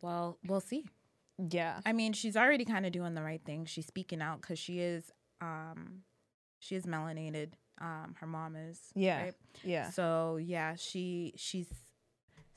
Well, 0.00 0.38
we'll 0.46 0.60
see. 0.60 0.84
Yeah. 1.50 1.80
I 1.84 1.92
mean, 1.92 2.12
she's 2.12 2.36
already 2.36 2.64
kind 2.64 2.86
of 2.86 2.92
doing 2.92 3.14
the 3.14 3.22
right 3.22 3.40
thing. 3.44 3.64
She's 3.64 3.86
speaking 3.86 4.20
out 4.20 4.40
because 4.40 4.58
she 4.58 4.80
is, 4.80 5.12
um, 5.40 6.02
she 6.60 6.74
is 6.76 6.84
melanated. 6.86 7.52
Um, 7.80 8.14
her 8.20 8.26
mom 8.26 8.54
is. 8.56 8.78
Yeah. 8.94 9.22
right? 9.22 9.34
Yeah. 9.64 9.90
So 9.90 10.38
yeah, 10.40 10.74
she 10.76 11.32
she's 11.36 11.66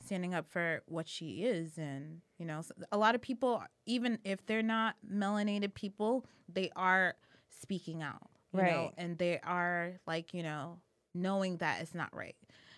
standing 0.08 0.34
up 0.34 0.48
for 0.50 0.82
what 0.86 1.06
she 1.08 1.44
is, 1.44 1.78
and 1.78 2.20
you 2.38 2.46
know, 2.46 2.62
a 2.90 2.98
lot 2.98 3.14
of 3.14 3.20
people, 3.20 3.62
even 3.86 4.18
if 4.24 4.44
they're 4.46 4.62
not 4.62 4.96
melanated 5.08 5.74
people, 5.74 6.24
they 6.52 6.70
are 6.76 7.14
speaking 7.50 8.02
out, 8.02 8.22
you 8.52 8.60
know, 8.60 8.64
Right. 8.64 8.92
and 8.96 9.18
they 9.18 9.38
are 9.40 10.00
like 10.06 10.32
you 10.34 10.42
know 10.42 10.78
knowing 11.14 11.58
that 11.58 11.80
it's 11.82 11.94
not 11.94 12.14
right. 12.14 12.36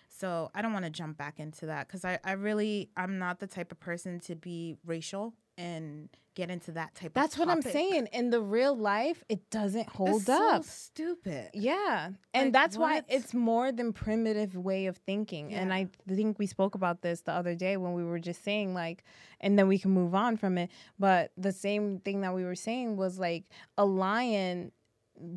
So 0.09 0.51
I 0.53 0.61
don't 0.61 0.73
want 0.73 0.85
to 0.85 0.91
jump 0.91 1.17
back 1.17 1.39
into 1.39 1.65
that 1.67 1.87
because 1.87 2.03
I, 2.05 2.19
I 2.23 2.33
really 2.33 2.89
I'm 2.97 3.17
not 3.17 3.39
the 3.39 3.47
type 3.47 3.71
of 3.71 3.79
person 3.79 4.19
to 4.21 4.35
be 4.35 4.75
racial 4.85 5.33
and 5.61 6.09
get 6.33 6.49
into 6.49 6.71
that 6.71 6.95
type 6.95 7.13
That's 7.13 7.37
what 7.37 7.49
I'm 7.49 7.61
saying. 7.61 8.07
In 8.13 8.29
the 8.29 8.41
real 8.41 8.75
life, 8.75 9.23
it 9.27 9.49
doesn't 9.49 9.89
hold 9.89 10.21
It's 10.21 10.29
up. 10.29 10.63
so 10.63 10.69
stupid. 10.69 11.49
Yeah. 11.53 12.11
And 12.33 12.47
Like, 12.47 12.53
that's 12.53 12.77
why 12.77 13.01
it's 13.09 13.33
more 13.33 13.71
than 13.71 13.91
primitive 13.91 14.55
way 14.55 14.85
of 14.85 14.95
thinking. 14.97 15.53
And 15.53 15.73
I 15.73 15.89
think 16.07 16.39
we 16.39 16.47
spoke 16.47 16.75
about 16.75 17.01
this 17.01 17.21
the 17.21 17.33
other 17.33 17.53
day 17.53 17.75
when 17.77 17.93
we 17.93 18.03
were 18.03 18.19
just 18.19 18.43
saying 18.43 18.73
like 18.73 19.03
and 19.41 19.59
then 19.59 19.67
we 19.67 19.77
can 19.77 19.91
move 19.91 20.15
on 20.15 20.37
from 20.37 20.57
it. 20.57 20.69
But 20.97 21.31
the 21.35 21.51
same 21.51 21.99
thing 21.99 22.21
that 22.21 22.33
we 22.33 22.45
were 22.45 22.55
saying 22.55 22.95
was 22.95 23.19
like 23.19 23.43
a 23.77 23.85
lion 23.85 24.71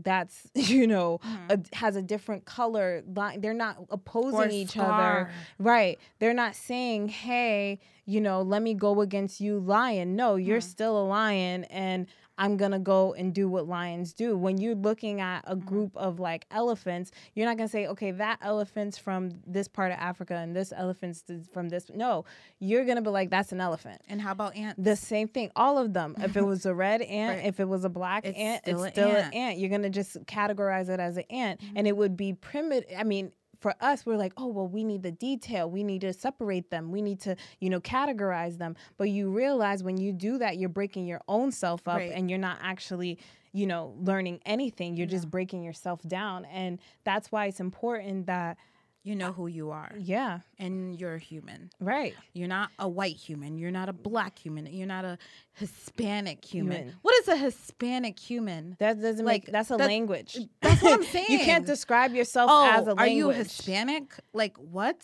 that's 0.03 0.49
you 0.55 0.87
know 0.87 1.21
Mhm. 1.25 1.51
a, 1.73 1.77
has 1.77 1.97
a 1.97 2.03
different 2.03 2.45
color 2.45 3.03
line 3.07 3.41
they're 3.41 3.55
not 3.55 3.77
opposing 3.91 4.41
Or 4.41 4.49
each 4.49 4.77
other 4.77 5.31
right 5.59 5.99
they're 6.19 6.35
not 6.35 6.55
saying 6.57 7.09
hey 7.09 7.81
you 8.07 8.21
know 8.21 8.43
let 8.43 8.63
me 8.63 8.75
go 8.75 9.01
against 9.01 9.41
you 9.41 9.59
lion 9.59 10.17
no 10.17 10.37
you're 10.37 10.59
Mhm. 10.61 10.63
still 10.63 10.99
a 10.99 11.05
lion 11.07 11.65
and 11.65 12.07
i'm 12.39 12.57
gonna 12.57 12.79
go 12.79 13.15
and 13.15 13.33
do 13.35 13.49
what 13.49 13.67
lions 13.69 14.13
do 14.13 14.37
when 14.37 14.59
you're 14.59 14.75
looking 14.75 15.21
at 15.21 15.43
a 15.47 15.55
Mhm. 15.57 15.65
group 15.65 15.97
of 15.97 16.19
like 16.21 16.47
elephants 16.51 17.11
you're 17.35 17.47
not 17.47 17.57
gonna 17.57 17.69
say 17.69 17.87
okay 17.87 18.11
that 18.11 18.39
elephant's 18.43 18.99
from 18.99 19.31
this 19.47 19.69
part 19.69 19.93
of 19.93 19.99
africa 19.99 20.35
and 20.35 20.55
this 20.55 20.73
elephant's 20.77 21.25
from 21.53 21.69
this 21.69 21.87
no 21.95 22.25
you're 22.59 22.85
gonna 22.85 23.03
be 23.03 23.11
like 23.11 23.31
that's 23.31 23.53
an 23.53 23.61
elephant 23.61 24.01
And 24.09 24.21
how 24.21 24.33
about 24.33 24.57
ants? 24.57 24.81
the 24.83 24.97
same 24.97 25.29
thing 25.29 25.51
all 25.57 25.79
of 25.79 25.93
them 25.93 26.15
if 26.19 26.37
it 26.37 26.43
was 26.45 26.67
a 26.67 26.75
red 26.75 27.03
ant 27.03 27.37
Right. 27.39 27.47
if 27.47 27.61
it 27.61 27.69
was 27.69 27.85
a 27.85 27.89
black 27.89 28.25
It's 28.27 28.39
ant 28.39 28.63
still 28.65 28.85
it's 28.85 28.87
an 28.87 28.93
still 28.93 29.09
an 29.11 29.17
ant. 29.17 29.35
ant 29.35 29.59
you're 29.59 29.71
gonna 29.71 29.91
just 29.91 30.17
categorize 30.27 30.89
it 30.89 31.01
as 31.01 31.17
an 31.17 31.25
ant 31.31 31.61
Mhm. 31.61 31.73
and 31.77 31.87
it 31.89 31.97
would 31.97 32.17
be 32.17 32.33
primitive 32.33 32.91
i 32.99 33.05
mean 33.05 33.31
for 33.65 33.75
us 33.81 34.05
we're 34.05 34.19
like 34.19 34.35
oh 34.37 34.47
well 34.49 34.69
we 34.69 34.85
need 34.85 35.03
the 35.03 35.11
detail. 35.11 35.71
We 35.71 35.83
need 35.85 36.03
to 36.03 36.13
separate 36.13 36.69
them. 36.69 36.93
We 36.93 37.01
need 37.01 37.19
to 37.21 37.35
you 37.61 37.71
know 37.71 37.81
categorize 37.81 38.59
them. 38.59 38.77
But 38.99 39.09
you 39.09 39.31
realize 39.31 39.83
when 39.83 39.97
you 39.97 40.13
do 40.13 40.37
that 40.37 40.59
you're 40.59 40.69
breaking 40.69 41.07
your 41.07 41.23
own 41.29 41.51
self 41.51 41.89
up 41.89 41.97
Right. 41.97 42.13
and 42.15 42.29
you're 42.29 42.39
not 42.39 42.59
actually 42.61 43.19
you 43.53 43.67
know 43.67 43.95
learning 43.99 44.41
anything. 44.45 44.99
You're 44.99 45.07
just 45.07 45.31
breaking 45.31 45.63
yourself 45.63 46.03
down. 46.03 46.45
And 46.45 46.79
that's 47.05 47.33
why 47.33 47.47
it's 47.47 47.61
important 47.61 48.27
that 48.27 48.59
you 49.05 49.15
know 49.15 49.33
who 49.33 49.47
you 49.47 49.71
are, 49.71 49.93
yeah 49.99 50.41
and 50.59 50.99
you're 50.99 51.15
a 51.15 51.19
human. 51.19 51.71
right 51.79 52.15
You're 52.33 52.49
not 52.49 52.71
a 52.79 52.89
white 52.89 53.17
human. 53.17 53.59
You're 53.59 53.71
not 53.81 53.89
a 53.89 53.93
black 53.93 54.39
human. 54.39 54.67
You're 54.67 54.87
not 54.97 55.05
a 55.05 55.19
Hispanic 55.53 56.45
human. 56.45 56.77
Human. 56.79 56.95
What 57.03 57.15
is 57.21 57.29
a 57.29 57.37
Hispanic 57.37 58.19
human? 58.19 58.77
that 58.79 59.01
doesn't 59.01 59.25
Like, 59.25 59.45
make 59.47 59.53
that's 59.53 59.71
a 59.71 59.77
that- 59.77 59.87
language 59.89 60.39
That's 60.63 60.83
what 60.83 60.93
I'm 60.95 61.05
saying. 61.05 61.27
you 61.35 61.39
can't 61.41 61.67
describe 61.67 62.15
yourself 62.15 62.51
Oh, 62.53 62.71
as 62.71 62.87
a 62.87 62.95
language 62.95 62.99
are 62.99 63.09
you 63.09 63.29
Hispanic? 63.31 64.15
Like 64.33 64.57
what? 64.57 64.99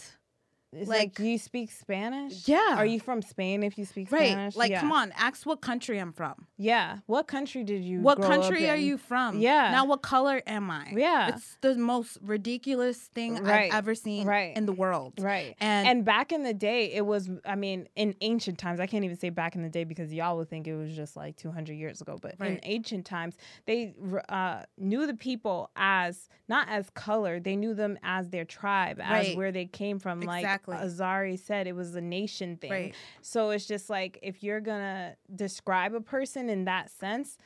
It's 0.73 0.89
like, 0.89 0.99
Like- 1.01 1.15
do 1.17 1.27
you 1.27 1.37
speak 1.39 1.71
Spanish? 1.73 2.47
Yeah. 2.47 2.75
Are 2.77 2.87
you 2.87 3.01
from 3.01 3.23
Spain 3.23 3.65
if 3.65 3.77
you 3.77 3.85
speak 3.85 4.13
Right. 4.13 4.31
Spanish? 4.31 4.55
Like, 4.57 4.71
yeah. 4.71 4.81
come 4.81 4.93
on. 4.93 5.11
Ask 5.17 5.45
what 5.45 5.61
country 5.61 5.99
I'm 5.99 6.13
from. 6.13 6.47
Yeah. 6.59 6.99
What 7.07 7.27
country 7.27 7.65
did 7.65 7.83
you 7.85 8.01
What 8.01 8.23
country 8.23 8.69
are 8.71 8.77
you 8.77 8.97
from? 8.97 9.41
Yeah. 9.41 9.73
Now, 9.73 9.85
what 9.85 10.03
color 10.03 10.41
am 10.47 10.71
I? 10.71 10.93
Yeah. 10.95 11.31
It's 11.31 11.57
the 11.61 11.75
most 11.75 12.19
ridiculous 12.23 12.99
thing 13.15 13.43
Right. 13.43 13.73
I've 13.73 13.79
ever 13.79 13.95
seen 13.97 14.29
Right. 14.29 14.57
in 14.57 14.67
the 14.67 14.73
world. 14.73 15.15
Right. 15.19 15.57
And, 15.61 15.89
And 15.89 16.05
back 16.05 16.31
in 16.31 16.45
the 16.45 16.55
day, 16.55 16.93
it 16.93 17.05
was, 17.05 17.29
I 17.45 17.57
mean, 17.57 17.89
in 17.97 18.15
ancient 18.21 18.59
times, 18.59 18.79
I 18.79 18.87
can't 18.87 19.05
even 19.05 19.17
say 19.17 19.31
back 19.31 19.57
in 19.57 19.63
the 19.63 19.69
day 19.71 19.83
because 19.83 20.13
y'all 20.13 20.37
would 20.37 20.49
think 20.51 20.69
it 20.69 20.77
was 20.77 20.95
just 20.95 21.17
like 21.17 21.37
200 21.37 21.75
years 21.75 22.01
ago, 22.01 22.17
but 22.21 22.37
in 22.41 22.61
ancient 22.63 23.07
times, 23.07 23.37
they 23.67 23.95
uh, 24.29 24.63
knew 24.79 25.07
the 25.07 25.15
people 25.15 25.71
as, 25.75 26.29
not 26.49 26.69
as 26.69 26.91
color, 26.91 27.41
they 27.41 27.57
knew 27.57 27.75
them 27.75 27.99
as 28.05 28.31
their 28.31 28.45
tribe, 28.45 29.01
as 29.01 29.29
Right. 29.29 29.37
where 29.37 29.51
they 29.51 29.67
came 29.67 29.99
from. 29.99 30.23
Exactly. 30.23 30.43
Like 30.43 30.60
Azari 30.67 31.39
said, 31.39 31.67
it 31.67 31.75
was 31.75 31.95
a 31.95 32.01
nation 32.01 32.57
thing. 32.57 32.71
right. 32.71 32.95
So 33.23 33.51
it's 33.51 33.67
just 33.67 33.91
like 33.91 34.19
if 34.23 34.43
you're 34.43 34.61
gonna 34.61 35.17
describe 35.35 35.95
a 35.95 36.01
person 36.01 36.49
in 36.49 36.65
that 36.65 36.91
sense, 36.91 37.37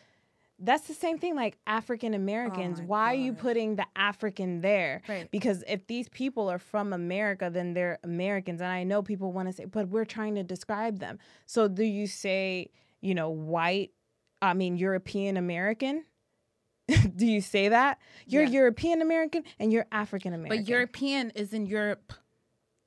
that's 0.58 0.86
the 0.86 0.94
same 0.94 1.18
thing 1.18 1.34
like 1.34 1.58
African 1.66 2.14
Americans. 2.14 2.78
Oh 2.80 2.84
Why 2.86 3.12
are 3.12 3.14
you 3.14 3.32
putting 3.32 3.76
the 3.76 3.86
African 3.96 4.60
there? 4.60 5.02
Right. 5.08 5.28
Because 5.30 5.64
if 5.66 5.86
these 5.88 6.08
people 6.08 6.48
are 6.48 6.60
from 6.60 6.92
America, 6.92 7.50
then 7.52 7.74
they're 7.74 7.98
Americans. 8.04 8.60
And 8.60 8.70
I 8.70 8.84
know 8.84 9.02
people 9.02 9.32
want 9.32 9.48
to 9.48 9.52
say, 9.52 9.64
but 9.64 9.88
we're 9.88 10.04
trying 10.04 10.36
to 10.36 10.44
describe 10.44 11.00
them. 11.00 11.18
So 11.46 11.66
do 11.66 11.82
you 11.82 12.06
say, 12.06 12.70
you 13.00 13.14
know, 13.14 13.30
white 13.30 13.90
I 14.44 14.54
mean, 14.54 14.76
European 14.76 15.36
American. 15.36 16.04
Do 17.16 17.26
you 17.26 17.40
say 17.40 17.68
that? 17.68 17.98
You're 18.26 18.42
Yeah. 18.42 18.50
European 18.50 19.00
American 19.00 19.44
and 19.58 19.72
you're 19.72 19.86
African 19.90 20.34
American. 20.34 20.64
But 20.64 20.68
European 20.68 21.30
is 21.30 21.54
in 21.54 21.66
Europe. 21.66 22.12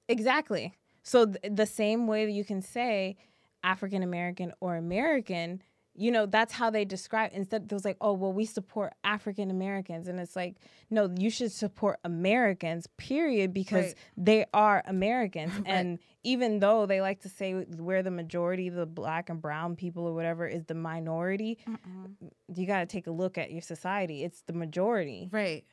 Exactly. 0.08 0.74
So 1.04 1.26
th- 1.26 1.38
the 1.56 1.66
same 1.66 2.08
way 2.08 2.26
that 2.26 2.32
you 2.32 2.44
can 2.44 2.62
say 2.62 3.16
African 3.64 4.04
American 4.04 4.54
or 4.60 4.76
American, 4.76 5.62
you 6.00 6.12
know, 6.12 6.26
that's 6.28 6.54
how 6.54 6.70
they 6.70 6.86
describe. 6.86 7.32
Instead, 7.34 7.64
it 7.64 7.72
was 7.74 7.84
like, 7.84 7.98
oh, 8.02 8.14
well, 8.14 8.32
we 8.32 8.46
support 8.46 8.94
African 9.04 9.50
Americans, 9.50 10.08
and 10.08 10.20
it's 10.20 10.36
like, 10.36 10.56
no, 10.92 11.10
you 11.18 11.30
should 11.32 11.52
support 11.52 11.98
Americans, 12.04 12.88
period, 12.98 13.52
because 13.54 13.86
Right. 13.86 13.96
they 14.16 14.46
are 14.54 14.84
Americans. 14.86 15.52
Right. 15.58 15.64
And 15.68 16.00
even 16.24 16.60
though 16.60 16.86
they 16.86 17.02
like 17.02 17.22
to 17.22 17.30
say 17.30 17.54
we're 17.56 18.04
the 18.04 18.12
majority, 18.12 18.70
the 18.70 18.86
black 18.86 19.30
and 19.30 19.42
brown 19.42 19.76
people 19.76 20.06
or 20.06 20.14
whatever 20.14 20.46
is 20.48 20.66
the 20.66 20.76
minority, 20.76 21.58
you 22.54 22.68
got 22.68 22.82
to 22.82 22.86
take 22.86 23.08
a 23.08 23.12
look 23.12 23.38
at 23.38 23.50
your 23.52 23.62
society. 23.62 24.24
It's 24.24 24.42
the 24.42 24.54
majority 24.54 25.30
Right. 25.32 25.64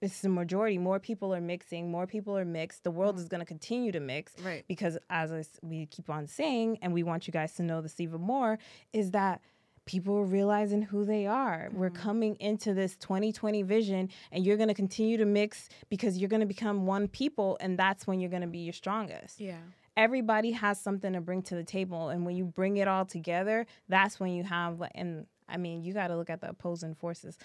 It's 0.00 0.20
the 0.20 0.28
majority. 0.28 0.78
More 0.78 1.00
people 1.00 1.34
are 1.34 1.40
mixing. 1.40 1.90
More 1.90 2.06
people 2.06 2.36
are 2.36 2.44
mixed. 2.44 2.84
The 2.84 2.90
world 2.90 3.18
is 3.18 3.28
going 3.28 3.40
to 3.40 3.46
continue 3.46 3.92
to 3.92 4.00
mix 4.00 4.34
Right. 4.44 4.64
because, 4.68 4.98
as 5.08 5.32
I 5.32 5.44
we 5.62 5.86
keep 5.86 6.10
on 6.10 6.26
saying, 6.26 6.78
and 6.82 6.92
we 6.92 7.02
want 7.02 7.26
you 7.26 7.32
guys 7.32 7.54
to 7.54 7.62
know 7.62 7.80
this 7.80 8.00
even 8.00 8.20
more, 8.20 8.58
is 8.92 9.12
that 9.12 9.40
people 9.86 10.16
are 10.16 10.24
realizing 10.24 10.82
who 10.82 11.04
they 11.04 11.26
are. 11.26 11.68
We're 11.72 11.90
mm-hmm. 11.90 12.02
coming 12.02 12.36
into 12.36 12.74
this 12.74 12.96
2020 12.96 13.62
vision, 13.62 14.10
and 14.32 14.44
you're 14.44 14.56
going 14.56 14.68
to 14.68 14.74
continue 14.74 15.16
to 15.18 15.24
mix 15.24 15.68
because 15.88 16.18
you're 16.18 16.28
going 16.28 16.40
to 16.40 16.46
become 16.46 16.86
one 16.86 17.08
people, 17.08 17.56
and 17.60 17.78
that's 17.78 18.06
when 18.06 18.20
you're 18.20 18.30
going 18.30 18.42
to 18.42 18.48
be 18.48 18.60
your 18.60 18.72
strongest. 18.72 19.40
Yeah. 19.40 19.58
Everybody 19.96 20.50
has 20.52 20.80
something 20.80 21.12
to 21.12 21.20
bring 21.20 21.42
to 21.42 21.54
the 21.54 21.64
table, 21.64 22.08
and 22.08 22.24
when 22.26 22.34
you 22.34 22.44
bring 22.44 22.78
it 22.78 22.88
all 22.88 23.04
together, 23.04 23.66
that's 23.88 24.18
when 24.18 24.32
you 24.32 24.42
have. 24.42 24.82
And 24.94 25.26
I 25.48 25.56
mean, 25.56 25.82
you 25.82 25.92
got 25.92 26.08
to 26.08 26.16
look 26.16 26.30
at 26.30 26.40
the 26.40 26.48
opposing 26.48 26.94
forces. 26.94 27.38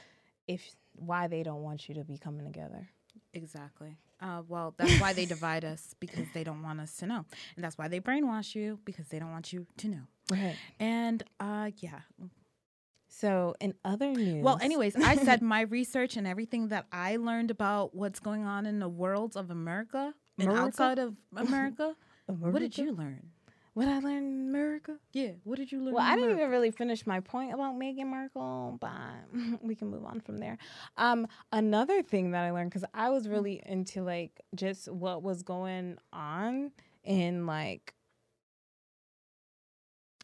If 0.48 0.76
why 1.00 1.28
they 1.28 1.44
don't 1.44 1.64
want 1.64 1.88
you 1.90 1.96
to 1.96 2.04
be 2.04 2.18
coming 2.18 2.46
together. 2.46 2.90
Exactly. 3.34 3.98
Uh, 4.22 4.42
well, 4.48 4.74
that's 4.78 5.00
why 5.00 5.14
they 5.14 5.26
divide 5.26 5.64
us 5.64 5.96
because 6.00 6.26
they 6.34 6.44
don't 6.44 6.62
want 6.62 6.80
us 6.80 6.96
to 6.98 7.06
know, 7.08 7.26
and 7.56 7.64
that's 7.64 7.78
why 7.78 7.88
they 7.88 8.00
brainwash 8.00 8.54
you 8.56 8.80
because 8.86 9.08
they 9.08 9.20
don't 9.20 9.32
want 9.32 9.54
you 9.54 9.66
to 9.78 9.88
know. 9.88 10.02
Right. 10.32 10.56
And 10.80 11.24
uh, 11.40 11.72
yeah. 11.78 12.02
So, 13.08 13.56
in 13.60 13.74
other 13.84 14.12
news, 14.12 14.44
Well, 14.44 14.60
anyways, 14.62 14.96
I 14.96 15.16
said 15.16 15.42
my 15.42 15.62
research 15.62 16.16
and 16.16 16.28
everything 16.28 16.68
that 16.70 16.86
I 16.92 17.16
learned 17.18 17.50
about 17.52 17.96
what's 17.96 18.20
going 18.20 18.46
on 18.46 18.66
in 18.66 18.80
the 18.80 18.88
world 18.88 19.36
of 19.36 19.50
America 19.50 20.14
and 20.38 20.48
America? 20.48 20.66
outside 20.68 21.00
of 21.00 21.16
America. 21.36 21.48
America? 21.48 21.96
What 22.52 22.60
did 22.60 22.78
you 22.78 22.92
learn? 22.92 23.32
What 23.74 23.88
I 23.88 24.00
learned 24.00 24.42
in 24.42 24.50
America? 24.50 24.98
Yeah, 25.14 25.32
what 25.44 25.58
did 25.58 25.72
you 25.72 25.82
learn? 25.82 25.94
Well, 25.94 26.06
I 26.06 26.16
didn't 26.16 26.32
even 26.32 26.50
really 26.50 26.72
finish 26.72 27.06
my 27.06 27.20
point 27.20 27.54
about 27.54 27.76
Meghan 27.80 28.08
Markle, 28.08 28.78
but 28.80 28.92
we 29.62 29.76
can 29.76 29.90
move 29.90 30.06
on 30.06 30.22
from 30.22 30.38
there. 30.38 30.58
Um, 30.98 31.28
another 31.52 32.02
thing 32.02 32.32
that 32.32 32.44
I 32.44 32.52
learned 32.52 32.72
because 32.72 32.86
I 32.94 33.10
was 33.10 33.28
really 33.28 33.62
into 33.66 34.02
like 34.04 34.42
just 34.56 34.92
what 34.92 35.24
was 35.24 35.44
going 35.44 35.98
on 36.12 36.72
in 37.04 37.46
like, 37.46 37.94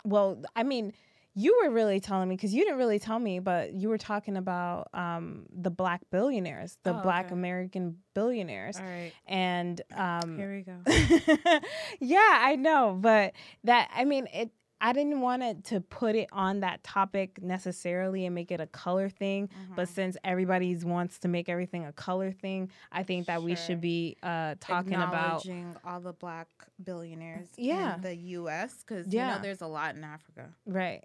well, 0.03 0.41
I 0.55 0.63
mean, 0.63 0.93
you 1.37 1.59
were 1.63 1.69
really 1.69 1.99
telling 1.99 2.29
me 2.29 2.35
because 2.35 2.53
you 2.53 2.63
didn't 2.63 2.77
really 2.77 2.97
tell 2.99 3.19
me, 3.19 3.39
but 3.39 3.73
you 3.73 3.89
were 3.89 3.97
talking 3.97 4.37
about 4.37 4.87
um 4.93 5.45
the 5.51 5.69
black 5.69 6.01
billionaires, 6.09 6.77
the 6.83 6.93
Oh, 6.93 6.99
black 7.01 7.25
okay. 7.25 7.33
American 7.33 7.97
billionaires, 8.13 8.77
All 8.79 8.85
right, 8.85 9.11
and 9.27 9.81
um 9.95 10.37
here 10.37 10.51
we 10.55 10.61
go. 10.61 10.77
yeah, 11.99 12.37
I 12.41 12.55
know, 12.55 12.97
but 12.99 13.33
that 13.63 13.89
I 13.93 14.05
mean 14.05 14.27
it 14.33 14.51
I 14.81 14.91
didn't 14.91 15.21
want 15.21 15.41
it 15.41 15.63
to 15.65 15.79
put 15.79 16.15
it 16.15 16.27
on 16.33 16.59
that 16.59 16.83
topic 16.83 17.41
necessarily 17.41 18.25
and 18.25 18.35
make 18.35 18.51
it 18.51 18.59
a 18.59 18.67
color 18.67 19.09
thing, 19.09 19.49
but 19.75 19.87
Mhm. 19.87 19.91
since 19.93 20.17
everybody 20.23 20.75
wants 20.75 21.17
to 21.19 21.27
make 21.29 21.47
everything 21.49 21.85
a 21.85 21.93
color 21.93 22.31
thing, 22.33 22.69
I 22.91 23.03
think 23.03 23.27
that 23.27 23.41
we 23.41 23.55
should 23.55 23.79
be 23.81 24.17
uh 24.21 24.55
talking 24.59 25.01
about 25.01 25.45
all 25.85 26.01
the 26.01 26.13
black 26.13 26.47
billionaires 26.83 27.49
Yeah. 27.57 27.95
in 27.95 28.01
the 28.01 28.15
U.S. 28.39 28.83
because 28.85 29.11
you 29.13 29.19
know 29.21 29.39
there's 29.41 29.61
a 29.61 29.67
lot 29.67 29.95
in 29.95 30.03
Africa. 30.03 30.53
right. 30.65 31.03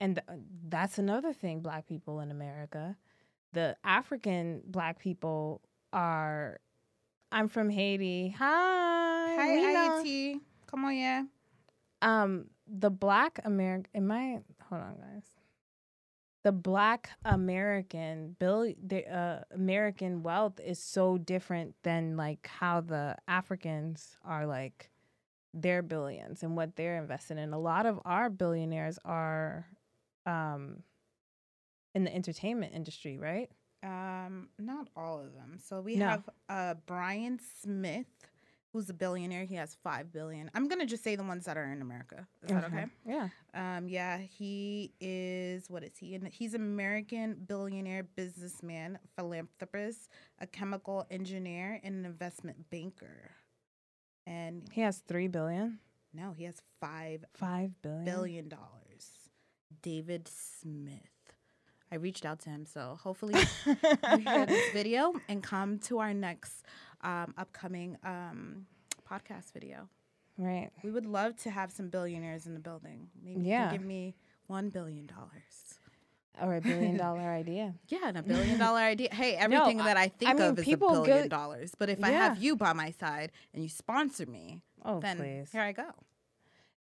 And 0.00 0.16
th- 0.16 0.40
that's 0.68 0.98
another 0.98 1.32
thing 1.32 1.60
black 1.60 1.86
people 1.86 2.20
in 2.20 2.30
America. 2.30 2.96
The 3.52 3.76
African 3.84 4.62
black 4.66 4.98
people 4.98 5.60
are 5.92 6.60
I'm 7.32 7.48
from 7.48 7.68
Haiti. 7.70 8.34
Hi. 8.38 9.36
Hi, 9.36 9.54
know. 9.72 10.40
Come 10.66 10.84
on, 10.84 10.96
yeah. 10.96 11.22
um 12.02 12.46
the 12.66 12.90
black 12.90 13.40
american 13.44 13.90
am 13.94 14.10
i 14.12 14.38
hold 14.68 14.82
on 14.82 14.94
guys 14.96 15.24
the 16.44 16.52
black 16.52 17.10
american 17.24 18.36
bill 18.38 18.72
the 18.86 19.06
uh, 19.12 19.40
american 19.54 20.22
wealth 20.22 20.60
is 20.60 20.78
so 20.78 21.18
different 21.18 21.74
than 21.82 22.16
like 22.16 22.46
how 22.46 22.80
the 22.80 23.16
africans 23.26 24.16
are 24.24 24.46
like 24.46 24.90
their 25.54 25.82
billions 25.82 26.42
and 26.42 26.56
what 26.56 26.76
they're 26.76 26.98
invested 26.98 27.38
in 27.38 27.52
a 27.52 27.58
lot 27.58 27.86
of 27.86 27.98
our 28.04 28.28
billionaires 28.30 28.98
are 29.04 29.66
um 30.26 30.82
in 31.94 32.04
the 32.04 32.14
entertainment 32.14 32.74
industry 32.74 33.18
right 33.18 33.50
Um, 33.82 34.48
not 34.58 34.88
all 34.96 35.20
of 35.20 35.34
them. 35.34 35.58
So 35.62 35.80
we 35.80 35.96
No. 35.96 36.06
have 36.08 36.28
uh 36.48 36.74
Brian 36.86 37.38
Smith, 37.62 38.06
who's 38.72 38.90
a 38.90 38.94
billionaire. 38.94 39.44
He 39.44 39.54
has 39.54 39.76
five 39.82 40.12
billion. 40.12 40.50
I'm 40.54 40.68
gonna 40.68 40.84
just 40.86 41.02
say 41.04 41.14
the 41.16 41.22
ones 41.24 41.44
that 41.46 41.56
are 41.56 41.70
in 41.72 41.80
America. 41.80 42.26
Is 42.42 42.48
that 42.50 42.64
okay? 42.64 42.86
yeah 43.06 43.28
Um, 43.54 43.88
yeah, 43.88 44.18
he 44.18 44.92
is. 45.00 45.70
What 45.70 45.82
is 45.84 45.96
he? 45.96 46.14
And 46.14 46.28
he's 46.28 46.54
an 46.54 46.60
American 46.60 47.44
billionaire, 47.46 48.02
businessman, 48.02 48.98
philanthropist, 49.16 50.10
a 50.40 50.46
chemical 50.46 51.06
engineer, 51.10 51.80
and 51.82 51.94
an 52.00 52.04
investment 52.04 52.68
banker. 52.70 53.30
And 54.26 54.68
he 54.72 54.82
has 54.82 54.98
three 54.98 55.28
billion 55.28 55.78
no, 56.14 56.32
he 56.32 56.44
has 56.44 56.60
five 56.80 57.24
five 57.34 57.70
billion 57.82 58.04
billion 58.04 58.48
dollars. 58.48 58.87
David 59.82 60.28
Smith. 60.28 61.00
I 61.90 61.96
reached 61.96 62.26
out 62.26 62.40
to 62.40 62.50
him, 62.50 62.66
so 62.66 62.98
hopefully 63.02 63.34
you 63.64 64.18
hear 64.18 64.44
this 64.46 64.70
video 64.72 65.14
and 65.28 65.42
come 65.42 65.78
to 65.80 66.00
our 66.00 66.12
next 66.12 66.64
um, 67.02 67.32
upcoming 67.38 67.96
um, 68.04 68.66
podcast 69.10 69.52
video. 69.54 69.88
right 70.36 70.70
We 70.82 70.90
would 70.90 71.06
love 71.06 71.36
to 71.44 71.50
have 71.50 71.70
some 71.72 71.88
billionaires 71.88 72.46
in 72.46 72.52
the 72.54 72.60
building. 72.60 73.08
Maybe 73.24 73.40
you 73.40 73.46
Yeah. 73.50 73.68
can 73.70 73.78
give 73.78 73.86
me 73.86 74.14
one 74.48 74.68
billion 74.68 75.06
dollars. 75.06 75.78
or 76.42 76.56
a 76.56 76.60
billion 76.60 76.96
dollar 76.98 77.20
idea 77.22 77.74
Yeah, 77.88 78.00
and 78.08 78.18
a 78.18 78.22
billion 78.22 78.58
dollar 78.58 78.80
idea. 78.80 79.08
Hey, 79.12 79.34
everything 79.44 79.80
I- 79.80 79.84
that 79.84 79.96
I 79.96 80.08
think 80.08 80.38
mean, 80.38 80.48
of 80.50 80.58
is 80.58 80.68
a 80.68 80.76
billion 80.76 81.04
get- 81.22 81.30
dollars. 81.30 81.72
But 81.78 81.88
if 81.88 82.04
I 82.04 82.10
have 82.10 82.36
you 82.42 82.54
by 82.56 82.74
my 82.74 82.90
side 82.90 83.32
and 83.54 83.62
you 83.62 83.68
sponsor 83.70 84.26
me, 84.26 84.60
oh 84.84 85.00
then 85.00 85.16
please 85.16 85.50
here 85.52 85.62
I 85.62 85.72
go. 85.72 85.88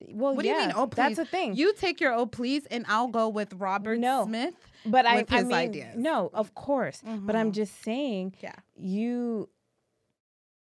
Well 0.00 0.34
What 0.34 0.42
do 0.42 0.48
you 0.48 0.56
mean, 0.56 0.68
yeah, 0.70 0.74
oh, 0.76 0.86
that's 0.86 1.10
please? 1.10 1.16
the 1.16 1.24
thing 1.24 1.54
You 1.54 1.74
take 1.74 2.00
your 2.00 2.12
oh 2.12 2.26
please, 2.26 2.66
and 2.66 2.84
I'll 2.88 3.08
go 3.08 3.28
with 3.28 3.52
Robert 3.54 3.98
No. 3.98 4.24
Smith. 4.26 4.54
but 4.86 5.06
I, 5.06 5.16
with 5.16 5.32
I 5.32 5.38
his 5.38 5.46
mean, 5.48 5.58
ideas. 5.58 5.96
no, 5.96 6.30
of 6.32 6.54
course. 6.54 7.02
But 7.04 7.34
I'm 7.36 7.50
Mhm. 7.50 7.54
just 7.54 7.82
saying, 7.82 8.34
Yeah. 8.40 8.54
you 8.76 9.48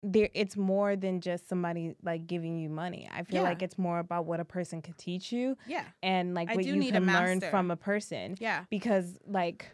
there. 0.03 0.29
It's 0.35 0.55
more 0.57 0.97
than 0.97 1.21
just 1.23 1.49
somebody 1.49 1.95
like 2.03 2.27
giving 2.27 2.59
you 2.59 2.69
money. 2.69 3.09
I 3.11 3.23
feel 3.23 3.37
Yeah. 3.43 3.49
like 3.49 3.63
it's 3.63 3.79
more 3.79 3.99
about 3.99 4.27
what 4.27 4.39
a 4.39 4.45
person 4.45 4.83
could 4.83 4.99
teach 4.99 5.33
you 5.33 5.57
Yeah, 5.67 5.85
and 6.03 6.35
like 6.35 6.51
I 6.51 6.57
what 6.57 6.65
you 6.67 6.79
can 6.93 7.07
learn 7.07 7.41
from 7.41 7.71
a 7.71 7.77
person. 7.77 8.37
yeah, 8.39 8.65
Because 8.69 9.19
like, 9.27 9.71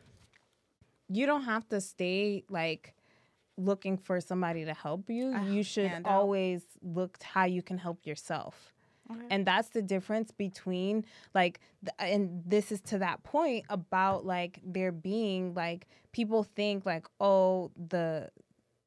you 1.08 1.26
don't 1.26 1.42
have 1.42 1.68
to 1.70 1.80
stay 1.80 2.44
like 2.48 2.94
looking 3.56 3.98
for 3.98 4.20
somebody 4.20 4.64
to 4.64 4.72
help 4.72 5.10
you. 5.10 5.34
A 5.34 5.44
you 5.44 5.62
should 5.64 5.90
always 6.04 6.62
look 6.80 7.20
how 7.22 7.44
you 7.44 7.60
can 7.62 7.76
help 7.78 8.06
yourself. 8.06 8.72
And 9.30 9.46
that's 9.46 9.68
the 9.70 9.82
difference 9.82 10.30
between 10.30 11.04
like 11.34 11.60
th- 11.84 12.12
and 12.12 12.42
this 12.46 12.72
is 12.72 12.80
to 12.80 12.98
that 12.98 13.22
point 13.22 13.64
about 13.68 14.24
like 14.24 14.60
there 14.64 14.92
being 14.92 15.54
like 15.54 15.86
people 16.12 16.42
think 16.44 16.84
like 16.86 17.06
oh 17.20 17.70
the 17.88 18.30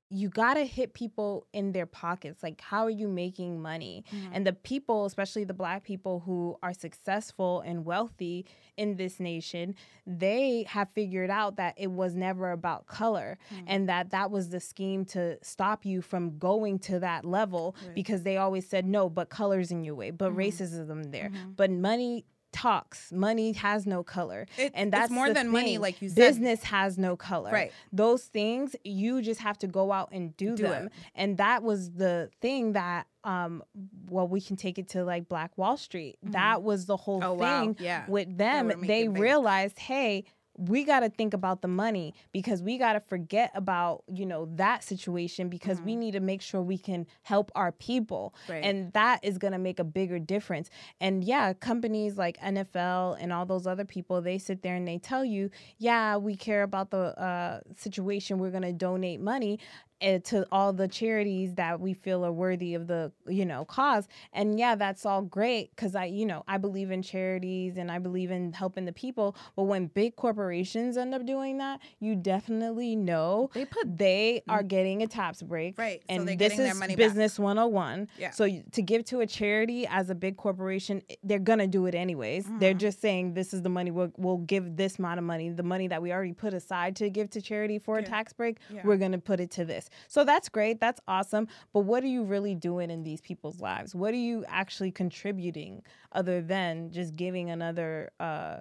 you 0.10 0.30
got 0.30 0.56
to 0.56 0.64
hit 0.66 0.94
people 0.94 1.48
in 1.54 1.72
their 1.72 1.86
pockets 1.88 2.44
like 2.44 2.62
how 2.62 2.84
are 2.84 2.90
you 2.90 3.08
making 3.08 3.62
money 3.62 4.04
Mhm. 4.12 4.30
and 4.34 4.46
the 4.48 4.54
people 4.54 5.06
especially 5.06 5.44
the 5.44 5.54
black 5.54 5.84
people 5.84 6.20
who 6.20 6.56
are 6.62 6.74
successful 6.74 7.62
and 7.62 7.84
wealthy 7.86 8.46
in 8.78 8.96
this 8.98 9.20
nation 9.20 9.74
they 10.06 10.64
have 10.68 10.90
figured 10.94 11.30
out 11.30 11.56
that 11.56 11.74
it 11.78 11.90
was 11.92 12.14
never 12.16 12.52
about 12.52 12.86
color 12.86 13.38
Mhm. 13.52 13.64
and 13.68 13.90
that 13.90 14.12
that 14.12 14.30
was 14.30 14.50
the 14.50 14.60
scheme 14.60 15.04
to 15.06 15.38
stop 15.44 15.86
you 15.86 16.02
from 16.02 16.38
going 16.38 16.78
to 16.80 17.00
that 17.00 17.26
level 17.26 17.76
Right. 17.86 17.96
because 17.96 18.24
they 18.24 18.38
always 18.38 18.68
said 18.68 18.86
no 18.86 19.10
but 19.10 19.30
colors 19.30 19.72
in 19.72 19.84
your 19.84 19.96
way 19.96 20.12
but 20.12 20.32
Mhm. 20.32 20.36
racism 20.36 21.12
there 21.12 21.30
Mhm. 21.30 21.56
but 21.56 21.72
money 21.72 22.26
talks. 22.54 23.12
Money 23.12 23.52
has 23.54 23.86
no 23.86 24.04
color. 24.04 24.46
It- 24.58 24.72
and 24.76 24.88
it's 24.88 24.98
that's 24.98 25.12
more 25.12 25.34
than 25.34 25.50
money, 25.50 25.78
like 25.78 26.02
you 26.02 26.08
said. 26.10 26.16
Business 26.16 26.64
has 26.64 26.98
no 26.98 27.16
color. 27.18 27.52
Right. 27.52 27.72
Those 27.92 28.24
things 28.24 28.76
you 28.86 29.22
just 29.22 29.42
have 29.42 29.58
to 29.60 29.68
go 29.68 29.92
out 29.92 30.10
and 30.12 30.36
do, 30.38 30.56
Do 30.56 30.64
them. 30.64 30.86
it. 30.86 30.92
And 31.16 31.38
that 31.38 31.64
was 31.64 31.92
the 31.92 32.30
thing 32.40 32.74
that 32.74 33.08
um 33.26 33.64
well 34.10 34.28
we 34.28 34.42
can 34.42 34.56
take 34.58 34.78
it 34.78 34.90
to 34.90 35.04
like 35.04 35.28
Black 35.30 35.58
Wall 35.58 35.78
Street. 35.78 36.18
That 36.24 36.62
was 36.64 36.86
the 36.86 36.98
whole 36.98 37.24
Oh, 37.24 37.34
wow. 37.34 37.62
thing 37.62 37.78
Yeah. 37.80 38.06
with 38.08 38.38
them. 38.38 38.72
They, 38.82 39.08
realized, 39.08 39.80
hey, 39.80 40.26
we 40.58 40.84
got 40.84 41.00
to 41.00 41.10
think 41.10 41.34
about 41.34 41.62
the 41.62 41.68
money 41.68 42.14
because 42.32 42.62
we 42.62 42.78
got 42.78 42.94
to 42.94 43.00
forget 43.00 43.52
about 43.56 44.04
you 44.08 44.26
know 44.26 44.48
that 44.56 44.84
situation 44.84 45.50
because 45.50 45.82
we 45.82 45.96
need 45.96 46.12
to 46.12 46.20
make 46.20 46.42
sure 46.42 46.62
we 46.62 46.78
can 46.78 47.06
help 47.24 47.52
our 47.56 47.72
people 47.72 48.34
Mm-hmm. 48.44 48.52
Right. 48.54 48.64
and 48.64 48.94
that 48.94 49.20
is 49.24 49.38
going 49.38 49.54
to 49.54 49.58
make 49.60 49.80
a 49.80 49.84
bigger 49.84 50.20
difference 50.20 50.70
and 51.02 51.24
yeah 51.24 51.54
companies 51.54 52.18
like 52.18 52.38
nfl 52.40 53.18
and 53.20 53.34
all 53.34 53.46
those 53.46 53.66
other 53.68 53.86
people 53.86 54.22
they 54.22 54.38
sit 54.38 54.62
there 54.62 54.76
and 54.76 54.88
they 54.88 54.98
tell 54.98 55.26
you 55.26 55.50
yeah 55.78 56.18
we 56.18 56.36
care 56.36 56.64
about 56.64 56.92
the 56.92 57.20
uh, 57.20 57.60
situation 57.76 58.38
we're 58.38 58.52
going 58.52 58.64
to 58.64 58.74
donate 58.74 59.20
money 59.20 59.60
to 60.04 60.46
all 60.52 60.74
the 60.74 60.88
charities 60.88 61.54
that 61.56 61.80
we 61.80 61.94
feel 61.94 62.26
are 62.26 62.32
worthy 62.32 62.74
of 62.76 62.88
the 62.88 63.10
you 63.28 63.46
know 63.46 63.64
cause 63.64 64.08
and 64.34 64.60
yeah 64.60 64.76
that's 64.76 65.06
all 65.06 65.22
great 65.22 65.70
because 65.76 65.96
i 65.96 66.04
you 66.04 66.26
know 66.26 66.44
i 66.48 66.58
believe 66.58 66.92
in 66.92 67.02
charities 67.02 67.78
and 67.78 67.90
i 67.90 67.98
believe 67.98 68.30
in 68.30 68.52
helping 68.52 68.84
the 68.84 68.92
people 68.92 69.34
but 69.56 69.64
when 69.64 69.88
big 69.88 70.14
corporations 70.18 70.98
end 70.98 71.14
up 71.16 71.26
doing 71.26 71.58
that 71.58 71.80
you 72.02 72.16
definitely 72.16 72.96
know 72.98 73.50
They 73.54 73.64
put- 73.66 73.98
they 73.98 74.44
are 74.50 74.62
getting 74.64 75.04
a 75.04 75.08
tax 75.08 75.42
break 75.42 75.78
Right, 75.80 76.02
and 76.10 76.28
they're 76.28 76.36
this 76.36 76.50
getting 76.50 76.58
their 76.66 76.74
is 76.74 76.80
money 76.80 76.96
back. 76.96 77.06
business 77.08 77.40
101 77.40 78.10
Yeah. 78.18 78.32
so 78.32 78.46
to 78.74 78.82
give 78.82 79.06
to 79.06 79.22
a 79.22 79.26
charity 79.28 79.88
as 79.88 80.10
a 80.10 80.16
big 80.16 80.36
corporation 80.36 81.02
they're 81.24 81.40
gonna 81.40 81.68
do 81.68 81.86
it 81.86 81.96
anyways 81.96 82.46
they're 82.60 82.72
Mm-hmm. 82.74 82.80
just 82.80 83.00
saying 83.02 83.34
this 83.36 83.54
is 83.54 83.62
the 83.62 83.70
money 83.70 83.92
we'll, 83.92 84.12
we'll 84.18 84.38
give 84.40 84.76
this 84.76 85.00
amount 85.00 85.20
of 85.20 85.24
money 85.24 85.50
the 85.50 85.64
money 85.64 85.88
that 85.88 86.02
we 86.02 86.12
already 86.12 86.34
put 86.34 86.54
aside 86.54 86.96
to 86.98 87.10
give 87.10 87.30
to 87.32 87.42
charity 87.42 87.80
for 87.80 87.98
a 88.00 88.04
tax 88.04 88.34
break 88.34 88.58
Yeah. 88.70 88.82
we're 88.84 88.98
gonna 88.98 89.20
put 89.20 89.40
it 89.40 89.52
to 89.52 89.64
this 89.66 89.90
so 90.08 90.24
that's 90.24 90.50
great 90.50 90.80
that's 90.80 91.00
awesome 91.08 91.48
but 91.72 91.82
what 91.82 92.04
are 92.04 92.08
you 92.08 92.24
really 92.24 92.56
doing 92.56 92.90
in 92.90 93.04
these 93.04 93.22
people's 93.22 93.60
lives? 93.60 93.94
What 93.96 94.14
are 94.14 94.18
you 94.18 94.46
actually 94.48 94.92
contributing 94.92 95.84
other 96.12 96.42
than 96.42 96.92
just 96.92 97.16
giving 97.16 97.50
another 97.50 98.12
uh 98.20 98.58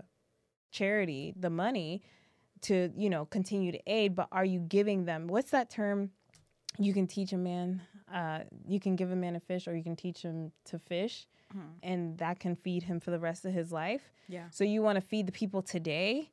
charity 0.70 1.34
the 1.38 1.50
money 1.50 2.02
to 2.62 2.90
you 2.96 3.10
know 3.10 3.24
continue 3.26 3.72
to 3.72 3.80
aid 3.86 4.14
but 4.14 4.28
are 4.32 4.44
you 4.44 4.58
giving 4.60 5.04
them 5.04 5.26
what's 5.26 5.50
that 5.50 5.68
term 5.68 6.10
you 6.78 6.94
can 6.94 7.06
teach 7.06 7.32
a 7.32 7.36
man 7.36 7.82
uh, 8.12 8.40
you 8.66 8.78
can 8.80 8.94
give 8.96 9.10
a 9.10 9.16
man 9.16 9.36
a 9.36 9.40
fish 9.40 9.66
or 9.68 9.74
you 9.76 9.82
can 9.82 9.96
teach 9.96 10.22
him 10.22 10.52
to 10.64 10.78
fish 10.78 11.26
and 11.82 12.16
that 12.18 12.40
can 12.40 12.56
feed 12.56 12.82
him 12.82 12.98
for 13.00 13.10
the 13.10 13.18
rest 13.18 13.44
of 13.44 13.52
his 13.52 13.70
life? 13.72 14.10
Yeah. 14.28 14.44
so 14.50 14.64
you 14.64 14.80
want 14.82 14.96
to 14.96 15.02
feed 15.02 15.26
the 15.26 15.32
people 15.32 15.60
today 15.60 16.30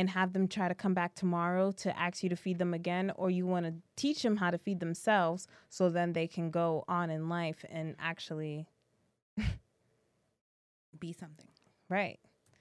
and 0.00 0.10
have 0.10 0.32
them 0.32 0.48
try 0.48 0.66
to 0.68 0.74
come 0.74 0.94
back 0.94 1.14
tomorrow 1.14 1.70
to 1.72 1.96
ask 1.98 2.22
you 2.22 2.28
to 2.30 2.36
feed 2.36 2.58
them 2.58 2.72
again 2.74 3.12
or 3.16 3.30
you 3.30 3.46
want 3.46 3.66
to 3.66 3.74
teach 3.96 4.22
them 4.22 4.36
how 4.38 4.50
to 4.50 4.58
feed 4.58 4.80
themselves 4.80 5.46
so 5.68 5.88
then 5.90 6.12
they 6.12 6.26
can 6.26 6.50
go 6.50 6.84
on 6.88 7.10
in 7.10 7.28
life 7.28 7.64
and 7.70 7.94
actually 8.00 8.66
Be 10.98 11.12
something. 11.12 11.46
right 11.88 12.18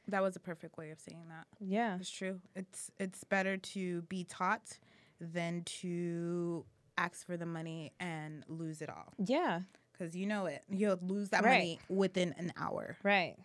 That 0.08 0.22
was 0.22 0.36
a 0.36 0.40
perfect 0.40 0.78
way 0.78 0.92
of 0.92 1.00
saying 1.00 1.26
that. 1.30 1.46
yeah 1.60 1.98
It's 2.00 2.10
true. 2.12 2.40
It's 2.56 2.92
it's 3.00 3.24
better 3.24 3.58
to 3.58 4.02
be 4.04 4.24
taught 4.24 4.78
than 5.20 5.64
to 5.82 6.66
ask 6.98 7.26
for 7.26 7.38
the 7.38 7.46
money 7.46 7.92
and 8.00 8.44
lose 8.48 8.82
it 8.82 8.90
all. 8.90 9.14
yeah 9.26 9.62
Because 9.92 10.16
you 10.16 10.26
know 10.26 10.46
it. 10.46 10.64
You'll 10.70 11.00
lose 11.02 11.30
that 11.30 11.44
Right. 11.44 11.52
money 11.54 11.80
within 11.90 12.34
an 12.38 12.54
hour. 12.58 12.98
Right. 13.04 13.36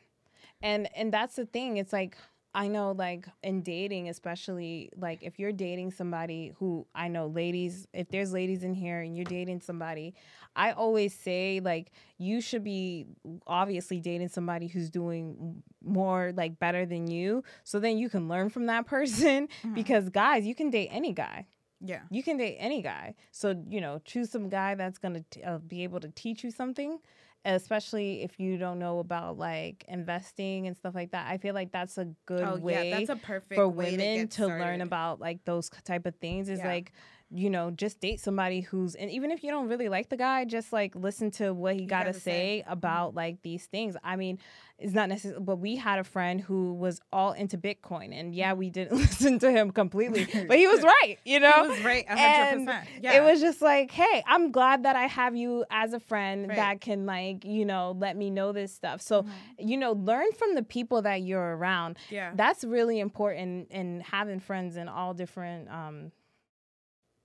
And 0.62 0.88
and 0.97 1.12
that's 1.12 1.36
the 1.36 1.47
thing. 1.47 1.76
It's 1.78 1.92
like 1.92 2.16
I 2.55 2.68
know 2.68 2.92
like 2.92 3.26
in 3.42 3.62
dating 3.62 4.09
especially 4.09 4.90
like 4.96 5.22
if 5.22 5.38
you're 5.38 5.52
dating 5.52 5.90
somebody 5.90 6.52
who 6.59 6.86
I 6.94 7.09
know 7.09 7.26
ladies 7.26 7.86
if 7.92 8.09
there's 8.09 8.32
ladies 8.32 8.62
in 8.62 8.74
here 8.74 9.00
and 9.00 9.16
you're 9.16 9.24
dating 9.24 9.61
somebody 9.61 10.14
I 10.55 10.72
always 10.72 11.12
say 11.14 11.61
like 11.62 11.90
you 12.18 12.40
should 12.40 12.62
be 12.62 13.07
obviously 13.46 14.00
dating 14.00 14.28
somebody 14.28 14.68
who's 14.68 14.88
doing 14.90 15.62
more 15.82 16.32
like 16.36 16.59
better 16.59 16.86
than 16.86 17.09
you 17.11 17.42
so 17.64 17.80
then 17.80 17.98
you 17.98 18.09
can 18.09 18.28
learn 18.28 18.50
from 18.50 18.66
that 18.66 18.86
person 18.96 19.48
because 19.74 20.09
guys 20.09 20.46
you 20.46 20.55
can 20.55 20.70
date 20.70 20.88
any 20.92 21.12
guy 21.12 21.46
Yeah. 21.80 22.02
you 22.11 22.22
can 22.22 22.36
date 22.38 22.57
any 22.59 22.80
guy. 22.82 23.14
So, 23.30 23.46
you 23.68 23.80
know, 23.80 24.00
choose 24.05 24.30
some 24.30 24.48
guy 24.48 24.74
that's 24.74 24.96
going 24.98 25.24
to 25.32 25.42
uh, 25.42 25.59
be 25.59 25.82
able 25.84 26.00
to 26.00 26.09
teach 26.22 26.42
you 26.44 26.50
something, 26.50 26.98
especially 27.45 28.22
if 28.22 28.38
you 28.40 28.57
don't 28.57 28.78
know 28.78 28.99
about 28.99 29.38
like 29.38 29.84
investing 29.88 30.66
and 30.66 30.76
stuff 30.76 30.95
like 30.95 31.11
that. 31.12 31.28
I 31.30 31.38
feel 31.38 31.55
like 31.55 31.72
that's 31.72 31.99
a 31.99 32.07
good 32.26 32.45
Oh 32.45 32.57
way 32.57 32.90
yeah, 32.90 32.99
that's 32.99 33.11
a 33.11 33.16
perfect 33.16 33.55
for 33.55 33.68
way 33.68 33.90
women 33.92 34.14
get 34.14 34.30
to, 34.32 34.47
learn 34.47 34.80
about 34.80 35.20
like 35.20 35.45
those 35.45 35.68
type 35.84 36.07
of 36.07 36.14
things 36.16 36.49
is 36.49 36.59
Yeah. 36.61 36.66
like 36.68 36.92
you 37.37 37.51
know 37.51 37.70
just 37.70 38.01
date 38.01 38.20
somebody 38.20 38.61
who's 38.61 38.95
and 38.95 39.11
even 39.11 39.30
if 39.32 39.43
you 39.43 39.51
don't 39.51 39.68
really 39.68 39.89
like 39.89 40.09
the 40.09 40.16
guy 40.16 40.45
just 40.45 40.72
like 40.72 40.95
listen 40.95 41.30
to 41.32 41.53
what 41.53 41.74
he 41.74 41.85
got 41.85 42.01
to 42.05 42.05
gotta 42.11 42.20
say. 42.20 42.20
say 42.20 42.62
Mm-hmm. 42.64 42.72
about 42.72 43.14
like 43.14 43.43
these 43.43 43.66
things 43.66 43.97
i 44.05 44.14
mean 44.14 44.39
it's 44.78 44.93
not 44.93 45.09
necessary 45.09 45.41
but 45.41 45.57
we 45.57 45.74
had 45.76 45.99
a 45.99 46.05
friend 46.05 46.41
who 46.41 46.74
was 46.74 47.01
all 47.12 47.32
into 47.32 47.59
bitcoin 47.59 48.18
and 48.18 48.35
yeah 48.35 48.53
we 48.53 48.70
didn't 48.70 48.97
listen 49.05 49.39
to 49.41 49.51
him 49.51 49.70
completely 49.72 50.24
but 50.49 50.57
he 50.59 50.66
was 50.68 50.82
right 50.82 51.18
you 51.24 51.41
know 51.41 51.62
He 51.64 51.68
was 51.70 51.80
right, 51.82 52.09
hundred 52.09 52.66
percent. 52.66 52.89
Yeah. 53.03 53.12
it 53.14 53.22
was 53.24 53.41
just 53.41 53.61
like, 53.62 53.91
hey, 53.91 54.22
I'm 54.26 54.51
glad 54.53 54.82
that 54.85 54.95
I 54.97 55.07
have 55.07 55.35
you 55.37 55.64
as 55.70 55.93
a 55.93 56.01
friend 56.01 56.49
Right. 56.49 56.57
that 56.57 56.80
can 56.80 57.07
like, 57.07 57.45
you 57.45 57.64
know, 57.64 57.97
let 57.99 58.16
me 58.16 58.30
know 58.30 58.53
this 58.53 58.72
stuff. 58.74 59.01
So, 59.01 59.24
you 59.59 59.76
know, 59.76 59.93
learn 59.93 60.30
from 60.32 60.55
the 60.55 60.62
people 60.62 61.03
that 61.03 61.22
you're 61.22 61.57
around. 61.57 61.97
Yeah. 62.11 62.32
That's 62.35 62.64
really 62.64 62.99
important 63.01 63.70
in 63.70 64.01
having 64.01 64.41
friends 64.41 64.76
in 64.76 64.89
all 64.89 65.14
different 65.14 65.68
um 65.70 66.12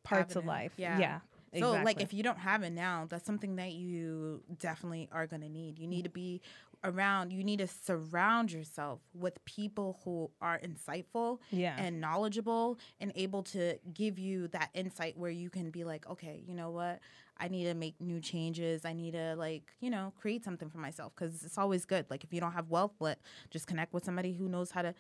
parts 0.04 0.36
of 0.36 0.46
life. 0.46 0.74
Yeah. 0.78 1.00
Yeah. 1.00 1.20
So 1.58 1.72
like 1.84 2.02
if 2.02 2.14
you 2.14 2.22
don't 2.24 2.38
have 2.38 2.62
it 2.64 2.72
now, 2.72 3.08
that's 3.10 3.26
something 3.26 3.56
that 3.56 3.72
you 3.74 4.42
definitely 4.60 5.10
are 5.12 5.26
going 5.26 5.42
to 5.42 5.50
need. 5.50 5.80
You 5.80 5.88
need 5.88 6.04
to 6.04 6.10
be 6.10 6.42
around, 6.84 7.34
you 7.34 7.44
need 7.44 7.60
to 7.60 7.68
surround 7.68 8.52
yourself 8.52 9.02
with 9.14 9.44
people 9.46 10.00
who 10.06 10.30
are 10.42 10.60
insightful 10.60 11.40
Yeah. 11.50 11.76
and 11.78 12.00
knowledgeable 12.00 12.80
and 13.02 13.12
able 13.16 13.44
to 13.44 13.78
give 13.94 14.18
you 14.18 14.48
that 14.50 14.70
insight 14.74 15.18
where 15.18 15.32
you 15.32 15.50
can 15.50 15.72
be 15.72 15.84
like, 15.84 16.08
okay, 16.10 16.42
you 16.48 16.54
know 16.54 16.70
what? 16.70 17.00
I 17.42 17.48
need 17.48 17.66
to 17.66 17.74
make 17.74 18.00
new 18.00 18.20
changes. 18.20 18.86
I 18.86 18.94
need 18.94 19.12
to 19.14 19.36
like, 19.36 19.74
you 19.80 19.90
know, 19.90 20.14
create 20.20 20.44
something 20.44 20.70
for 20.70 20.78
myself 20.78 21.16
cuz 21.16 21.44
it's 21.44 21.58
always 21.58 21.84
good. 21.86 22.06
Like 22.10 22.24
if 22.24 22.32
you 22.34 22.40
don't 22.40 22.52
have 22.54 22.70
wealth, 22.70 22.94
let 23.00 23.20
just 23.50 23.66
connect 23.66 23.94
with 23.94 24.04
somebody 24.06 24.34
who 24.34 24.48
knows 24.48 24.72
how 24.72 24.82
to 24.82 24.94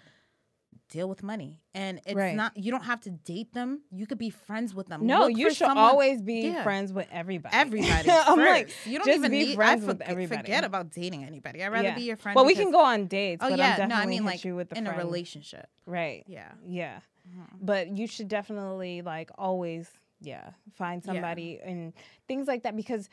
deal 0.90 1.08
with 1.08 1.22
money. 1.22 1.60
And 1.76 2.00
it's 2.06 2.16
Right. 2.16 2.36
not 2.36 2.58
you 2.58 2.72
don't 2.72 2.84
have 2.86 3.00
to 3.02 3.12
date 3.12 3.54
them. 3.54 3.82
You 3.92 4.08
could 4.08 4.18
be 4.18 4.30
friends 4.32 4.74
with 4.74 4.88
them. 4.88 5.06
no, 5.06 5.28
Look 5.28 5.38
you 5.38 5.50
should 5.50 5.58
someone- 5.68 5.78
always 5.78 6.22
be 6.22 6.42
Yeah. 6.48 6.64
friends 6.64 6.92
with 6.92 7.08
everybody. 7.12 7.56
everybody. 7.56 8.10
I'm 8.10 8.38
first. 8.38 8.50
like, 8.50 8.70
you 8.88 8.98
don't 8.98 9.08
even 9.10 9.30
be 9.32 9.40
need, 9.46 9.56
friends 9.56 9.84
I 9.84 9.88
with 9.88 10.00
forg- 10.00 10.08
everybody. 10.10 10.42
Forget 10.42 10.64
about 10.64 10.90
dating 10.92 11.24
anybody. 11.26 11.64
I'd 11.64 11.68
rather 11.68 11.90
Yeah. 11.90 11.96
be 11.96 12.02
your 12.02 12.18
friend. 12.18 12.36
Well, 12.36 12.46
we 12.46 12.56
can 12.56 12.72
go 12.72 12.80
on 12.84 13.06
dates, 13.08 13.44
Oh 13.44 13.50
but 13.50 13.58
yeah, 13.60 13.66
I'm 13.66 13.78
definitely 13.78 13.96
no, 13.96 14.02
I 14.02 14.06
mean 14.08 14.26
like 14.26 14.44
you 14.44 14.56
with 14.56 14.70
the 14.70 14.78
in 14.78 14.88
a 14.88 14.94
friend. 14.94 15.06
relationship. 15.06 15.68
Right. 15.86 16.24
Yeah. 16.28 16.52
Yeah. 16.66 17.00
Mhm. 17.30 17.48
But 17.62 17.96
you 17.98 18.08
should 18.08 18.28
definitely 18.28 19.02
like 19.04 19.30
always, 19.38 19.92
yeah, 20.22 20.52
find 20.74 21.04
Yeah. 21.06 21.14
somebody 21.14 21.60
and 21.64 21.94
things 22.28 22.48
like 22.48 22.64
that 22.64 22.76
because 22.76 23.10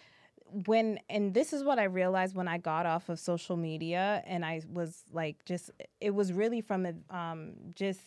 when 0.67 0.99
and 1.09 1.35
this 1.35 1.53
is 1.53 1.63
what 1.65 1.79
I 1.79 1.85
realized 1.85 2.35
when 2.37 2.49
I 2.49 2.59
got 2.59 2.87
off 2.87 3.09
of 3.09 3.19
social 3.19 3.57
media 3.57 4.23
and 4.27 4.45
I 4.45 4.63
was 4.73 5.05
like 5.13 5.45
just 5.45 5.71
it 6.01 6.15
was 6.15 6.33
really 6.33 6.61
from 6.61 6.87
um 7.11 7.55
just 7.75 8.01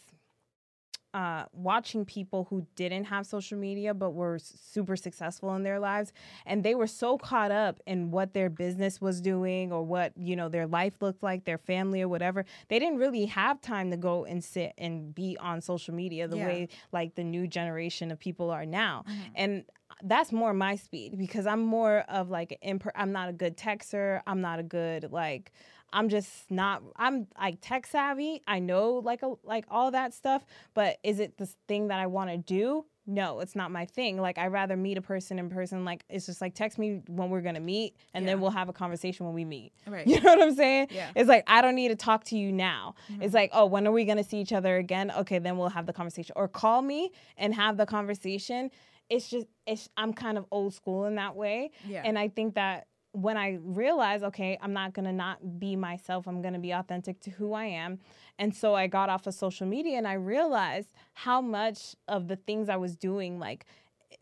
uh 1.15 1.45
watching 1.53 2.05
people 2.05 2.45
who 2.51 2.67
didn't 2.75 3.05
have 3.05 3.25
social 3.25 3.57
media 3.57 3.95
but 3.95 4.11
were 4.11 4.37
super 4.39 4.95
successful 4.95 5.55
in 5.55 5.63
their 5.63 5.79
lives 5.79 6.13
and 6.45 6.63
they 6.63 6.75
were 6.75 6.85
so 6.85 7.17
caught 7.17 7.49
up 7.49 7.79
in 7.87 8.11
what 8.11 8.33
their 8.35 8.47
business 8.47 9.01
was 9.01 9.19
doing 9.19 9.71
or 9.71 9.81
what 9.83 10.13
you 10.15 10.35
know 10.35 10.47
their 10.49 10.67
life 10.67 10.93
looked 11.01 11.23
like 11.23 11.45
their 11.45 11.57
family 11.57 11.99
or 12.03 12.07
whatever 12.07 12.45
they 12.67 12.77
didn't 12.77 12.99
really 12.99 13.25
have 13.25 13.59
time 13.59 13.89
to 13.89 13.97
go 13.97 14.23
and 14.23 14.43
sit 14.43 14.71
and 14.77 15.15
be 15.15 15.35
on 15.39 15.61
social 15.61 15.95
media 15.95 16.27
the 16.27 16.37
Yeah. 16.37 16.45
way 16.45 16.67
like 16.91 17.15
the 17.15 17.23
new 17.23 17.47
generation 17.47 18.11
of 18.11 18.19
people 18.19 18.51
are 18.51 18.65
now 18.65 19.03
Mm-hmm. 19.09 19.31
and 19.35 19.63
that's 20.03 20.31
more 20.31 20.53
my 20.53 20.75
speed 20.75 21.17
because 21.17 21.45
i'm 21.45 21.61
more 21.61 21.99
of 22.09 22.29
like 22.29 22.51
an 22.51 22.57
imp- 22.61 22.91
i'm 22.95 23.11
not 23.11 23.29
a 23.29 23.33
good 23.33 23.57
texter. 23.57 24.21
I'm 24.27 24.41
not 24.41 24.59
a 24.59 24.63
good 24.63 25.11
like 25.11 25.51
i'm 25.91 26.09
just 26.09 26.49
not 26.49 26.83
i'm 26.95 27.27
like 27.39 27.57
tech 27.61 27.87
savvy. 27.87 28.41
I 28.47 28.59
know 28.59 29.01
like 29.03 29.23
a, 29.23 29.33
like 29.43 29.65
all 29.69 29.91
that 29.91 30.13
stuff 30.13 30.45
but 30.73 30.97
is 31.03 31.19
it 31.19 31.37
the 31.37 31.47
thing 31.67 31.87
that 31.87 31.99
i 31.99 32.07
want 32.07 32.29
to 32.29 32.37
do? 32.37 32.85
No 33.07 33.39
it's 33.39 33.55
not 33.55 33.71
my 33.71 33.85
thing. 33.85 34.21
Like 34.21 34.37
i 34.37 34.47
rather 34.47 34.77
meet 34.77 34.97
a 34.97 35.01
person 35.01 35.39
in 35.39 35.49
person 35.49 35.83
like 35.83 36.03
it's 36.09 36.27
just 36.27 36.41
like 36.41 36.53
text 36.53 36.77
me 36.77 37.01
when 37.07 37.29
we're 37.31 37.41
gonna 37.41 37.59
meet 37.59 37.95
and 38.13 38.27
then 38.27 38.39
we'll 38.39 38.51
have 38.51 38.69
a 38.69 38.73
conversation 38.73 39.25
when 39.25 39.33
we 39.33 39.45
meet. 39.45 39.73
Right. 39.87 40.05
you 40.11 40.21
know 40.21 40.35
what 40.35 40.41
i'm 40.41 40.55
saying? 40.55 40.89
Yeah. 40.91 41.09
it's 41.15 41.27
like 41.27 41.43
i 41.47 41.61
don't 41.61 41.75
need 41.75 41.89
to 41.89 41.95
talk 41.95 42.23
to 42.25 42.37
you 42.37 42.51
now. 42.51 42.93
Mm-hmm. 43.11 43.23
It's 43.23 43.33
like 43.33 43.49
oh 43.53 43.65
when 43.65 43.87
are 43.87 43.91
we 43.91 44.05
gonna 44.05 44.23
see 44.23 44.37
each 44.37 44.53
other 44.53 44.77
again? 44.77 45.11
Okay 45.11 45.39
then 45.39 45.57
we'll 45.57 45.69
have 45.69 45.87
the 45.87 45.93
conversation. 45.93 46.33
Or 46.35 46.47
call 46.47 46.83
me 46.83 47.11
and 47.37 47.53
have 47.55 47.77
the 47.77 47.87
conversation 47.87 48.69
it's 49.09 49.29
just 49.29 49.47
it's 49.65 49.89
i'm 49.97 50.13
kind 50.13 50.37
of 50.37 50.45
old 50.51 50.73
school 50.73 51.05
in 51.05 51.15
that 51.15 51.35
way 51.35 51.71
Yeah. 51.87 52.03
and 52.05 52.17
i 52.17 52.27
think 52.27 52.55
that 52.55 52.87
when 53.11 53.37
I 53.37 53.57
realized, 53.63 54.23
okay, 54.23 54.55
I'm 54.61 54.71
not 54.71 54.93
gonna 54.93 55.11
not 55.11 55.59
be 55.59 55.75
myself, 55.75 56.27
I'm 56.27 56.43
gonna 56.43 56.59
be 56.59 56.71
authentic 56.71 57.19
to 57.21 57.31
who 57.31 57.53
I 57.53 57.65
am. 57.65 57.97
And 58.37 58.55
so 58.55 58.75
I 58.75 58.85
got 58.85 59.09
off 59.09 59.25
of 59.25 59.33
social 59.33 59.65
media 59.65 59.97
and 59.97 60.07
I 60.07 60.13
realized 60.13 60.93
how 61.13 61.41
much 61.41 61.95
of 62.07 62.27
the 62.27 62.35
things 62.35 62.69
I 62.69 62.75
was 62.77 62.95
doing, 62.95 63.39
like 63.39 63.65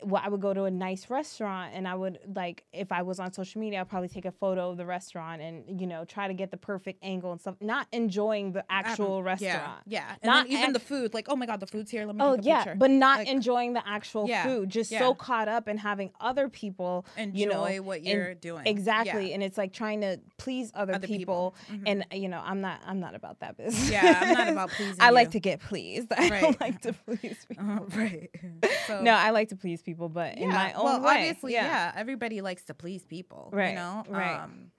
well, 0.02 0.20
I 0.24 0.28
would 0.28 0.40
go 0.40 0.52
to 0.52 0.64
a 0.64 0.70
nice 0.70 1.08
restaurant 1.08 1.72
and 1.74 1.88
I 1.88 1.94
would 1.94 2.18
like 2.34 2.64
if 2.72 2.92
I 2.92 3.02
was 3.02 3.18
on 3.18 3.32
social 3.32 3.60
media, 3.60 3.80
I'd 3.80 3.88
probably 3.88 4.08
take 4.08 4.26
a 4.26 4.30
photo 4.32 4.70
of 4.70 4.76
the 4.76 4.84
restaurant 4.84 5.40
and 5.40 5.80
you 5.80 5.86
know 5.86 6.04
try 6.04 6.28
to 6.28 6.34
get 6.34 6.50
the 6.50 6.56
perfect 6.58 7.02
angle 7.02 7.32
and 7.32 7.40
stuff. 7.40 7.56
Not 7.60 7.86
enjoying 7.92 8.52
the 8.52 8.64
actual 8.70 9.16
Um, 9.18 9.22
restaurant. 9.24 9.82
Yeah, 9.86 10.00
yeah. 10.00 10.16
And 10.22 10.28
Not 10.28 10.46
even 10.48 10.72
the 10.74 10.78
food, 10.80 11.14
like, 11.14 11.26
oh 11.30 11.36
my 11.36 11.46
god, 11.46 11.60
the 11.60 11.66
food's 11.66 11.90
here. 11.90 12.04
Let 12.06 12.16
me 12.16 12.22
Oh 12.22 12.36
take 12.36 12.44
a 12.44 12.48
yeah, 12.48 12.64
picture. 12.64 12.76
but 12.78 12.90
not 12.90 13.18
Like, 13.20 13.28
enjoying 13.28 13.72
the 13.72 13.86
actual 13.88 14.28
Yeah, 14.28 14.44
food. 14.44 14.68
Just 14.68 14.90
yeah. 14.90 14.98
so 14.98 15.14
caught 15.14 15.48
up 15.48 15.68
in 15.68 15.78
having 15.78 16.10
other 16.20 16.48
people 16.48 17.06
enjoy 17.16 17.38
you 17.40 17.46
know, 17.46 17.82
what 17.82 18.02
you're 18.02 18.34
doing. 18.34 18.66
exactly, 18.66 19.32
and 19.32 19.42
it's 19.42 19.56
like 19.56 19.72
trying 19.72 20.02
to 20.02 20.20
please 20.36 20.70
other, 20.74 20.94
Other 20.94 21.06
people. 21.06 21.54
people. 21.68 21.76
Mhm. 21.78 22.04
And 22.10 22.22
you 22.22 22.28
know, 22.28 22.42
I'm 22.44 22.60
not. 22.60 22.80
I'm 22.86 23.00
not 23.00 23.14
about 23.14 23.40
that 23.40 23.56
business. 23.56 23.90
Yeah, 23.90 24.18
I'm 24.22 24.32
not 24.34 24.48
about 24.48 24.70
pleasing 24.78 24.96
I 25.00 25.10
like 25.10 25.28
you. 25.28 25.32
to 25.32 25.40
get 25.40 25.60
pleased. 25.60 26.12
I 26.16 26.28
don't 26.40 26.60
like 26.60 26.80
to 26.82 26.92
please 26.92 27.38
people. 27.48 27.64
Uh, 27.70 27.80
right. 27.96 28.30
So, 28.86 29.02
No, 29.02 29.12
I 29.12 29.30
like 29.30 29.48
to 29.48 29.56
please 29.56 29.77
people, 29.82 30.08
but 30.08 30.36
in 30.36 30.48
my 30.48 30.72
own 30.72 30.84
well, 30.84 31.00
way. 31.02 31.28
obviously, 31.28 31.52
yeah. 31.52 31.92
Everybody 31.94 32.40
likes 32.40 32.64
to 32.64 32.74
please 32.74 33.04
people, 33.04 33.50
Right, 33.52 33.70
You 33.70 33.74
know, 33.76 34.04
right. 34.08 34.40
Um, 34.40 34.70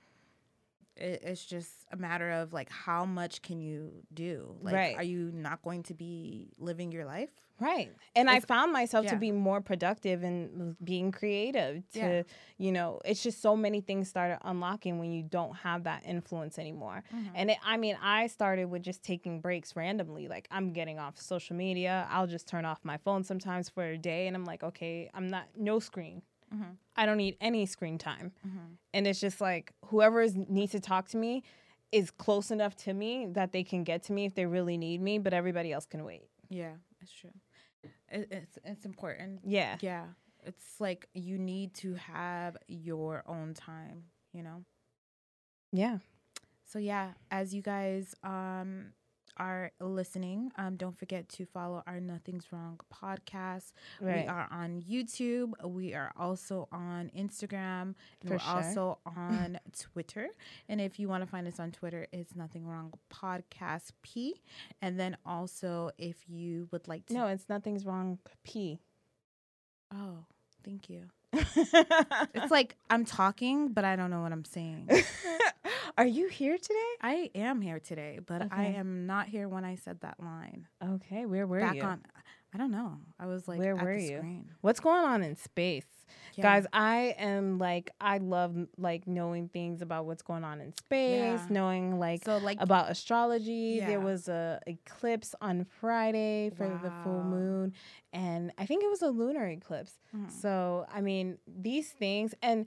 it, 0.95 1.21
it's 1.23 1.45
just 1.45 1.71
a 1.91 1.97
matter 1.97 2.29
of 2.31 2.53
like 2.53 2.69
how 2.69 3.05
much 3.05 3.41
can 3.41 3.59
you 3.59 3.91
do? 4.13 4.55
Like, 4.61 4.75
Right. 4.75 4.95
are 4.97 5.03
you 5.03 5.31
not 5.33 5.61
going 5.61 5.83
to 5.83 5.93
be 5.93 6.49
living 6.57 6.91
your 6.91 7.05
life? 7.05 7.31
Right. 7.59 7.91
And 8.15 8.29
I 8.29 8.39
found 8.39 8.71
myself 8.73 9.05
to 9.07 9.15
be 9.15 9.31
more 9.31 9.61
productive 9.61 10.23
and 10.23 10.75
being 10.83 11.11
creative 11.11 11.87
to, 11.91 11.99
Yeah. 11.99 12.23
you 12.57 12.71
know, 12.71 12.99
it's 13.05 13.21
just 13.21 13.41
so 13.41 13.55
many 13.55 13.81
things 13.81 14.07
started 14.09 14.39
unlocking 14.43 14.97
when 14.99 15.11
you 15.11 15.23
don't 15.23 15.55
have 15.57 15.83
that 15.83 16.05
influence 16.05 16.57
anymore. 16.57 17.03
Mm-hmm. 17.13 17.29
And 17.35 17.49
it, 17.51 17.57
I 17.63 17.77
mean, 17.77 17.97
I 18.01 18.27
started 18.27 18.65
with 18.65 18.81
just 18.81 19.03
taking 19.03 19.41
breaks 19.41 19.75
randomly. 19.75 20.27
Like 20.27 20.47
I'm 20.51 20.73
getting 20.73 20.99
off 20.99 21.19
social 21.19 21.55
media. 21.55 22.07
I'll 22.09 22.27
just 22.27 22.47
turn 22.47 22.65
off 22.65 22.79
my 22.83 22.97
phone 22.97 23.23
sometimes 23.23 23.69
for 23.69 23.83
a 23.83 23.97
day 23.97 24.27
and 24.27 24.35
I'm 24.35 24.45
like, 24.45 24.63
okay, 24.63 25.09
I'm 25.13 25.27
not 25.27 25.45
no 25.55 25.79
screen. 25.79 26.21
Mhm. 26.53 26.77
I 26.95 27.05
don't 27.05 27.17
need 27.17 27.37
any 27.39 27.65
screen 27.65 27.97
time. 27.97 28.31
Mhm. 28.45 28.77
And 28.93 29.05
it's 29.07 29.19
just 29.19 29.39
like 29.39 29.73
whoever 29.85 30.21
is, 30.21 30.35
needs 30.35 30.71
to 30.71 30.79
talk 30.79 31.07
to 31.09 31.17
me 31.17 31.43
is 31.91 32.09
close 32.11 32.51
enough 32.51 32.75
to 32.75 32.93
me 32.93 33.27
that 33.31 33.51
they 33.51 33.63
can 33.63 33.83
get 33.83 34.03
to 34.03 34.13
me 34.13 34.25
if 34.25 34.33
they 34.35 34.45
really 34.45 34.77
need 34.77 35.01
me, 35.01 35.19
but 35.19 35.33
everybody 35.33 35.71
else 35.71 35.85
can 35.85 36.03
wait. 36.03 36.27
Yeah, 36.49 36.73
that's 36.99 37.11
true. 37.11 37.31
It, 38.09 38.27
it's 38.31 38.57
it's 38.63 38.85
important. 38.85 39.41
Yeah. 39.45 39.77
Yeah, 39.81 40.05
it's 40.43 40.79
like 40.79 41.07
you 41.13 41.37
need 41.37 41.73
to 41.75 41.95
have 41.95 42.57
your 42.67 43.23
own 43.27 43.53
time. 43.53 44.05
You 44.33 44.43
know. 44.43 44.63
Yeah. 45.71 45.99
So 46.65 46.79
yeah, 46.79 47.11
as 47.31 47.53
you 47.53 47.61
guys 47.61 48.15
um 48.23 48.93
are 49.39 49.71
listening, 49.79 50.51
um 50.57 50.75
don't 50.75 50.97
forget 50.97 51.27
to 51.29 51.45
follow 51.45 51.81
our 51.87 51.99
Nothing's 51.99 52.51
Wrong 52.51 52.79
podcast. 52.93 53.71
Right. 54.01 54.23
We 54.23 54.27
are 54.27 54.47
on 54.51 54.81
YouTube. 54.81 55.53
We 55.65 55.93
are 55.93 56.11
also 56.17 56.67
on 56.71 57.09
Instagram. 57.17 57.81
And 57.81 57.95
For 58.27 58.31
we're 58.31 58.39
sure. 58.39 58.53
also 58.55 58.99
on 59.05 59.59
Twitter. 59.79 60.27
And 60.67 60.79
if 60.81 60.99
you 60.99 61.07
want 61.07 61.23
to 61.23 61.29
find 61.29 61.47
us 61.47 61.59
on 61.59 61.71
Twitter, 61.71 62.07
it's 62.11 62.35
Nothing 62.35 62.67
Wrong 62.67 62.93
Podcast 63.13 63.91
P. 64.03 64.41
And 64.81 64.99
then 64.99 65.17
also 65.25 65.91
if 65.97 66.17
you 66.27 66.67
would 66.71 66.87
like 66.87 67.05
to 67.07 67.13
No, 67.13 67.27
it's 67.27 67.47
nothing's 67.49 67.85
wrong. 67.85 68.19
P. 68.43 68.81
Oh, 69.93 70.25
thank 70.63 70.89
you. 70.89 71.05
It's 72.33 72.51
like 72.51 72.75
I'm 72.89 73.05
talking, 73.05 73.69
but 73.69 73.85
I 73.85 73.95
don't 73.95 74.09
know 74.09 74.21
what 74.21 74.31
I'm 74.31 74.45
saying. 74.45 74.89
Are 75.97 76.05
you 76.05 76.27
here 76.27 76.57
today? 76.57 76.91
I 77.01 77.31
am 77.35 77.61
here 77.61 77.79
today, 77.79 78.19
but 78.25 78.47
I 78.51 78.65
am 78.65 79.05
not 79.05 79.27
here 79.27 79.47
when 79.47 79.65
I 79.65 79.75
said 79.75 80.01
that 80.01 80.19
line. 80.19 80.67
Okay, 80.83 81.25
where 81.25 81.45
were 81.45 81.59
Back 81.59 81.75
you? 81.75 81.81
Back 81.81 81.91
on 81.91 82.01
I 82.53 82.57
don't 82.57 82.71
know. 82.71 82.97
I 83.19 83.27
was 83.27 83.47
like 83.47 83.59
Where 83.59 83.75
were 83.75 83.95
you? 83.95 84.17
screen. 84.17 84.51
What's 84.61 84.79
going 84.79 85.03
on 85.03 85.21
in 85.21 85.35
space? 85.35 85.85
Yeah. 86.35 86.41
Guys, 86.43 86.65
I 86.73 87.15
am 87.17 87.57
like 87.57 87.91
I 87.99 88.17
love 88.19 88.55
like 88.77 89.07
knowing 89.07 89.49
things 89.49 89.81
about 89.81 90.05
what's 90.05 90.21
going 90.21 90.43
on 90.43 90.61
in 90.61 90.73
space, 90.73 91.39
Yeah. 91.41 91.47
knowing 91.49 91.99
like 91.99 92.23
so 92.23 92.37
like 92.37 92.57
about 92.61 92.89
astrology. 92.91 93.77
Yeah. 93.79 93.87
There 93.87 93.99
was 93.99 94.27
a 94.27 94.59
eclipse 94.67 95.35
on 95.41 95.65
Friday 95.65 96.49
for 96.55 96.67
the 96.83 96.91
full 97.03 97.23
moon, 97.23 97.73
and 98.13 98.51
I 98.57 98.65
think 98.65 98.83
it 98.83 98.89
was 98.89 99.01
a 99.01 99.09
lunar 99.09 99.47
eclipse. 99.47 99.99
Mhm. 100.15 100.31
So, 100.31 100.85
I 100.91 101.01
mean, 101.01 101.37
these 101.47 101.91
things, 101.91 102.33
and 102.41 102.65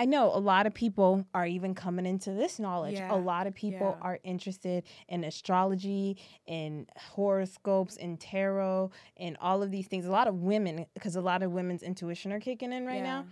I 0.00 0.04
know 0.06 0.26
a 0.34 0.38
lot 0.38 0.66
of 0.66 0.74
people 0.74 1.26
are 1.34 1.46
even 1.46 1.74
coming 1.74 2.06
into 2.06 2.32
this 2.32 2.58
knowledge. 2.58 2.94
Yeah, 2.94 3.14
A 3.14 3.16
lot 3.16 3.46
of 3.46 3.54
people 3.54 3.96
yeah. 3.98 4.06
are 4.06 4.18
interested 4.24 4.84
in 5.08 5.24
astrology, 5.24 6.16
in 6.46 6.86
horoscopes, 6.96 7.96
in 7.96 8.16
tarot, 8.16 8.90
and 9.16 9.36
all 9.40 9.62
of 9.62 9.70
these 9.70 9.86
things. 9.86 10.06
A 10.06 10.10
lot 10.10 10.28
of 10.28 10.36
women, 10.42 10.86
because 10.94 11.16
a 11.16 11.20
lot 11.20 11.42
of 11.42 11.52
women's 11.52 11.82
intuition 11.82 12.32
are 12.32 12.40
kicking 12.40 12.72
in 12.72 12.86
right 12.86 13.02
now. 13.02 13.26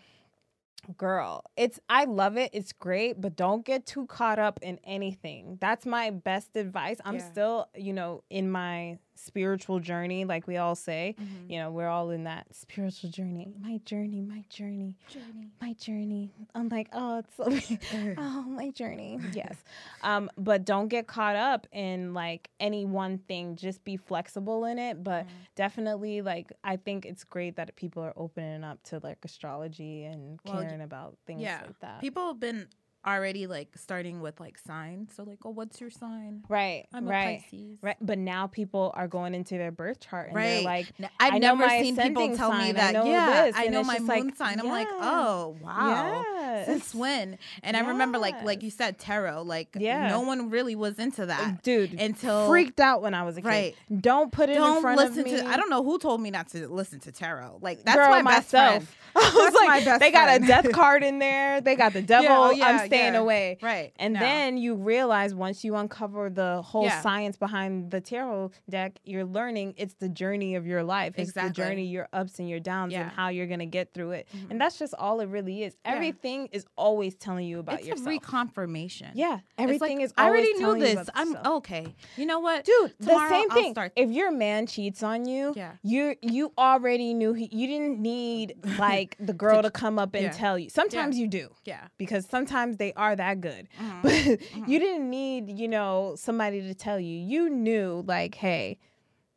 Girl, 0.96 1.44
it's 1.58 1.78
I 1.90 2.04
love 2.06 2.38
it. 2.38 2.50
It's 2.54 2.72
great, 2.72 3.20
but 3.20 3.36
don't 3.36 3.66
get 3.66 3.84
too 3.84 4.06
caught 4.06 4.38
up 4.38 4.58
in 4.62 4.78
anything. 4.82 5.58
That's 5.60 5.84
my 5.84 6.08
best 6.10 6.56
advice. 6.56 6.96
I'm 7.04 7.16
Yeah. 7.16 7.30
still, 7.30 7.68
you 7.74 7.92
know, 7.92 8.24
in 8.30 8.50
my 8.50 8.98
spiritual 9.24 9.78
journey, 9.80 10.24
like 10.24 10.46
we 10.46 10.56
all 10.56 10.74
say. 10.74 11.14
Mhm. 11.20 11.50
You 11.50 11.58
know, 11.58 11.70
we're 11.70 11.88
all 11.88 12.10
in 12.10 12.24
that 12.24 12.46
spiritual 12.54 13.10
journey. 13.10 13.52
My 13.60 13.78
journey, 13.84 14.20
my 14.20 14.44
journey, 14.48 14.94
Journey. 15.08 15.50
my 15.60 15.72
journey. 15.74 16.30
I'm 16.54 16.68
like, 16.68 16.88
oh, 16.92 17.18
it's 17.18 17.36
so 17.36 17.76
oh, 18.18 18.42
my 18.42 18.70
journey. 18.70 19.18
Yes. 19.32 19.56
Um, 20.02 20.30
but 20.38 20.64
don't 20.64 20.88
get 20.88 21.06
caught 21.06 21.36
up 21.36 21.66
in 21.72 22.14
like 22.14 22.50
any 22.58 22.84
one 22.84 23.18
thing. 23.18 23.56
Just 23.56 23.84
be 23.84 23.96
flexible 23.96 24.64
in 24.64 24.78
it. 24.78 25.04
But 25.04 25.26
Mhm. 25.26 25.30
definitely, 25.54 26.22
like, 26.22 26.52
I 26.64 26.76
think 26.76 27.04
it's 27.06 27.24
great 27.24 27.56
that 27.56 27.74
people 27.76 28.02
are 28.02 28.14
opening 28.16 28.64
up 28.64 28.82
to 28.84 29.00
like 29.02 29.18
astrology 29.24 30.04
and 30.04 30.40
Well, 30.44 30.62
caring 30.62 30.80
about 30.80 31.16
things 31.26 31.42
yeah. 31.42 31.62
like 31.66 31.78
that. 31.80 32.00
People 32.00 32.26
have 32.28 32.40
been 32.40 32.66
already 33.06 33.46
like 33.46 33.68
starting 33.76 34.20
with 34.20 34.38
like 34.40 34.58
signs. 34.58 35.14
So 35.14 35.22
like, 35.22 35.38
oh, 35.44 35.50
what's 35.50 35.80
your 35.80 35.90
sign? 35.90 36.42
right. 36.48 36.86
I'm 36.92 37.06
a 37.06 37.10
right. 37.10 37.40
Pisces. 37.50 37.78
Right. 37.82 37.96
But 38.00 38.18
now 38.18 38.46
people 38.46 38.92
are 38.94 39.08
going 39.08 39.34
into 39.34 39.56
their 39.56 39.70
birth 39.72 40.00
chart 40.00 40.28
and 40.28 40.36
they're 40.36 40.56
Right. 40.56 40.64
like, 40.64 40.86
I've 41.18 41.34
I 41.34 41.38
never 41.38 41.68
seen 41.68 41.96
people 41.96 42.36
tell 42.36 42.52
me 42.52 42.58
sign, 42.58 42.68
I 42.70 42.72
that. 42.72 42.92
know 42.94 43.04
yeah, 43.06 43.44
this, 43.46 43.54
I 43.56 43.66
know 43.68 43.82
my 43.84 43.98
moon 43.98 44.08
like, 44.26 44.36
sign. 44.36 44.60
I'm 44.60 44.68
like, 44.68 44.88
oh 44.90 45.56
wow. 45.62 46.24
Since 46.66 46.84
Yes. 46.86 46.94
when? 46.94 47.38
And 47.62 47.76
I 47.76 47.80
remember, 47.80 48.18
like, 48.18 48.42
like 48.42 48.62
you 48.62 48.70
said, 48.70 48.98
tarot. 48.98 49.42
Like, 49.42 49.76
Yeah. 49.78 50.08
no 50.08 50.20
one 50.20 50.50
really 50.50 50.74
was 50.74 50.98
into 50.98 51.26
that 51.26 51.40
uh, 51.40 51.52
dude 51.62 51.94
until 51.94 52.48
freaked 52.48 52.80
out 52.80 53.02
when 53.02 53.14
I 53.14 53.22
was 53.22 53.36
a 53.36 53.40
kid. 53.42 53.48
Right. 53.48 53.76
Don't 54.00 54.32
put 54.32 54.48
it 54.48 54.52
in 54.56 54.58
Don't 54.58 54.80
front 54.82 54.98
listen 54.98 55.20
of 55.20 55.24
me. 55.26 55.36
to. 55.38 55.46
I 55.46 55.56
don't 55.56 55.70
know 55.70 55.82
who 55.84 55.98
told 55.98 56.20
me 56.20 56.30
not 56.30 56.48
to 56.50 56.68
listen 56.68 56.98
to 57.00 57.12
tarot. 57.12 57.58
Like, 57.60 57.82
that's 57.84 57.96
Girl, 57.96 58.08
my 58.10 58.22
best 58.22 58.50
friend. 58.50 58.74
myself. 58.84 58.96
I 59.16 59.18
was 59.20 59.32
That's 59.34 59.56
like, 59.56 59.68
my 59.68 59.84
best 59.84 60.00
they 60.00 60.10
got 60.12 60.40
a 60.42 60.46
death 60.46 60.70
card 60.72 61.02
in 61.02 61.18
there. 61.18 61.60
They 61.60 61.74
got 61.76 61.92
the 61.92 62.02
devil. 62.02 62.28
oh, 62.30 62.50
yeah, 62.52 62.78
staying 62.90 63.14
yeah. 63.14 63.18
away. 63.20 63.58
Right. 63.62 63.92
And 63.98 64.14
No. 64.14 64.20
then 64.20 64.56
you 64.58 64.74
realize 64.74 65.34
once 65.34 65.64
you 65.64 65.76
uncover 65.76 66.30
the 66.30 66.62
whole 66.62 66.84
Yeah. 66.84 67.00
science 67.00 67.36
behind 67.36 67.90
the 67.90 68.00
tarot 68.00 68.50
deck, 68.68 68.98
you're 69.04 69.24
learning 69.24 69.74
it's 69.76 69.94
the 69.94 70.08
journey 70.08 70.54
of 70.56 70.66
your 70.66 70.82
life. 70.82 71.14
It's 71.16 71.30
Exactly. 71.30 71.48
the 71.50 71.54
journey, 71.54 71.86
your 71.86 72.08
ups 72.12 72.38
and 72.38 72.48
your 72.48 72.60
downs, 72.60 72.92
Yeah. 72.92 73.02
and 73.02 73.10
how 73.12 73.28
you're 73.28 73.46
gonna 73.46 73.66
get 73.66 73.92
through 73.94 74.12
it. 74.12 74.26
Mhm. 74.34 74.50
And 74.52 74.60
that's 74.60 74.78
just 74.78 74.94
all 74.94 75.20
it 75.20 75.26
really 75.28 75.62
is. 75.62 75.76
Yeah. 75.84 75.92
Everything 75.94 76.48
is 76.52 76.66
always 76.76 77.14
telling 77.14 77.46
you 77.46 77.58
about 77.60 77.80
it's 77.80 77.88
yourself. 77.88 78.06
a 78.06 78.10
reconfirmation. 78.18 79.10
yeah, 79.14 79.40
everything 79.58 79.98
like, 79.98 80.04
is. 80.06 80.12
I 80.16 80.28
already 80.28 80.52
knew 80.54 80.78
this. 80.78 81.08
I'm 81.14 81.28
yourself. 81.32 81.46
okay. 81.58 81.94
You 82.16 82.26
know 82.26 82.40
what? 82.40 82.64
Dude, 82.64 82.94
the 82.98 83.28
same 83.28 83.50
thing. 83.50 83.72
start- 83.74 83.92
If 83.96 84.10
your 84.10 84.30
man 84.30 84.66
cheats 84.66 85.02
on 85.02 85.26
you, 85.26 85.52
Yeah. 85.56 85.72
you 85.82 86.16
you 86.22 86.52
already 86.58 87.14
knew 87.14 87.32
he. 87.32 87.48
You 87.52 87.66
didn't 87.66 88.00
need 88.00 88.54
like 88.78 89.16
the 89.18 89.32
girl 89.32 89.62
to 89.62 89.70
come 89.70 89.98
up 89.98 90.14
and 90.14 90.24
yeah. 90.24 90.30
tell 90.30 90.58
you. 90.58 90.68
Sometimes 90.68 91.18
you 91.18 91.26
do 91.26 91.50
Yeah. 91.64 91.88
because 91.98 92.26
sometimes 92.26 92.76
they 92.80 92.92
are 92.94 93.14
that 93.14 93.40
good. 93.40 93.68
Mhm. 93.80 94.02
But 94.02 94.68
you 94.68 94.78
didn't 94.80 95.08
need, 95.08 95.50
you 95.58 95.68
know, 95.68 96.14
somebody 96.18 96.62
to 96.62 96.74
tell 96.74 96.98
you. 96.98 97.16
You 97.16 97.48
knew, 97.48 98.02
like, 98.06 98.34
hey, 98.34 98.78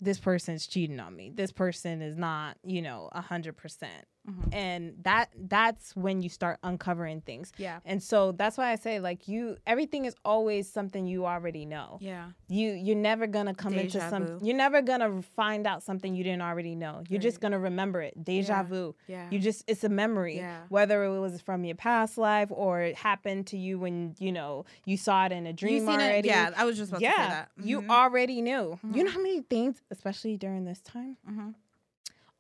this 0.02 0.20
person's 0.20 0.66
cheating 0.68 1.00
on 1.00 1.16
me. 1.16 1.30
This 1.34 1.52
person 1.52 2.02
is 2.02 2.18
not, 2.18 2.58
you 2.66 2.82
know, 2.82 3.10
a 3.12 3.22
hundred 3.22 3.56
percent. 3.58 4.06
Mhm. 4.30 4.54
And 4.56 4.94
that 5.04 5.32
that's 5.36 5.96
when 5.98 6.22
you 6.22 6.30
start 6.30 6.58
uncovering 6.64 7.20
things. 7.22 7.52
Yeah. 7.58 7.80
And 7.84 8.02
so 8.02 8.32
that's 8.32 8.58
why 8.58 8.72
I 8.72 8.76
say, 8.76 9.00
like, 9.02 9.28
you 9.28 9.58
everything 9.68 10.06
is 10.06 10.16
always 10.24 10.72
something 10.72 11.06
you 11.06 11.26
already 11.26 11.66
know. 11.66 11.98
Yeah. 12.00 12.30
You 12.48 12.72
you're 12.72 12.96
never 12.96 13.28
gonna 13.28 13.54
come 13.54 13.74
into 13.74 13.98
Deja 14.00 14.10
some. 14.10 14.26
vu. 14.26 14.40
You're 14.42 14.56
never 14.56 14.82
gonna 14.82 15.22
find 15.36 15.68
out 15.68 15.84
something 15.84 16.16
you 16.16 16.24
didn't 16.24 16.42
already 16.42 16.74
know. 16.74 17.04
You're 17.10 17.20
just 17.20 17.42
gonna 17.42 17.60
remember 17.60 18.02
it. 18.02 18.24
Deja 18.24 18.54
Yeah. 18.54 18.64
vu. 18.64 18.96
Yeah. 19.08 19.28
You 19.30 19.40
just 19.40 19.66
it's 19.68 19.84
a 19.84 19.90
memory. 19.90 20.38
Yeah. 20.38 20.62
Whether 20.70 21.04
it 21.04 21.20
was 21.20 21.42
from 21.42 21.66
your 21.66 21.76
past 21.76 22.18
life 22.18 22.48
or 22.50 22.80
it 22.82 22.96
happened 22.96 23.48
to 23.48 23.58
you 23.58 23.78
when 23.78 24.16
you 24.20 24.32
know 24.32 24.64
you 24.86 24.96
saw 24.96 25.26
it 25.26 25.34
in 25.34 25.46
a 25.48 25.52
dream 25.54 25.74
you 25.74 25.80
seen 25.82 25.90
already. 25.90 26.30
it? 26.30 26.32
Yeah. 26.32 26.52
I 26.56 26.64
was 26.64 26.78
just 26.78 26.92
about 26.92 27.00
to 27.02 27.06
say 27.06 27.12
yeah. 27.18 27.28
that. 27.30 27.50
You 27.62 27.82
Mhm. 27.82 27.90
already 27.90 28.42
knew. 28.42 28.80
You 28.84 28.90
Mhm. 28.90 29.06
know 29.06 29.12
how 29.12 29.22
many 29.22 29.42
things, 29.42 29.82
especially 29.92 30.38
during 30.38 30.64
this 30.64 30.80
time, 30.80 31.18
Mhm. 31.30 31.56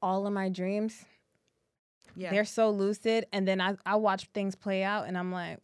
all 0.01 0.25
of 0.25 0.31
my 0.31 0.47
dreams, 0.47 1.03
Yeah. 2.16 2.32
they're 2.32 2.45
so 2.45 2.70
lucid, 2.70 3.26
and 3.34 3.47
then 3.47 3.60
I 3.62 3.76
I 3.86 3.95
watch 3.95 4.28
things 4.34 4.56
play 4.56 4.84
out, 4.84 5.08
and 5.08 5.18
I'm 5.18 5.32
like, 5.32 5.60